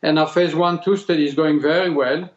And 0.02 0.18
our 0.18 0.28
phase 0.28 0.56
one, 0.56 0.82
two 0.82 0.96
study 0.96 1.28
is 1.28 1.36
going 1.36 1.62
very 1.62 1.90
well. 1.90 2.30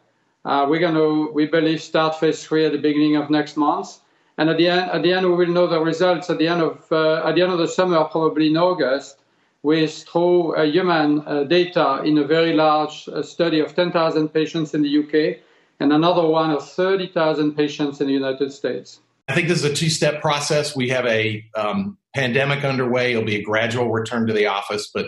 Uh, 0.43 0.65
we're 0.67 0.81
going 0.81 0.95
to, 0.95 1.31
we 1.33 1.45
believe, 1.45 1.81
start 1.81 2.19
phase 2.19 2.43
three 2.43 2.65
at 2.65 2.73
the 2.73 2.77
beginning 2.77 3.15
of 3.15 3.29
next 3.29 3.55
month. 3.55 3.99
And 4.37 4.49
at 4.49 4.57
the 4.57 4.67
end, 4.67 4.91
at 4.91 5.01
the 5.01 5.13
end, 5.13 5.25
we 5.29 5.45
will 5.45 5.53
know 5.53 5.67
the 5.67 5.79
results 5.79 6.29
at 6.29 6.39
the 6.39 6.49
end 6.49 6.61
of 6.61 6.91
uh, 6.91 7.25
at 7.25 7.35
the 7.35 7.41
end 7.41 7.53
of 7.53 7.59
the 7.59 7.69
summer, 7.69 8.03
probably 8.03 8.47
in 8.47 8.57
August, 8.57 9.17
with 9.63 10.03
through 10.03 10.57
uh, 10.57 10.63
human 10.63 11.25
uh, 11.25 11.45
data 11.45 12.01
in 12.03 12.17
a 12.17 12.25
very 12.25 12.51
large 12.51 13.07
uh, 13.07 13.23
study 13.23 13.61
of 13.61 13.73
10,000 13.75 14.27
patients 14.27 14.73
in 14.73 14.81
the 14.81 14.99
UK 14.99 15.41
and 15.81 15.91
another 15.91 16.25
one 16.27 16.51
of 16.51 16.69
30,000 16.69 17.55
patients 17.55 17.99
in 17.99 18.07
the 18.07 18.13
United 18.13 18.53
States. 18.53 19.01
I 19.27 19.33
think 19.33 19.47
this 19.47 19.63
is 19.63 19.65
a 19.65 19.73
two 19.73 19.89
step 19.89 20.21
process. 20.21 20.75
We 20.75 20.89
have 20.89 21.07
a 21.07 21.43
um, 21.55 21.97
pandemic 22.15 22.63
underway. 22.63 23.11
It'll 23.11 23.23
be 23.23 23.37
a 23.37 23.41
gradual 23.41 23.89
return 23.89 24.27
to 24.27 24.33
the 24.33 24.45
office, 24.45 24.91
but, 24.93 25.07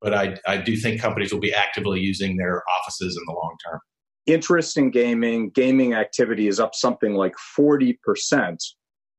but 0.00 0.14
I, 0.14 0.36
I 0.46 0.56
do 0.56 0.76
think 0.76 0.98
companies 0.98 1.30
will 1.30 1.40
be 1.40 1.52
actively 1.52 2.00
using 2.00 2.38
their 2.38 2.62
offices 2.80 3.18
in 3.18 3.22
the 3.26 3.32
long 3.34 3.54
term. 3.66 3.80
Interest 4.24 4.78
in 4.78 4.90
gaming, 4.90 5.50
gaming 5.50 5.92
activity 5.92 6.48
is 6.48 6.58
up 6.58 6.74
something 6.74 7.12
like 7.12 7.34
40% 7.58 8.56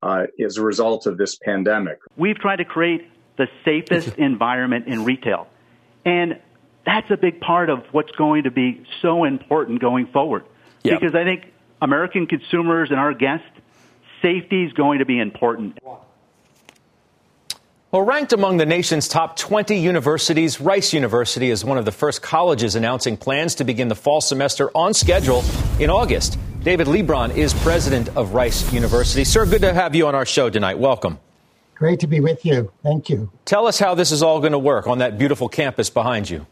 uh, 0.02 0.24
as 0.44 0.58
a 0.58 0.64
result 0.64 1.06
of 1.06 1.20
this 1.20 1.38
pandemic. 1.38 2.00
We've 2.18 2.40
tried 2.40 2.56
to 2.56 2.66
create 2.66 3.08
the 3.38 3.46
safest 3.64 4.16
environment 4.18 4.88
in 4.88 5.06
retail. 5.06 5.46
And 6.04 6.40
that's 6.84 7.12
a 7.12 7.18
big 7.18 7.42
part 7.42 7.70
of 7.70 7.84
what's 7.92 8.12
going 8.12 8.44
to 8.44 8.52
be 8.52 8.84
so 9.04 9.24
important 9.24 9.82
going 9.82 10.08
forward. 10.08 10.46
Yep. 10.86 11.00
Because 11.00 11.16
I 11.16 11.24
think 11.24 11.52
American 11.82 12.28
consumers 12.28 12.92
and 12.92 13.00
our 13.00 13.14
guests, 13.14 13.48
safety 14.22 14.64
is 14.64 14.74
going 14.74 15.00
to 15.00 15.06
be 15.06 15.20
important. 15.20 15.78
Well, 17.92 18.02
ranked 18.02 18.34
among 18.34 18.58
the 18.58 18.66
nation's 18.66 19.08
top 19.08 19.38
20 19.38 19.78
universities, 19.78 20.60
Rice 20.60 20.94
University 20.94 21.50
is 21.50 21.64
one 21.64 21.78
of 21.78 21.86
the 21.86 21.94
first 21.94 22.22
colleges 22.22 22.76
announcing 22.76 23.16
plans 23.16 23.56
to 23.56 23.64
begin 23.64 23.88
the 23.88 23.96
fall 23.96 24.20
semester 24.20 24.70
on 24.76 24.94
schedule 24.94 25.44
in 25.80 25.90
August. 25.90 26.38
David 26.62 26.88
Leebron 26.88 27.36
is 27.38 27.54
president 27.54 28.10
of 28.18 28.34
Rice 28.34 28.74
University. 28.74 29.24
Sir, 29.24 29.46
good 29.46 29.62
to 29.62 29.74
have 29.74 29.96
you 29.96 30.08
on 30.08 30.16
our 30.16 30.26
show 30.26 30.50
tonight. 30.50 30.78
Welcome. 30.78 31.20
Great 31.76 32.00
to 32.00 32.08
be 32.08 32.20
with 32.20 32.46
you. 32.46 32.72
Thank 32.84 33.10
you. 33.10 33.32
Tell 33.46 33.68
us 33.68 33.80
how 33.80 33.96
this 33.96 34.12
is 34.12 34.24
all 34.24 34.40
going 34.40 34.54
to 34.54 34.60
work 34.60 34.88
on 34.88 34.98
that 34.98 35.18
beautiful 35.18 35.48
campus 35.48 35.90
behind 35.90 36.30
you. 36.30 36.48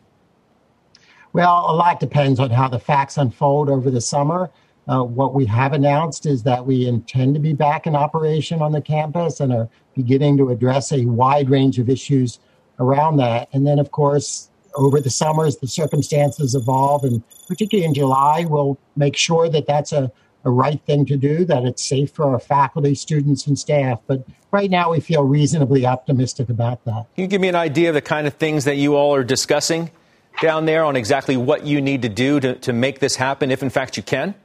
Well, 1.33 1.65
a 1.67 1.73
lot 1.73 1.99
depends 1.99 2.39
on 2.39 2.51
how 2.51 2.67
the 2.67 2.79
facts 2.79 3.17
unfold 3.17 3.67
over 3.67 3.89
the 3.89 4.01
summer. 4.01 4.51
Uh, 4.87 5.01
what 5.01 5.33
we 5.33 5.45
have 5.47 5.73
announced 5.73 6.27
is 6.27 6.43
that 6.43 6.67
we 6.67 6.87
intend 6.87 7.33
to 7.33 7.39
be 7.39 7.53
back 7.53 7.87
in 7.87 7.95
operation 7.95 8.61
on 8.61 8.71
the 8.71 8.81
campus 8.81 9.39
and 9.39 9.51
are 9.51 9.67
beginning 9.95 10.37
to 10.37 10.51
address 10.51 10.91
a 10.91 11.05
wide 11.05 11.49
range 11.49 11.79
of 11.79 11.89
issues 11.89 12.37
around 12.79 13.17
that. 13.17 13.49
And 13.51 13.65
then, 13.65 13.79
of 13.79 13.89
course, 13.89 14.51
over 14.75 14.99
the 14.99 15.09
summers, 15.09 15.57
the 15.57 15.67
circumstances 15.67 16.53
evolve, 16.53 17.03
and 17.03 17.23
particularly 17.47 17.85
in 17.85 17.95
July, 17.95 18.45
we'll 18.47 18.77
make 18.95 19.15
sure 19.15 19.49
that 19.49 19.65
that's 19.65 19.91
a, 19.91 20.11
a 20.45 20.51
right 20.51 20.81
thing 20.85 21.05
to 21.07 21.17
do, 21.17 21.45
that 21.45 21.63
it's 21.63 21.83
safe 21.83 22.11
for 22.11 22.25
our 22.25 22.39
faculty, 22.39 22.93
students, 22.93 23.47
and 23.47 23.57
staff. 23.57 23.99
But 24.05 24.23
right 24.51 24.69
now, 24.69 24.91
we 24.91 24.99
feel 24.99 25.23
reasonably 25.23 25.85
optimistic 25.85 26.49
about 26.49 26.85
that. 26.85 27.07
Can 27.15 27.23
you 27.23 27.27
give 27.27 27.41
me 27.41 27.47
an 27.47 27.55
idea 27.55 27.89
of 27.89 27.95
the 27.95 28.01
kind 28.01 28.27
of 28.27 28.35
things 28.35 28.65
that 28.65 28.75
you 28.75 28.95
all 28.95 29.15
are 29.15 29.23
discussing? 29.23 29.89
Down 30.41 30.65
there 30.65 30.83
on 30.83 30.95
exactly 30.95 31.37
what 31.37 31.65
you 31.65 31.81
need 31.81 32.01
to 32.01 32.09
do 32.09 32.39
to, 32.39 32.55
to 32.55 32.73
make 32.73 32.99
this 32.99 33.15
happen, 33.15 33.51
if 33.51 33.61
in 33.61 33.69
fact 33.69 33.97
you 33.97 34.03
can? 34.03 34.35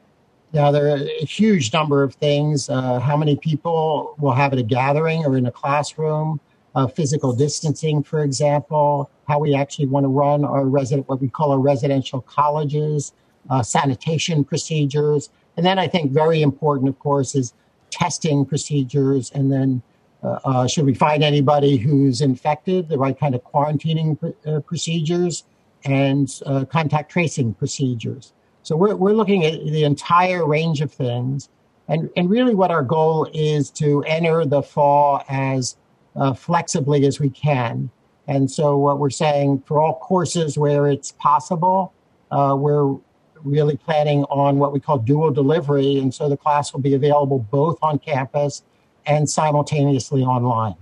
Yeah, 0.52 0.70
there 0.70 0.88
are 0.88 0.96
a 0.96 1.24
huge 1.26 1.72
number 1.72 2.02
of 2.02 2.14
things. 2.14 2.70
Uh, 2.70 3.00
how 3.00 3.16
many 3.16 3.36
people 3.36 4.14
will 4.18 4.32
have 4.32 4.52
at 4.52 4.58
a 4.58 4.62
gathering 4.62 5.24
or 5.24 5.36
in 5.36 5.46
a 5.46 5.50
classroom? 5.50 6.40
Uh, 6.74 6.86
physical 6.86 7.32
distancing, 7.32 8.02
for 8.02 8.22
example, 8.22 9.10
how 9.26 9.38
we 9.38 9.54
actually 9.54 9.86
want 9.86 10.04
to 10.04 10.08
run 10.08 10.44
our 10.44 10.64
resident, 10.64 11.08
what 11.08 11.20
we 11.20 11.28
call 11.28 11.50
our 11.50 11.58
residential 11.58 12.20
colleges, 12.20 13.12
uh, 13.50 13.62
sanitation 13.62 14.44
procedures. 14.44 15.28
And 15.56 15.66
then 15.66 15.78
I 15.78 15.88
think 15.88 16.12
very 16.12 16.40
important, 16.40 16.88
of 16.88 16.98
course, 16.98 17.34
is 17.34 17.52
testing 17.90 18.44
procedures, 18.44 19.30
and 19.32 19.50
then 19.50 19.82
uh, 20.22 20.38
uh, 20.44 20.66
should 20.66 20.84
we 20.84 20.94
find 20.94 21.24
anybody 21.24 21.76
who's 21.76 22.20
infected, 22.20 22.88
the 22.88 22.98
right 22.98 23.18
kind 23.18 23.34
of 23.34 23.42
quarantining 23.44 24.18
pr- 24.18 24.48
uh, 24.48 24.60
procedures 24.60 25.44
and 25.84 26.40
uh, 26.46 26.64
contact 26.64 27.10
tracing 27.10 27.54
procedures. 27.54 28.32
So 28.62 28.76
we're, 28.76 28.96
we're 28.96 29.12
looking 29.12 29.44
at 29.44 29.64
the 29.64 29.84
entire 29.84 30.46
range 30.46 30.80
of 30.80 30.92
things. 30.92 31.48
And, 31.88 32.10
and 32.16 32.28
really, 32.28 32.54
what 32.54 32.70
our 32.70 32.82
goal 32.82 33.28
is 33.32 33.70
to 33.72 34.02
enter 34.04 34.44
the 34.44 34.62
fall 34.62 35.22
as 35.28 35.76
uh, 36.14 36.34
flexibly 36.34 37.06
as 37.06 37.18
we 37.18 37.30
can. 37.30 37.90
And 38.26 38.50
so, 38.50 38.76
what 38.76 38.98
we're 38.98 39.08
saying 39.08 39.62
for 39.66 39.80
all 39.80 39.94
courses 39.94 40.58
where 40.58 40.86
it's 40.86 41.12
possible, 41.12 41.94
uh, 42.30 42.54
we're 42.58 42.94
really 43.42 43.76
planning 43.78 44.24
on 44.24 44.58
what 44.58 44.74
we 44.74 44.80
call 44.80 44.98
dual 44.98 45.30
delivery. 45.30 45.98
And 45.98 46.14
so, 46.14 46.28
the 46.28 46.36
class 46.36 46.74
will 46.74 46.80
be 46.80 46.92
available 46.92 47.38
both 47.38 47.78
on 47.80 47.98
campus 47.98 48.62
and 49.06 49.30
simultaneously 49.30 50.22
online. 50.22 50.74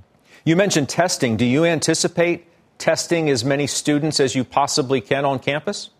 You 0.45 0.57
mentioned 0.57 0.89
testing. 0.89 1.37
Do 1.37 1.45
you 1.45 1.65
anticipate 1.65 2.47
testing 2.79 3.29
as 3.31 3.45
many 3.45 3.67
students 3.67 4.21
as 4.21 4.35
you 4.35 4.45
possibly 4.45 5.01
can 5.01 5.25
on 5.25 5.39
campus? 5.39 5.91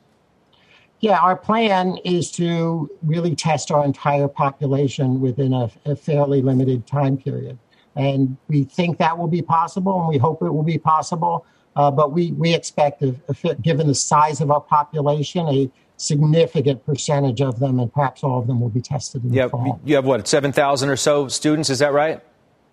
Yeah, 1.01 1.19
our 1.19 1.37
plan 1.37 1.99
is 2.05 2.31
to 2.33 2.91
really 3.03 3.35
test 3.35 3.71
our 3.71 3.85
entire 3.85 4.29
population 4.29 5.21
within 5.21 5.53
a, 5.53 5.71
a, 5.85 5.95
fairly 5.95 6.41
limited 6.41 6.87
time 6.87 7.19
period. 7.19 7.59
And 7.95 8.37
we 8.49 8.65
think 8.65 8.99
that 8.99 9.19
will 9.19 9.29
be 9.29 9.43
possible, 9.43 10.01
and 10.01 10.09
we 10.09 10.17
hope 10.17 10.43
it 10.43 10.51
will 10.51 10.63
be 10.63 10.79
possible. 10.79 11.45
Uh, 11.75 11.91
but 11.91 12.13
we, 12.13 12.33
we 12.33 12.55
expect, 12.55 13.03
a, 13.03 13.15
a, 13.29 13.55
given 13.57 13.87
the 13.87 13.95
size 13.95 14.41
of 14.41 14.51
our 14.51 14.61
population, 14.61 15.47
a 15.49 15.71
significant 15.99 16.85
percentage 16.87 17.43
of 17.43 17.59
them, 17.59 17.79
and 17.79 17.93
perhaps 17.93 18.25
all 18.25 18.39
of 18.39 18.47
them, 18.47 18.61
will 18.61 18.71
be 18.71 18.81
tested 18.81 19.23
in 19.23 19.31
you 19.31 19.35
the 19.37 19.41
have, 19.43 19.51
fall. 19.51 19.81
You 19.85 19.97
have 19.97 20.07
what, 20.07 20.27
7,000 20.27 20.89
or 20.89 20.97
so 20.97 21.29
students? 21.29 21.69
Is 21.69 21.81
that 21.81 21.93
right? 21.93 22.23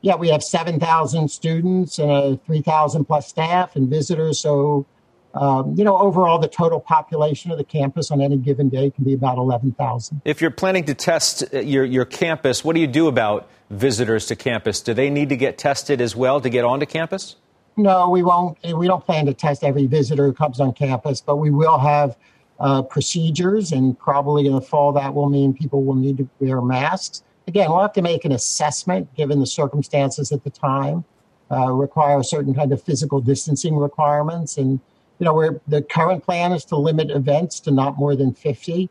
Yeah, 0.04 0.16
we 0.16 0.28
have 0.28 0.44
7,000 0.44 1.30
students 1.30 1.98
and 1.98 2.12
uh, 2.12 2.38
3,000 2.46 3.06
plus 3.06 3.30
staff 3.30 3.78
and 3.78 3.90
visitors. 3.90 4.38
So, 4.38 4.86
um, 5.34 5.76
you 5.78 5.86
know, 5.86 5.98
overall, 5.98 6.40
the 6.40 6.50
total 6.50 6.82
population 6.82 7.52
of 7.52 7.58
the 7.58 7.64
campus 7.64 8.12
on 8.12 8.20
any 8.20 8.36
given 8.36 8.68
day 8.68 8.90
can 8.90 9.06
be 9.06 9.14
about 9.14 9.38
11,000. 9.38 10.22
If 10.26 10.42
you're 10.42 10.52
planning 10.52 10.84
to 10.86 10.94
test 10.94 11.46
uh, 11.54 11.60
your, 11.62 11.86
your 11.86 12.04
campus, 12.04 12.66
what 12.66 12.76
do 12.76 12.82
you 12.82 12.88
do 12.88 13.08
about 13.08 13.50
visitors 13.70 14.26
to 14.26 14.36
campus? 14.36 14.82
Do 14.82 14.94
they 14.94 15.10
need 15.10 15.30
to 15.30 15.38
get 15.38 15.58
tested 15.58 16.02
as 16.02 16.18
well 16.18 16.42
to 16.42 16.50
get 16.50 16.66
onto 16.66 16.86
campus? 16.86 17.38
No, 17.78 18.10
we 18.10 18.24
won't. 18.24 18.58
We 18.76 18.88
don't 18.88 19.06
plan 19.06 19.26
to 19.28 19.34
test 19.34 19.64
every 19.64 19.86
visitor 19.86 20.26
who 20.26 20.34
comes 20.34 20.60
on 20.60 20.74
campus, 20.74 21.22
but 21.22 21.38
we 21.38 21.50
will 21.50 21.80
have 21.80 22.18
uh, 22.60 22.82
procedures, 22.82 23.72
and 23.72 23.98
probably 23.98 24.48
in 24.48 24.54
the 24.54 24.62
fall 24.62 24.92
that 24.92 25.14
will 25.14 25.30
mean 25.30 25.54
people 25.54 25.86
will 25.86 25.96
need 25.96 26.18
to 26.18 26.30
wear 26.40 26.62
masks. 26.62 27.24
Again, 27.48 27.70
we'll 27.70 27.82
have 27.82 27.94
to 27.94 28.02
make 28.02 28.26
an 28.26 28.32
assessment 28.32 29.14
given 29.16 29.40
the 29.40 29.46
circumstances 29.46 30.32
at 30.32 30.44
the 30.44 30.50
time, 30.50 31.04
uh, 31.52 31.72
require 31.72 32.20
a 32.20 32.24
certain 32.24 32.54
kind 32.54 32.72
of 32.72 32.82
physical 32.82 33.20
distancing 33.20 33.76
requirements. 33.76 34.58
And, 34.58 34.80
you 35.20 35.26
know, 35.26 35.34
where 35.34 35.60
the 35.68 35.82
current 35.82 36.24
plan 36.24 36.54
is 36.54 36.66
to 36.66 36.78
limit 36.78 37.12
events 37.12 37.60
to 37.62 37.72
not 37.72 37.98
more 37.98 38.16
than 38.16 38.34
50. 38.34 38.90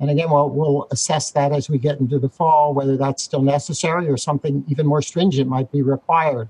And 0.00 0.10
again, 0.10 0.30
we'll, 0.30 0.50
we'll 0.50 0.86
assess 0.90 1.30
that 1.32 1.52
as 1.52 1.68
we 1.68 1.78
get 1.78 1.98
into 1.98 2.18
the 2.18 2.28
fall, 2.28 2.74
whether 2.74 2.96
that's 2.96 3.22
still 3.22 3.42
necessary 3.42 4.08
or 4.08 4.16
something 4.16 4.64
even 4.68 4.86
more 4.86 5.02
stringent 5.02 5.48
might 5.48 5.72
be 5.72 5.82
required. 5.82 6.48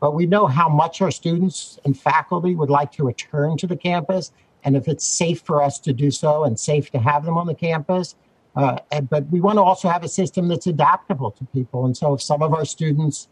But 0.00 0.14
we 0.14 0.26
know 0.26 0.46
how 0.46 0.68
much 0.68 1.00
our 1.00 1.10
students 1.10 1.78
and 1.84 1.98
faculty 1.98 2.54
would 2.54 2.70
like 2.70 2.90
to 2.92 3.04
return 3.04 3.56
to 3.58 3.66
the 3.66 3.76
campus. 3.76 4.32
And 4.64 4.76
if 4.76 4.88
it's 4.88 5.06
safe 5.06 5.40
for 5.42 5.62
us 5.62 5.78
to 5.80 5.92
do 5.92 6.10
so 6.10 6.44
and 6.44 6.58
safe 6.58 6.90
to 6.90 6.98
have 6.98 7.24
them 7.24 7.38
on 7.38 7.46
the 7.46 7.54
campus, 7.54 8.16
uh, 8.56 8.78
and, 8.90 9.08
but 9.08 9.28
we 9.28 9.40
want 9.40 9.56
to 9.56 9.62
also 9.62 9.88
have 9.88 10.02
a 10.02 10.08
system 10.08 10.48
that's 10.48 10.66
adaptable 10.66 11.30
to 11.32 11.44
people. 11.46 11.84
And 11.84 11.96
so 11.96 12.14
if 12.14 12.22
some 12.22 12.42
of 12.42 12.52
our 12.52 12.64
students 12.64 13.28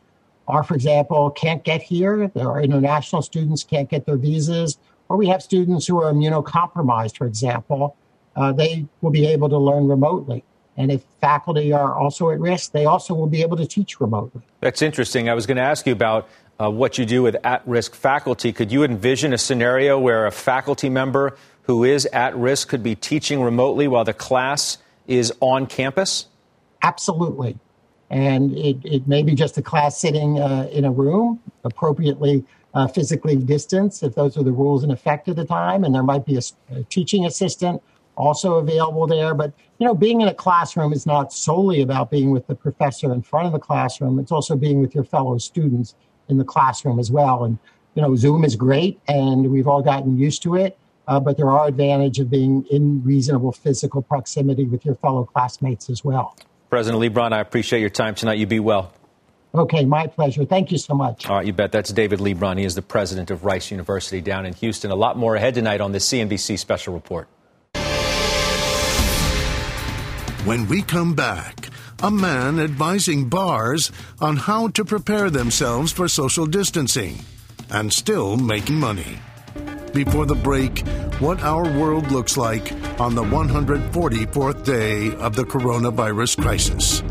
are, 0.46 0.62
for 0.62 0.74
example, 0.74 1.30
can't 1.30 1.64
get 1.64 1.82
here, 1.82 2.30
or 2.34 2.60
international 2.60 3.22
students 3.22 3.64
can't 3.64 3.88
get 3.90 4.06
their 4.06 4.16
visas, 4.16 4.78
or 5.08 5.16
we 5.16 5.28
have 5.28 5.42
students 5.42 5.86
who 5.86 6.00
are 6.00 6.12
immunocompromised, 6.12 7.16
for 7.16 7.26
example, 7.26 7.96
uh, 8.36 8.52
they 8.52 8.86
will 9.00 9.10
be 9.10 9.26
able 9.26 9.48
to 9.48 9.58
learn 9.58 9.88
remotely. 9.88 10.44
And 10.76 10.92
if 10.92 11.02
faculty 11.20 11.72
are 11.72 11.94
also 11.94 12.30
at 12.30 12.38
risk, 12.38 12.70
they 12.70 12.84
also 12.84 13.12
will 13.12 13.26
be 13.26 13.42
able 13.42 13.56
to 13.56 13.66
teach 13.66 14.00
remotely. 14.00 14.42
That's 14.60 14.80
interesting. 14.80 15.28
I 15.28 15.34
was 15.34 15.44
going 15.44 15.56
to 15.56 15.62
ask 15.62 15.86
you 15.86 15.92
about 15.92 16.28
uh, 16.60 16.70
what 16.70 16.98
you 16.98 17.04
do 17.04 17.22
with 17.22 17.36
at 17.44 17.66
risk 17.66 17.94
faculty. 17.94 18.52
Could 18.52 18.70
you 18.70 18.84
envision 18.84 19.32
a 19.32 19.38
scenario 19.38 19.98
where 19.98 20.26
a 20.26 20.30
faculty 20.30 20.88
member 20.88 21.36
who 21.62 21.84
is 21.84 22.06
at 22.06 22.36
risk 22.36 22.68
could 22.68 22.82
be 22.82 22.94
teaching 22.94 23.42
remotely 23.42 23.88
while 23.88 24.04
the 24.04 24.14
class 24.14 24.78
is 25.08 25.32
on 25.40 25.66
campus? 25.66 26.26
Absolutely. 26.82 27.58
And 28.10 28.56
it, 28.56 28.76
it 28.84 29.08
may 29.08 29.22
be 29.22 29.34
just 29.34 29.58
a 29.58 29.62
class 29.62 29.98
sitting 29.98 30.38
uh, 30.38 30.68
in 30.70 30.84
a 30.84 30.90
room, 30.90 31.40
appropriately 31.64 32.44
uh, 32.74 32.86
physically 32.86 33.36
distanced, 33.36 34.02
if 34.02 34.14
those 34.14 34.36
are 34.36 34.42
the 34.44 34.52
rules 34.52 34.84
in 34.84 34.90
effect 34.90 35.28
at 35.28 35.36
the 35.36 35.44
time. 35.44 35.84
And 35.84 35.94
there 35.94 36.02
might 36.02 36.24
be 36.24 36.36
a, 36.36 36.42
a 36.70 36.84
teaching 36.84 37.26
assistant 37.26 37.82
also 38.16 38.54
available 38.54 39.06
there. 39.06 39.34
But, 39.34 39.52
you 39.78 39.86
know, 39.86 39.94
being 39.94 40.20
in 40.20 40.28
a 40.28 40.34
classroom 40.34 40.92
is 40.92 41.06
not 41.06 41.32
solely 41.32 41.80
about 41.80 42.10
being 42.10 42.30
with 42.30 42.46
the 42.46 42.54
professor 42.54 43.12
in 43.12 43.22
front 43.22 43.46
of 43.46 43.52
the 43.52 43.58
classroom, 43.58 44.18
it's 44.18 44.32
also 44.32 44.56
being 44.56 44.80
with 44.80 44.94
your 44.94 45.04
fellow 45.04 45.38
students 45.38 45.94
in 46.28 46.36
the 46.36 46.44
classroom 46.44 46.98
as 46.98 47.10
well. 47.10 47.44
And, 47.44 47.58
you 47.94 48.02
know, 48.02 48.14
Zoom 48.16 48.44
is 48.44 48.56
great 48.56 49.00
and 49.08 49.50
we've 49.50 49.68
all 49.68 49.82
gotten 49.82 50.18
used 50.18 50.42
to 50.42 50.56
it. 50.56 50.78
Uh, 51.08 51.18
but 51.18 51.38
there 51.38 51.50
are 51.50 51.66
advantages 51.66 52.22
of 52.22 52.30
being 52.30 52.66
in 52.70 53.02
reasonable 53.02 53.50
physical 53.50 54.02
proximity 54.02 54.64
with 54.64 54.84
your 54.84 54.94
fellow 54.96 55.24
classmates 55.24 55.88
as 55.88 56.04
well. 56.04 56.36
President 56.68 57.02
Leebron, 57.02 57.32
I 57.32 57.40
appreciate 57.40 57.80
your 57.80 57.88
time 57.88 58.14
tonight. 58.14 58.34
You 58.34 58.46
be 58.46 58.60
well. 58.60 58.92
Okay, 59.54 59.86
my 59.86 60.06
pleasure. 60.06 60.44
Thank 60.44 60.70
you 60.70 60.76
so 60.76 60.94
much. 60.94 61.26
All 61.26 61.36
right, 61.36 61.46
you 61.46 61.54
bet. 61.54 61.72
That's 61.72 61.90
David 61.90 62.18
Leebron. 62.18 62.58
He 62.58 62.64
is 62.64 62.74
the 62.74 62.82
president 62.82 63.30
of 63.30 63.46
Rice 63.46 63.70
University 63.70 64.20
down 64.20 64.44
in 64.44 64.52
Houston. 64.52 64.90
A 64.90 64.94
lot 64.94 65.16
more 65.16 65.34
ahead 65.34 65.54
tonight 65.54 65.80
on 65.80 65.92
this 65.92 66.06
CNBC 66.06 66.58
special 66.58 66.92
report. 66.92 67.26
When 70.44 70.68
we 70.68 70.82
come 70.82 71.14
back, 71.14 71.70
a 72.02 72.10
man 72.10 72.60
advising 72.60 73.30
bars 73.30 73.90
on 74.20 74.36
how 74.36 74.68
to 74.68 74.84
prepare 74.84 75.30
themselves 75.30 75.90
for 75.90 76.06
social 76.06 76.44
distancing 76.44 77.16
and 77.70 77.90
still 77.90 78.36
making 78.36 78.76
money 78.76 79.18
before 79.88 80.26
the 80.26 80.34
break 80.34 80.86
what 81.20 81.42
our 81.42 81.64
world 81.78 82.10
looks 82.10 82.36
like 82.36 82.72
on 83.00 83.14
the 83.14 83.22
144th 83.22 84.64
day 84.64 85.14
of 85.16 85.34
the 85.34 85.44
coronavirus 85.44 86.40
crisis. 86.40 87.02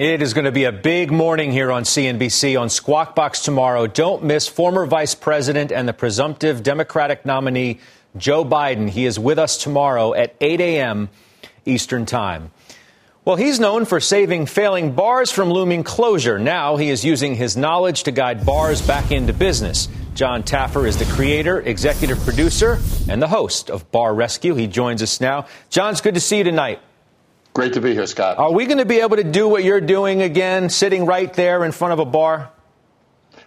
It 0.00 0.22
is 0.22 0.32
going 0.32 0.46
to 0.46 0.50
be 0.50 0.64
a 0.64 0.72
big 0.72 1.12
morning 1.12 1.52
here 1.52 1.70
on 1.70 1.82
CNBC 1.82 2.58
on 2.58 2.70
Squawk 2.70 3.14
Box 3.14 3.42
tomorrow. 3.42 3.86
Don't 3.86 4.24
miss 4.24 4.48
former 4.48 4.86
Vice 4.86 5.14
President 5.14 5.70
and 5.70 5.86
the 5.86 5.92
presumptive 5.92 6.62
Democratic 6.62 7.26
nominee 7.26 7.80
Joe 8.16 8.42
Biden. 8.42 8.88
He 8.88 9.04
is 9.04 9.18
with 9.18 9.38
us 9.38 9.58
tomorrow 9.58 10.14
at 10.14 10.34
8 10.40 10.58
a.m. 10.58 11.10
Eastern 11.66 12.06
Time. 12.06 12.50
Well, 13.26 13.36
he's 13.36 13.60
known 13.60 13.84
for 13.84 14.00
saving 14.00 14.46
failing 14.46 14.92
bars 14.92 15.30
from 15.30 15.50
looming 15.50 15.84
closure. 15.84 16.38
Now 16.38 16.76
he 16.76 16.88
is 16.88 17.04
using 17.04 17.34
his 17.34 17.54
knowledge 17.54 18.04
to 18.04 18.10
guide 18.10 18.46
bars 18.46 18.80
back 18.80 19.12
into 19.12 19.34
business. 19.34 19.86
Jon 20.14 20.42
Taffer 20.42 20.88
is 20.88 20.96
the 20.96 21.04
creator, 21.14 21.60
executive 21.60 22.18
producer, 22.20 22.78
and 23.06 23.20
the 23.20 23.28
host 23.28 23.68
of 23.68 23.90
Bar 23.90 24.14
Rescue. 24.14 24.54
He 24.54 24.66
joins 24.66 25.02
us 25.02 25.20
now. 25.20 25.44
Jon, 25.68 25.92
it's 25.92 26.00
good 26.00 26.14
to 26.14 26.20
see 26.20 26.38
you 26.38 26.44
tonight. 26.44 26.80
Great 27.52 27.72
to 27.72 27.80
be 27.80 27.94
here, 27.94 28.06
Scott. 28.06 28.38
Are 28.38 28.52
we 28.52 28.66
going 28.66 28.78
to 28.78 28.84
be 28.84 29.00
able 29.00 29.16
to 29.16 29.24
do 29.24 29.48
what 29.48 29.64
you're 29.64 29.80
doing 29.80 30.22
again, 30.22 30.70
sitting 30.70 31.04
right 31.04 31.32
there 31.34 31.64
in 31.64 31.72
front 31.72 31.92
of 31.92 31.98
a 31.98 32.04
bar? 32.04 32.50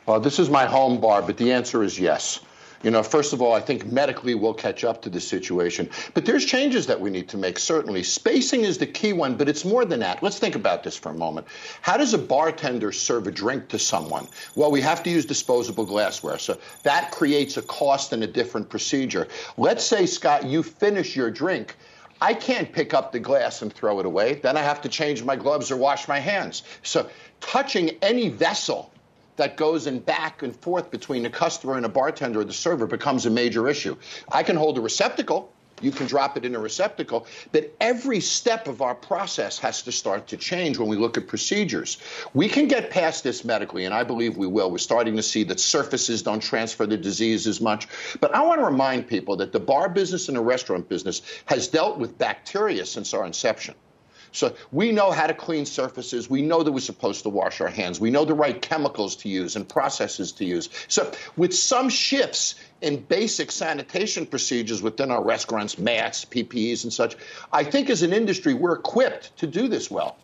Well, 0.05 0.19
this 0.19 0.39
is 0.39 0.49
my 0.49 0.65
home 0.65 0.99
bar, 0.99 1.21
but 1.21 1.37
the 1.37 1.53
answer 1.53 1.83
is 1.83 1.97
yes. 1.97 2.41
You 2.83 2.91
know, 2.91 3.01
first 3.01 3.31
of 3.31 3.41
all, 3.41 3.53
I 3.53 3.61
think 3.61 3.85
medically 3.85 4.35
we'll 4.35 4.53
catch 4.53 4.83
up 4.83 5.03
to 5.03 5.09
the 5.09 5.21
situation. 5.21 5.89
But 6.13 6.25
there's 6.25 6.43
changes 6.43 6.87
that 6.87 6.99
we 6.99 7.11
need 7.11 7.29
to 7.29 7.37
make, 7.37 7.57
certainly. 7.57 8.03
Spacing 8.03 8.65
is 8.65 8.77
the 8.77 8.85
key 8.85 9.13
one, 9.13 9.35
but 9.35 9.47
it's 9.47 9.63
more 9.63 9.85
than 9.85 10.01
that. 10.01 10.21
Let's 10.21 10.37
think 10.37 10.55
about 10.55 10.83
this 10.83 10.97
for 10.97 11.09
a 11.09 11.13
moment. 11.13 11.47
How 11.81 11.95
does 11.95 12.13
a 12.13 12.17
bartender 12.17 12.91
serve 12.91 13.27
a 13.27 13.31
drink 13.31 13.69
to 13.69 13.79
someone? 13.79 14.27
Well, 14.55 14.69
we 14.69 14.81
have 14.81 15.01
to 15.03 15.09
use 15.09 15.25
disposable 15.25 15.85
glassware. 15.85 16.37
So 16.39 16.57
that 16.83 17.11
creates 17.11 17.55
a 17.55 17.61
cost 17.61 18.11
and 18.11 18.21
a 18.21 18.27
different 18.27 18.69
procedure. 18.69 19.29
Let's 19.55 19.85
say, 19.85 20.05
Scott, 20.05 20.45
you 20.45 20.61
finish 20.61 21.15
your 21.15 21.31
drink 21.31 21.77
I 22.23 22.33
can't 22.33 22.71
pick 22.71 22.93
up 22.93 23.11
the 23.11 23.19
glass 23.19 23.61
and 23.61 23.73
throw 23.73 23.99
it 23.99 24.05
away. 24.05 24.35
Then 24.35 24.55
I 24.55 24.61
have 24.61 24.79
to 24.83 24.89
change 24.89 25.25
my 25.25 25.35
gloves 25.35 25.71
or 25.71 25.75
wash 25.75 26.07
my 26.07 26.19
hands. 26.19 26.63
So 26.81 27.09
touching 27.41 27.97
any 28.01 28.29
vessel 28.29 28.93
that 29.35 29.57
goes 29.57 29.87
in 29.87 29.99
back 29.99 30.41
and 30.41 30.55
forth 30.55 30.89
between 30.89 31.23
the 31.23 31.29
customer 31.29 31.75
and 31.75 31.85
a 31.85 31.89
bartender 31.89 32.39
or 32.39 32.43
the 32.45 32.53
server 32.53 32.87
becomes 32.87 33.25
a 33.25 33.29
major 33.29 33.67
issue. 33.67 33.97
I 34.31 34.43
can 34.43 34.55
hold 34.55 34.77
a 34.77 34.81
receptacle 34.81 35.51
you 35.81 35.91
can 35.91 36.07
drop 36.07 36.37
it 36.37 36.45
in 36.45 36.55
a 36.55 36.59
receptacle. 36.59 37.27
But 37.51 37.73
every 37.81 38.19
step 38.19 38.67
of 38.67 38.81
our 38.81 38.95
process 38.95 39.59
has 39.59 39.81
to 39.83 39.91
start 39.91 40.27
to 40.27 40.37
change 40.37 40.77
when 40.77 40.87
we 40.87 40.97
look 40.97 41.17
at 41.17 41.27
procedures. 41.27 41.97
We 42.33 42.47
can 42.47 42.67
get 42.67 42.89
past 42.89 43.23
this 43.23 43.43
medically, 43.43 43.85
and 43.85 43.93
I 43.93 44.03
believe 44.03 44.37
we 44.37 44.47
will. 44.47 44.71
We're 44.71 44.77
starting 44.77 45.15
to 45.15 45.23
see 45.23 45.43
that 45.45 45.59
surfaces 45.59 46.21
don't 46.21 46.41
transfer 46.41 46.85
the 46.85 46.97
disease 46.97 47.47
as 47.47 47.59
much. 47.61 47.87
But 48.19 48.33
I 48.35 48.41
want 48.41 48.59
to 48.61 48.65
remind 48.65 49.07
people 49.07 49.35
that 49.37 49.51
the 49.51 49.59
bar 49.59 49.89
business 49.89 50.27
and 50.27 50.37
the 50.37 50.41
restaurant 50.41 50.87
business 50.89 51.21
has 51.45 51.67
dealt 51.67 51.97
with 51.97 52.17
bacteria 52.17 52.85
since 52.85 53.13
our 53.13 53.25
inception. 53.25 53.75
So 54.33 54.55
we 54.71 54.91
know 54.91 55.11
how 55.11 55.27
to 55.27 55.33
clean 55.33 55.65
surfaces. 55.65 56.29
We 56.29 56.41
know 56.41 56.63
that 56.63 56.71
we're 56.71 56.79
supposed 56.79 57.23
to 57.23 57.29
wash 57.29 57.61
our 57.61 57.67
hands. 57.67 57.99
We 57.99 58.09
know 58.09 58.25
the 58.25 58.33
right 58.33 58.59
chemicals 58.59 59.15
to 59.17 59.29
use 59.29 59.55
and 59.55 59.67
processes 59.67 60.33
to 60.33 60.45
use. 60.45 60.69
So 60.87 61.11
with 61.37 61.53
some 61.53 61.87
shifts 61.89 62.55
in 62.81 62.99
basic 62.99 63.51
sanitation 63.51 64.25
procedures 64.25 64.81
within 64.81 65.11
our 65.11 65.23
restaurants, 65.23 65.77
mats, 65.77 66.25
PPEs, 66.25 66.83
and 66.83 66.91
such, 66.91 67.15
I 67.51 67.63
think 67.63 67.89
as 67.89 68.01
an 68.01 68.11
industry, 68.11 68.53
we're 68.55 68.73
equipped 68.73 69.37
to 69.37 69.47
do 69.47 69.67
this 69.67 69.89
well. 69.89 70.17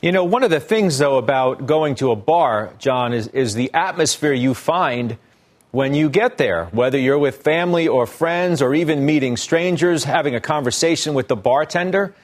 You 0.00 0.12
know, 0.12 0.22
one 0.22 0.44
of 0.44 0.50
the 0.50 0.60
things, 0.60 0.98
though, 0.98 1.18
about 1.18 1.66
going 1.66 1.96
to 1.96 2.12
a 2.12 2.16
bar, 2.16 2.72
Jon, 2.78 3.12
is, 3.12 3.26
is 3.28 3.54
the 3.54 3.74
atmosphere 3.74 4.32
you 4.32 4.54
find 4.54 5.18
when 5.72 5.92
you 5.92 6.08
get 6.08 6.38
there, 6.38 6.66
whether 6.66 6.96
you're 6.96 7.18
with 7.18 7.42
family 7.42 7.88
or 7.88 8.06
friends 8.06 8.62
or 8.62 8.74
even 8.76 9.04
meeting 9.04 9.36
strangers, 9.36 10.04
having 10.04 10.36
a 10.36 10.40
conversation 10.40 11.14
with 11.14 11.26
the 11.26 11.34
bartender. 11.34 12.14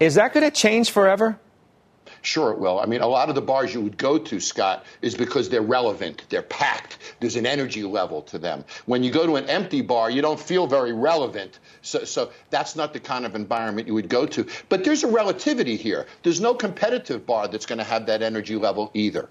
Is 0.00 0.14
that 0.14 0.32
going 0.32 0.44
to 0.44 0.50
change 0.50 0.90
forever? 0.90 1.38
Sure, 2.22 2.50
it 2.52 2.58
will. 2.58 2.80
I 2.80 2.86
mean, 2.86 3.00
a 3.00 3.06
lot 3.06 3.28
of 3.28 3.34
the 3.34 3.42
bars 3.42 3.72
you 3.72 3.80
would 3.80 3.96
go 3.96 4.18
to, 4.18 4.40
Scott, 4.40 4.84
is 5.02 5.14
because 5.14 5.48
they're 5.48 5.62
relevant, 5.62 6.24
they're 6.28 6.42
packed, 6.42 6.98
there's 7.20 7.36
an 7.36 7.46
energy 7.46 7.84
level 7.84 8.22
to 8.22 8.38
them. 8.38 8.64
When 8.86 9.04
you 9.04 9.10
go 9.10 9.26
to 9.26 9.36
an 9.36 9.44
empty 9.46 9.82
bar, 9.82 10.10
you 10.10 10.20
don't 10.20 10.40
feel 10.40 10.66
very 10.66 10.92
relevant. 10.92 11.58
So, 11.82 12.04
so 12.04 12.32
that's 12.50 12.74
not 12.74 12.92
the 12.92 13.00
kind 13.00 13.24
of 13.24 13.34
environment 13.34 13.86
you 13.86 13.94
would 13.94 14.08
go 14.08 14.26
to. 14.26 14.46
But 14.68 14.84
there's 14.84 15.04
a 15.04 15.08
relativity 15.08 15.76
here. 15.76 16.06
There's 16.22 16.40
no 16.40 16.54
competitive 16.54 17.24
bar 17.24 17.48
that's 17.48 17.66
going 17.66 17.78
to 17.78 17.84
have 17.84 18.06
that 18.06 18.22
energy 18.22 18.56
level 18.56 18.90
either. 18.94 19.28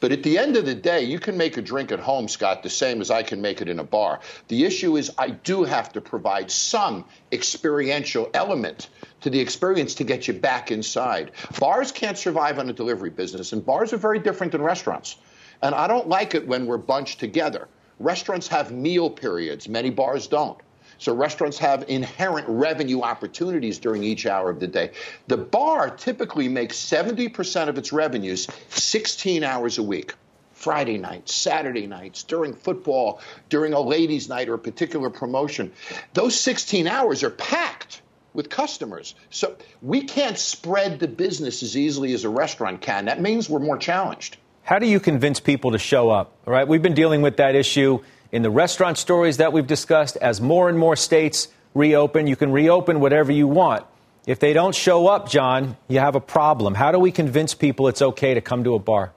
But 0.00 0.12
at 0.12 0.22
the 0.22 0.38
end 0.38 0.56
of 0.56 0.64
the 0.64 0.74
day, 0.74 1.02
you 1.02 1.18
can 1.18 1.36
make 1.36 1.58
a 1.58 1.62
drink 1.62 1.92
at 1.92 2.00
home, 2.00 2.26
Scott, 2.26 2.62
the 2.62 2.70
same 2.70 3.02
as 3.02 3.10
I 3.10 3.22
can 3.22 3.42
make 3.42 3.60
it 3.60 3.68
in 3.68 3.78
a 3.78 3.84
bar. 3.84 4.20
The 4.48 4.64
issue 4.64 4.96
is 4.96 5.12
I 5.18 5.30
do 5.30 5.64
have 5.64 5.92
to 5.92 6.00
provide 6.00 6.50
some 6.50 7.04
experiential 7.30 8.30
element 8.32 8.88
to 9.20 9.30
the 9.30 9.38
experience 9.38 9.94
to 9.96 10.04
get 10.04 10.26
you 10.26 10.34
back 10.34 10.72
inside. 10.72 11.32
Bars 11.58 11.92
can't 11.92 12.16
survive 12.16 12.58
on 12.58 12.70
a 12.70 12.72
delivery 12.72 13.10
business, 13.10 13.52
and 13.52 13.64
bars 13.64 13.92
are 13.92 13.98
very 13.98 14.18
different 14.18 14.52
than 14.52 14.62
restaurants. 14.62 15.16
And 15.60 15.74
I 15.74 15.86
don't 15.86 16.08
like 16.08 16.34
it 16.34 16.48
when 16.48 16.64
we're 16.64 16.78
bunched 16.78 17.20
together. 17.20 17.68
Restaurants 17.98 18.48
have 18.48 18.72
meal 18.72 19.10
periods, 19.10 19.68
many 19.68 19.90
bars 19.90 20.26
don't. 20.26 20.58
So 21.00 21.14
restaurants 21.14 21.56
have 21.58 21.86
inherent 21.88 22.46
revenue 22.46 23.00
opportunities 23.00 23.78
during 23.78 24.04
each 24.04 24.26
hour 24.26 24.50
of 24.50 24.60
the 24.60 24.66
day. 24.66 24.92
The 25.28 25.38
bar 25.38 25.88
typically 25.88 26.46
makes 26.46 26.76
70% 26.76 27.68
of 27.68 27.78
its 27.78 27.90
revenues 27.90 28.46
16 28.68 29.42
hours 29.42 29.78
a 29.78 29.82
week. 29.82 30.12
Friday 30.52 30.98
nights, 30.98 31.34
Saturday 31.34 31.86
nights, 31.86 32.22
during 32.22 32.52
football, 32.52 33.22
during 33.48 33.72
a 33.72 33.80
ladies' 33.80 34.28
night 34.28 34.50
or 34.50 34.54
a 34.54 34.58
particular 34.58 35.08
promotion. 35.08 35.72
Those 36.12 36.38
16 36.38 36.86
hours 36.86 37.22
are 37.22 37.30
packed 37.30 38.02
with 38.34 38.50
customers. 38.50 39.14
So 39.30 39.56
we 39.80 40.02
can't 40.02 40.36
spread 40.36 41.00
the 41.00 41.08
business 41.08 41.62
as 41.62 41.78
easily 41.78 42.12
as 42.12 42.24
a 42.24 42.28
restaurant 42.28 42.82
can. 42.82 43.06
That 43.06 43.22
means 43.22 43.48
we're 43.48 43.60
more 43.60 43.78
challenged. 43.78 44.36
How 44.64 44.78
do 44.78 44.86
you 44.86 45.00
convince 45.00 45.40
people 45.40 45.70
to 45.72 45.78
show 45.78 46.10
up? 46.10 46.36
All 46.46 46.52
right, 46.52 46.68
we've 46.68 46.82
been 46.82 46.94
dealing 46.94 47.22
with 47.22 47.38
that 47.38 47.54
issue 47.54 48.00
in 48.32 48.42
the 48.42 48.50
restaurant 48.50 48.98
stories 48.98 49.38
that 49.38 49.52
we've 49.52 49.66
discussed. 49.66 50.16
As 50.16 50.40
more 50.40 50.68
and 50.68 50.78
more 50.78 50.96
states 50.96 51.48
reopen, 51.74 52.26
you 52.26 52.36
can 52.36 52.52
reopen 52.52 53.00
whatever 53.00 53.32
you 53.32 53.46
want. 53.46 53.84
If 54.26 54.38
they 54.38 54.52
don't 54.52 54.74
show 54.74 55.06
up, 55.06 55.28
Jon, 55.28 55.76
you 55.88 55.98
have 55.98 56.14
a 56.14 56.20
problem. 56.20 56.74
How 56.74 56.92
do 56.92 56.98
we 56.98 57.10
convince 57.10 57.54
people 57.54 57.88
it's 57.88 58.02
okay 58.02 58.34
to 58.34 58.40
come 58.40 58.64
to 58.64 58.74
a 58.74 58.78
bar? 58.78 59.12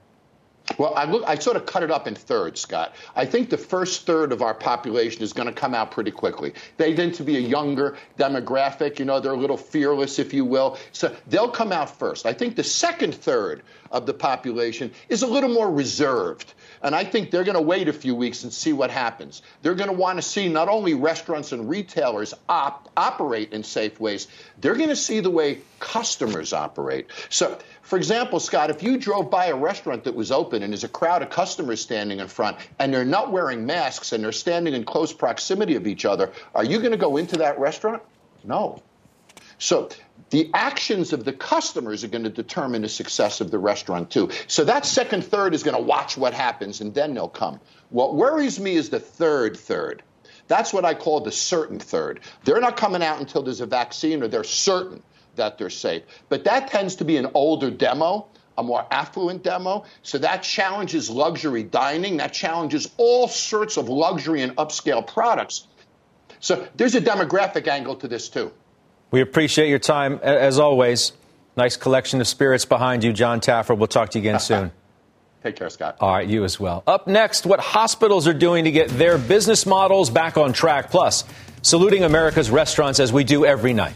Well, 0.77 0.93
I, 0.95 1.03
look, 1.03 1.23
I 1.27 1.35
sort 1.35 1.57
of 1.57 1.65
cut 1.65 1.83
it 1.83 1.91
up 1.91 2.07
in 2.07 2.15
thirds, 2.15 2.61
Scott. 2.61 2.95
I 3.17 3.25
think 3.25 3.49
the 3.49 3.57
first 3.57 4.05
third 4.05 4.31
of 4.31 4.41
our 4.41 4.53
population 4.53 5.21
is 5.21 5.33
going 5.33 5.47
to 5.47 5.53
come 5.53 5.73
out 5.75 5.91
pretty 5.91 6.11
quickly. 6.11 6.53
They 6.77 6.95
tend 6.95 7.15
to 7.15 7.23
be 7.23 7.35
a 7.35 7.41
younger 7.41 7.97
demographic. 8.17 8.97
You 8.97 9.05
know, 9.05 9.19
they're 9.19 9.33
a 9.33 9.37
little 9.37 9.57
fearless, 9.57 10.19
if 10.19 10.33
you 10.33 10.45
will. 10.45 10.77
So 10.93 11.13
they'll 11.27 11.51
come 11.51 11.73
out 11.73 11.99
first. 11.99 12.25
I 12.25 12.31
think 12.31 12.55
the 12.55 12.63
second 12.63 13.13
third 13.13 13.61
of 13.91 14.05
the 14.05 14.13
population 14.13 14.91
is 15.09 15.21
a 15.21 15.27
little 15.27 15.53
more 15.53 15.69
reserved. 15.69 16.53
And 16.83 16.93
I 16.93 17.05
think 17.05 17.31
they're 17.31 17.45
going 17.45 17.55
to 17.55 17.61
wait 17.61 17.87
a 17.87 17.93
few 17.93 18.13
weeks 18.13 18.43
and 18.43 18.51
see 18.51 18.73
what 18.73 18.91
happens. 18.91 19.41
They're 19.61 19.73
going 19.73 19.89
to 19.89 19.95
want 19.95 20.17
to 20.17 20.21
see 20.21 20.49
not 20.49 20.67
only 20.67 20.93
restaurants 20.93 21.53
and 21.53 21.69
retailers 21.69 22.33
op- 22.49 22.89
operate 22.97 23.53
in 23.53 23.63
safe 23.63 23.99
ways, 23.99 24.27
they're 24.59 24.75
going 24.75 24.89
to 24.89 24.95
see 24.95 25.21
the 25.21 25.29
way 25.29 25.59
customers 25.79 26.51
operate. 26.51 27.07
So, 27.29 27.57
for 27.81 27.97
example, 27.97 28.39
Scott, 28.39 28.69
if 28.69 28.83
you 28.83 28.97
drove 28.97 29.31
by 29.31 29.47
a 29.47 29.55
restaurant 29.55 30.03
that 30.03 30.15
was 30.15 30.31
open 30.31 30.61
and 30.61 30.73
there's 30.73 30.83
a 30.83 30.89
crowd 30.89 31.21
of 31.21 31.29
customers 31.29 31.81
standing 31.81 32.19
in 32.19 32.27
front 32.27 32.57
and 32.79 32.93
they're 32.93 33.05
not 33.05 33.31
wearing 33.31 33.65
masks 33.65 34.11
and 34.11 34.23
they're 34.23 34.31
standing 34.31 34.73
in 34.73 34.83
close 34.83 35.13
proximity 35.13 35.75
of 35.75 35.87
each 35.87 36.05
other, 36.05 36.31
are 36.53 36.65
you 36.65 36.79
going 36.79 36.91
to 36.91 36.97
go 36.97 37.17
into 37.17 37.37
that 37.37 37.57
restaurant? 37.59 38.01
No. 38.43 38.81
So 39.63 39.87
the 40.29 40.49
actions 40.53 41.13
of 41.13 41.23
the 41.23 41.31
customers 41.31 42.03
are 42.03 42.09
going 42.09 42.25
to 42.25 42.29
determine 42.29 42.81
the 42.81 42.89
success 42.89 43.39
of 43.39 43.49
the 43.49 43.57
restaurant 43.57 44.11
too. 44.11 44.29
So 44.47 44.65
that 44.65 44.85
second 44.85 45.23
third 45.23 45.53
is 45.53 45.63
going 45.63 45.77
to 45.77 45.81
watch 45.81 46.17
what 46.17 46.33
happens 46.33 46.81
and 46.81 46.93
then 46.93 47.13
they'll 47.13 47.29
come. 47.29 47.61
What 47.87 48.13
worries 48.13 48.59
me 48.59 48.75
is 48.75 48.89
the 48.89 48.99
third 48.99 49.55
third. 49.55 50.03
That's 50.49 50.73
what 50.73 50.83
I 50.83 50.93
call 50.93 51.21
the 51.21 51.31
certain 51.31 51.79
third. 51.79 52.19
They're 52.43 52.59
not 52.59 52.75
coming 52.75 53.01
out 53.01 53.21
until 53.21 53.41
there's 53.41 53.61
a 53.61 53.65
vaccine 53.65 54.21
or 54.21 54.27
they're 54.27 54.43
certain 54.43 55.01
that 55.37 55.57
they're 55.57 55.69
safe. 55.69 56.03
But 56.27 56.43
that 56.43 56.67
tends 56.67 56.97
to 56.97 57.05
be 57.05 57.15
an 57.15 57.27
older 57.33 57.71
demo, 57.71 58.27
a 58.57 58.63
more 58.63 58.85
affluent 58.91 59.43
demo. 59.43 59.85
So 60.01 60.17
that 60.17 60.43
challenges 60.43 61.09
luxury 61.09 61.63
dining. 61.63 62.17
That 62.17 62.33
challenges 62.33 62.91
all 62.97 63.29
sorts 63.29 63.77
of 63.77 63.87
luxury 63.87 64.41
and 64.41 64.57
upscale 64.57 65.07
products. 65.07 65.67
So 66.41 66.67
there's 66.75 66.95
a 66.95 67.01
demographic 67.01 67.69
angle 67.69 67.95
to 67.95 68.09
this 68.09 68.27
too. 68.27 68.51
We 69.13 69.21
appreciate 69.21 69.69
your 69.69 69.77
time, 69.77 70.19
as 70.23 70.57
always. 70.57 71.13
Nice 71.55 71.77
collection 71.77 72.19
of 72.19 72.27
spirits 72.27 72.65
behind 72.65 73.03
you, 73.03 73.13
Jon 73.13 73.41
Taffer. 73.41 73.77
We'll 73.77 73.85
talk 73.85 74.09
to 74.09 74.17
you 74.17 74.23
again 74.23 74.39
soon. 74.39 74.71
Take 75.43 75.55
care, 75.55 75.69
Scott. 75.69 75.97
All 75.99 76.11
right, 76.11 76.27
you 76.27 76.43
as 76.43 76.59
well. 76.59 76.81
Up 76.87 77.05
next, 77.05 77.45
what 77.45 77.59
hospitals 77.59 78.27
are 78.27 78.33
doing 78.33 78.63
to 78.63 78.71
get 78.71 78.89
their 78.89 79.19
business 79.19 79.67
models 79.67 80.09
back 80.09 80.35
on 80.35 80.51
track. 80.51 80.89
Plus, 80.89 81.25
saluting 81.61 82.03
America's 82.03 82.49
restaurants 82.49 82.99
as 82.99 83.13
we 83.13 83.23
do 83.23 83.45
every 83.45 83.71
night. 83.71 83.93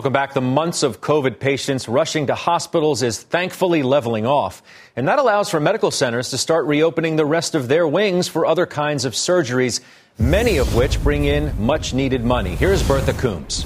Welcome 0.00 0.14
back. 0.14 0.32
The 0.32 0.40
months 0.40 0.82
of 0.82 1.02
COVID 1.02 1.40
patients 1.40 1.86
rushing 1.86 2.28
to 2.28 2.34
hospitals 2.34 3.02
is 3.02 3.22
thankfully 3.22 3.82
leveling 3.82 4.24
off. 4.24 4.62
And 4.96 5.06
that 5.08 5.18
allows 5.18 5.50
for 5.50 5.60
medical 5.60 5.90
centers 5.90 6.30
to 6.30 6.38
start 6.38 6.64
reopening 6.64 7.16
the 7.16 7.26
rest 7.26 7.54
of 7.54 7.68
their 7.68 7.86
wings 7.86 8.26
for 8.26 8.46
other 8.46 8.64
kinds 8.64 9.04
of 9.04 9.12
surgeries, 9.12 9.82
many 10.18 10.56
of 10.56 10.74
which 10.74 11.02
bring 11.02 11.26
in 11.26 11.52
much 11.62 11.92
needed 11.92 12.24
money. 12.24 12.56
Here's 12.56 12.82
Bertha 12.82 13.12
Coombs. 13.12 13.62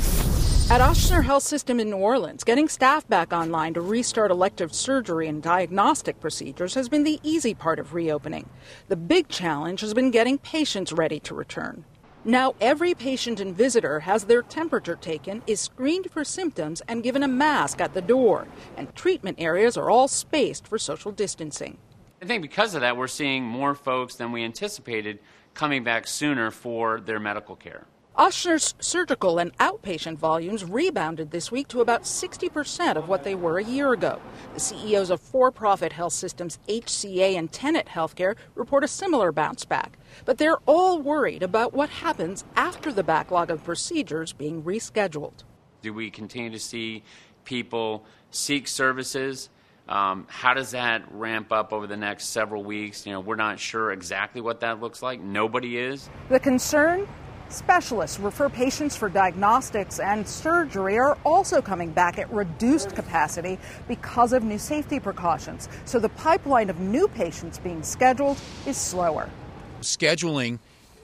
At 0.72 0.80
Ochsner 0.80 1.22
Health 1.22 1.45
System 1.45 1.78
in 1.78 1.89
New 1.89 1.99
Orleans, 1.99 2.43
getting 2.43 2.68
staff 2.68 3.07
back 3.07 3.32
online 3.32 3.74
to 3.74 3.80
restart 3.80 4.32
elective 4.32 4.74
surgery 4.74 5.28
and 5.28 5.41
diagnostic 5.41 6.18
procedures 6.18 6.74
has 6.74 6.89
been 6.89 7.05
the 7.05 7.20
easy 7.22 7.55
part 7.55 7.78
of 7.78 7.95
reopening. 7.95 8.49
The 8.89 8.97
big 8.97 9.28
challenge 9.28 9.82
has 9.82 9.95
been 9.95 10.11
getting 10.11 10.39
patients 10.39 10.93
ready 10.93 11.20
to 11.20 11.32
return. 11.32 11.85
Now, 12.27 12.55
every 12.59 12.95
patient 12.95 13.39
and 13.39 13.55
visitor 13.55 14.01
has 14.01 14.25
their 14.25 14.41
temperature 14.41 14.97
taken, 14.97 15.43
is 15.47 15.61
screened 15.61 16.11
for 16.11 16.25
symptoms, 16.25 16.81
and 16.89 17.03
given 17.03 17.22
a 17.22 17.29
mask 17.29 17.83
at 17.83 17.93
the 17.93 18.01
door. 18.01 18.47
And 18.79 18.95
treatment 18.95 19.39
areas 19.39 19.77
are 19.77 19.91
all 19.91 20.09
spaced 20.09 20.66
for 20.66 20.79
social 20.79 21.12
distancing. 21.12 21.77
I 22.22 22.25
think 22.25 22.41
because 22.41 22.75
of 22.75 22.81
that, 22.81 22.97
we're 22.97 23.09
seeing 23.09 23.45
more 23.45 23.75
folks 23.75 24.14
than 24.14 24.33
we 24.33 24.43
anticipated 24.43 25.18
coming 25.53 25.85
back 25.85 26.07
sooner 26.07 26.51
for 26.51 26.99
their 26.99 27.20
medical 27.20 27.57
care. 27.57 27.85
Ochsner's 28.17 28.77
surgical 28.79 29.41
and 29.41 29.57
outpatient 29.59 30.19
volumes 30.19 30.65
rebounded 30.65 31.33
this 31.33 31.51
week 31.51 31.67
to 31.67 31.81
about 31.81 32.05
60% 32.05 32.95
of 32.95 33.09
what 33.09 33.25
they 33.25 33.35
were 33.35 33.59
a 33.59 33.65
year 33.65 33.93
ago. 33.93 34.21
The 34.55 34.61
CEOs 34.61 35.11
of 35.11 35.21
for 35.21 35.51
profit 35.51 35.93
health 35.93 36.12
systems 36.12 36.61
HCA 36.69 37.37
and 37.37 37.51
Tenet 37.51 37.87
Healthcare 37.87 38.37
report 38.55 38.85
a 38.85 38.89
similar 38.89 39.33
bounce 39.33 39.65
back. 39.65 39.99
But 40.25 40.39
they're 40.39 40.59
all 40.65 41.03
worried 41.03 41.43
about 41.43 41.73
what 41.73 41.91
happens 41.91 42.45
after 42.55 42.93
the 42.93 43.03
backlog 43.03 43.51
of 43.51 43.65
procedures 43.65 44.33
being 44.33 44.62
rescheduled. 44.62 45.43
Do 45.83 45.93
we 45.93 46.09
continue 46.09 46.51
to 46.51 46.61
see 46.61 47.03
people 47.45 48.05
seek 48.31 48.69
services? 48.69 49.51
Um, 49.89 50.29
how 50.31 50.55
does 50.55 50.71
that 50.71 51.03
ramp 51.11 51.51
up 51.51 51.73
over 51.73 51.89
the 51.89 51.97
next 51.97 52.27
several 52.27 52.62
weeks? 52.62 53.07
You 53.07 53.15
know, 53.15 53.21
we're 53.21 53.35
not 53.35 53.59
sure 53.59 53.91
exactly 53.91 54.41
what 54.41 54.61
that 54.61 54.81
looks 54.81 55.03
like. 55.03 55.21
Nobody 55.21 55.79
is. 55.79 56.09
The 56.29 56.39
concern 56.39 57.09
Specialists 57.55 58.19
refer 58.19 58.49
patients 58.49 58.97
for 58.97 59.09
diagnostics 59.09 60.01
and 60.01 60.27
surgery 60.27 60.99
are 60.99 61.17
also 61.25 61.63
coming 61.63 61.93
back 61.93 62.19
at 62.19 62.29
reduced 62.33 62.97
capacity 62.97 63.61
because 63.87 64.33
of 64.33 64.43
new 64.43 64.59
safety 64.59 64.99
precautions. 64.99 65.69
So 65.85 66.01
the 66.01 66.09
pipeline 66.09 66.69
of 66.69 66.81
new 66.81 67.07
patients 67.07 67.61
being 67.61 67.85
scheduled 67.85 68.41
is 68.67 68.77
slower. 68.77 69.31
Scheduling 69.83 70.59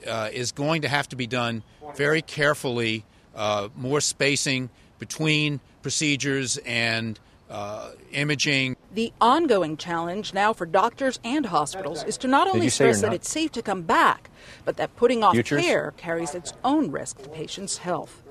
uh, 0.05 0.29
is 0.33 0.51
going 0.51 0.81
to 0.81 0.89
have 0.89 1.07
to 1.09 1.15
be 1.15 1.25
done 1.25 1.63
very 1.95 2.21
carefully, 2.21 3.05
uh, 3.33 3.69
more 3.77 4.01
spacing 4.01 4.69
between 4.99 5.61
procedures 5.81 6.57
and 6.65 7.17
uh, 7.51 7.91
imaging. 8.11 8.77
The 8.93 9.11
ongoing 9.19 9.77
challenge 9.77 10.33
now 10.33 10.53
for 10.53 10.65
doctors 10.65 11.19
and 11.23 11.45
hospitals 11.45 12.03
is 12.03 12.17
to 12.19 12.27
not 12.27 12.47
only 12.47 12.69
stress 12.69 13.01
that 13.01 13.13
it's 13.13 13.29
safe 13.29 13.51
to 13.51 13.61
come 13.61 13.83
back, 13.83 14.29
but 14.65 14.77
that 14.77 14.95
putting 14.95 15.23
off 15.23 15.33
Futures? 15.33 15.61
care 15.61 15.91
carries 15.97 16.33
its 16.33 16.53
own 16.63 16.91
risk 16.91 17.21
to 17.21 17.29
patients' 17.29 17.77
health. 17.77 18.23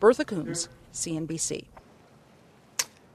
Bertha 0.00 0.24
Coombs, 0.24 0.68
CNBC. 0.92 1.64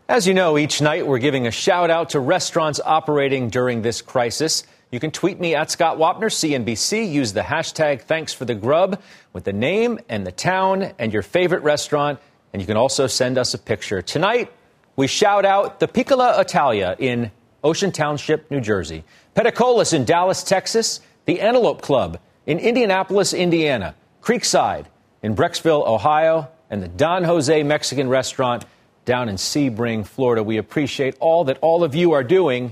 As 0.10 0.28
you 0.28 0.34
know, 0.34 0.58
each 0.58 0.82
night 0.82 1.06
we're 1.06 1.20
giving 1.20 1.48
a 1.48 1.52
shout 1.52 1.90
out 1.90 2.10
to 2.10 2.20
restaurants 2.20 2.80
operating 2.84 3.50
during 3.50 3.82
this 3.82 4.02
crisis. 4.02 4.64
You 4.90 5.00
can 5.00 5.12
tweet 5.12 5.40
me 5.40 5.56
at 5.56 5.72
Scott 5.72 5.98
Wapner, 5.98 6.30
CNBC. 6.30 7.10
Use 7.10 7.32
the 7.32 7.42
hashtag 7.42 8.02
thanks 8.02 8.34
for 8.34 8.44
the 8.44 8.56
grub 8.56 9.02
with 9.32 9.46
the 9.46 9.54
name 9.54 10.00
and 10.10 10.28
the 10.28 10.34
town 10.34 10.92
and 11.00 11.14
your 11.14 11.22
favorite 11.22 11.64
restaurant. 11.64 12.20
And 12.52 12.62
you 12.62 12.66
can 12.66 12.76
also 12.76 13.08
send 13.08 13.38
us 13.38 13.54
a 13.54 13.58
picture. 13.58 14.02
Tonight, 14.02 14.52
we 15.02 15.08
shout 15.08 15.46
out 15.46 15.80
the 15.80 15.88
Piccola 15.88 16.40
Italia 16.40 16.96
in 17.00 17.32
Ocean 17.64 17.92
Township, 17.92 18.52
New 18.52 18.62
Jersey, 18.62 19.04
Petacolas 19.36 19.96
in 19.96 20.06
Dallas, 20.06 20.44
Texas, 20.44 21.00
the 21.26 21.42
Antelope 21.42 21.82
Club 21.82 22.20
in 22.46 22.60
Indianapolis, 22.60 23.34
Indiana, 23.34 23.96
Creekside 24.22 24.86
in 25.24 25.36
Brecksville, 25.36 25.88
Ohio, 25.88 26.50
and 26.70 26.84
the 26.84 26.88
Don 26.88 27.24
Jose 27.24 27.64
Mexican 27.64 28.10
Restaurant 28.10 28.64
down 29.04 29.28
in 29.28 29.38
Sebring, 29.38 30.06
Florida. 30.06 30.44
We 30.44 30.58
appreciate 30.58 31.16
all 31.20 31.46
that 31.46 31.58
all 31.62 31.84
of 31.84 31.96
you 31.96 32.12
are 32.12 32.24
doing 32.24 32.72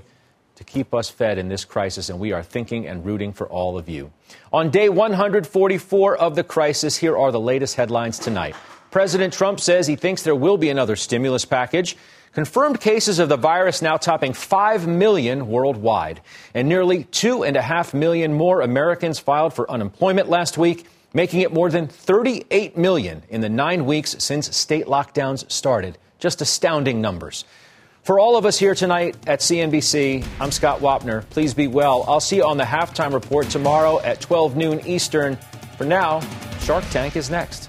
to 0.57 0.63
keep 0.63 0.93
us 0.93 1.09
fed 1.09 1.39
in 1.39 1.49
this 1.49 1.65
crisis, 1.65 2.11
and 2.11 2.19
we 2.19 2.31
are 2.31 2.43
thinking 2.43 2.85
and 2.85 3.03
rooting 3.03 3.33
for 3.33 3.49
all 3.49 3.75
of 3.75 3.89
you. 3.89 4.13
On 4.53 4.69
day 4.69 4.87
144 4.87 6.15
of 6.15 6.35
the 6.35 6.43
crisis, 6.43 6.95
here 6.95 7.17
are 7.17 7.31
the 7.31 7.39
latest 7.39 7.73
headlines 7.73 8.19
tonight. 8.19 8.55
President 8.91 9.33
Trump 9.33 9.59
says 9.59 9.87
he 9.87 9.95
thinks 9.95 10.23
there 10.23 10.35
will 10.35 10.57
be 10.57 10.69
another 10.69 10.95
stimulus 10.95 11.45
package. 11.45 11.95
Confirmed 12.33 12.79
cases 12.79 13.19
of 13.19 13.29
the 13.29 13.37
virus 13.37 13.81
now 13.81 13.97
topping 13.97 14.33
5 14.33 14.87
million 14.87 15.47
worldwide. 15.47 16.21
And 16.53 16.69
nearly 16.69 17.05
2.5 17.05 17.93
million 17.93 18.33
more 18.33 18.61
Americans 18.61 19.19
filed 19.19 19.53
for 19.53 19.69
unemployment 19.69 20.29
last 20.29 20.57
week, 20.57 20.85
making 21.13 21.41
it 21.41 21.51
more 21.51 21.69
than 21.69 21.87
38 21.87 22.77
million 22.77 23.23
in 23.29 23.41
the 23.41 23.49
nine 23.49 23.85
weeks 23.85 24.15
since 24.19 24.55
state 24.55 24.85
lockdowns 24.85 25.49
started. 25.51 25.97
Just 26.19 26.41
astounding 26.41 27.01
numbers. 27.01 27.45
For 28.03 28.19
all 28.19 28.37
of 28.37 28.45
us 28.45 28.57
here 28.57 28.75
tonight 28.75 29.15
at 29.27 29.39
CNBC, 29.39 30.25
I'm 30.39 30.51
Scott 30.51 30.79
Wapner. 30.79 31.29
Please 31.29 31.53
be 31.53 31.67
well. 31.67 32.05
I'll 32.07 32.19
see 32.19 32.37
you 32.37 32.45
on 32.45 32.57
the 32.57 32.63
halftime 32.63 33.13
report 33.13 33.49
tomorrow 33.49 33.99
at 34.01 34.21
12 34.21 34.55
noon 34.55 34.79
Eastern. 34.85 35.37
For 35.77 35.83
now, 35.83 36.21
Shark 36.61 36.83
Tank 36.91 37.15
is 37.15 37.29
next. 37.29 37.68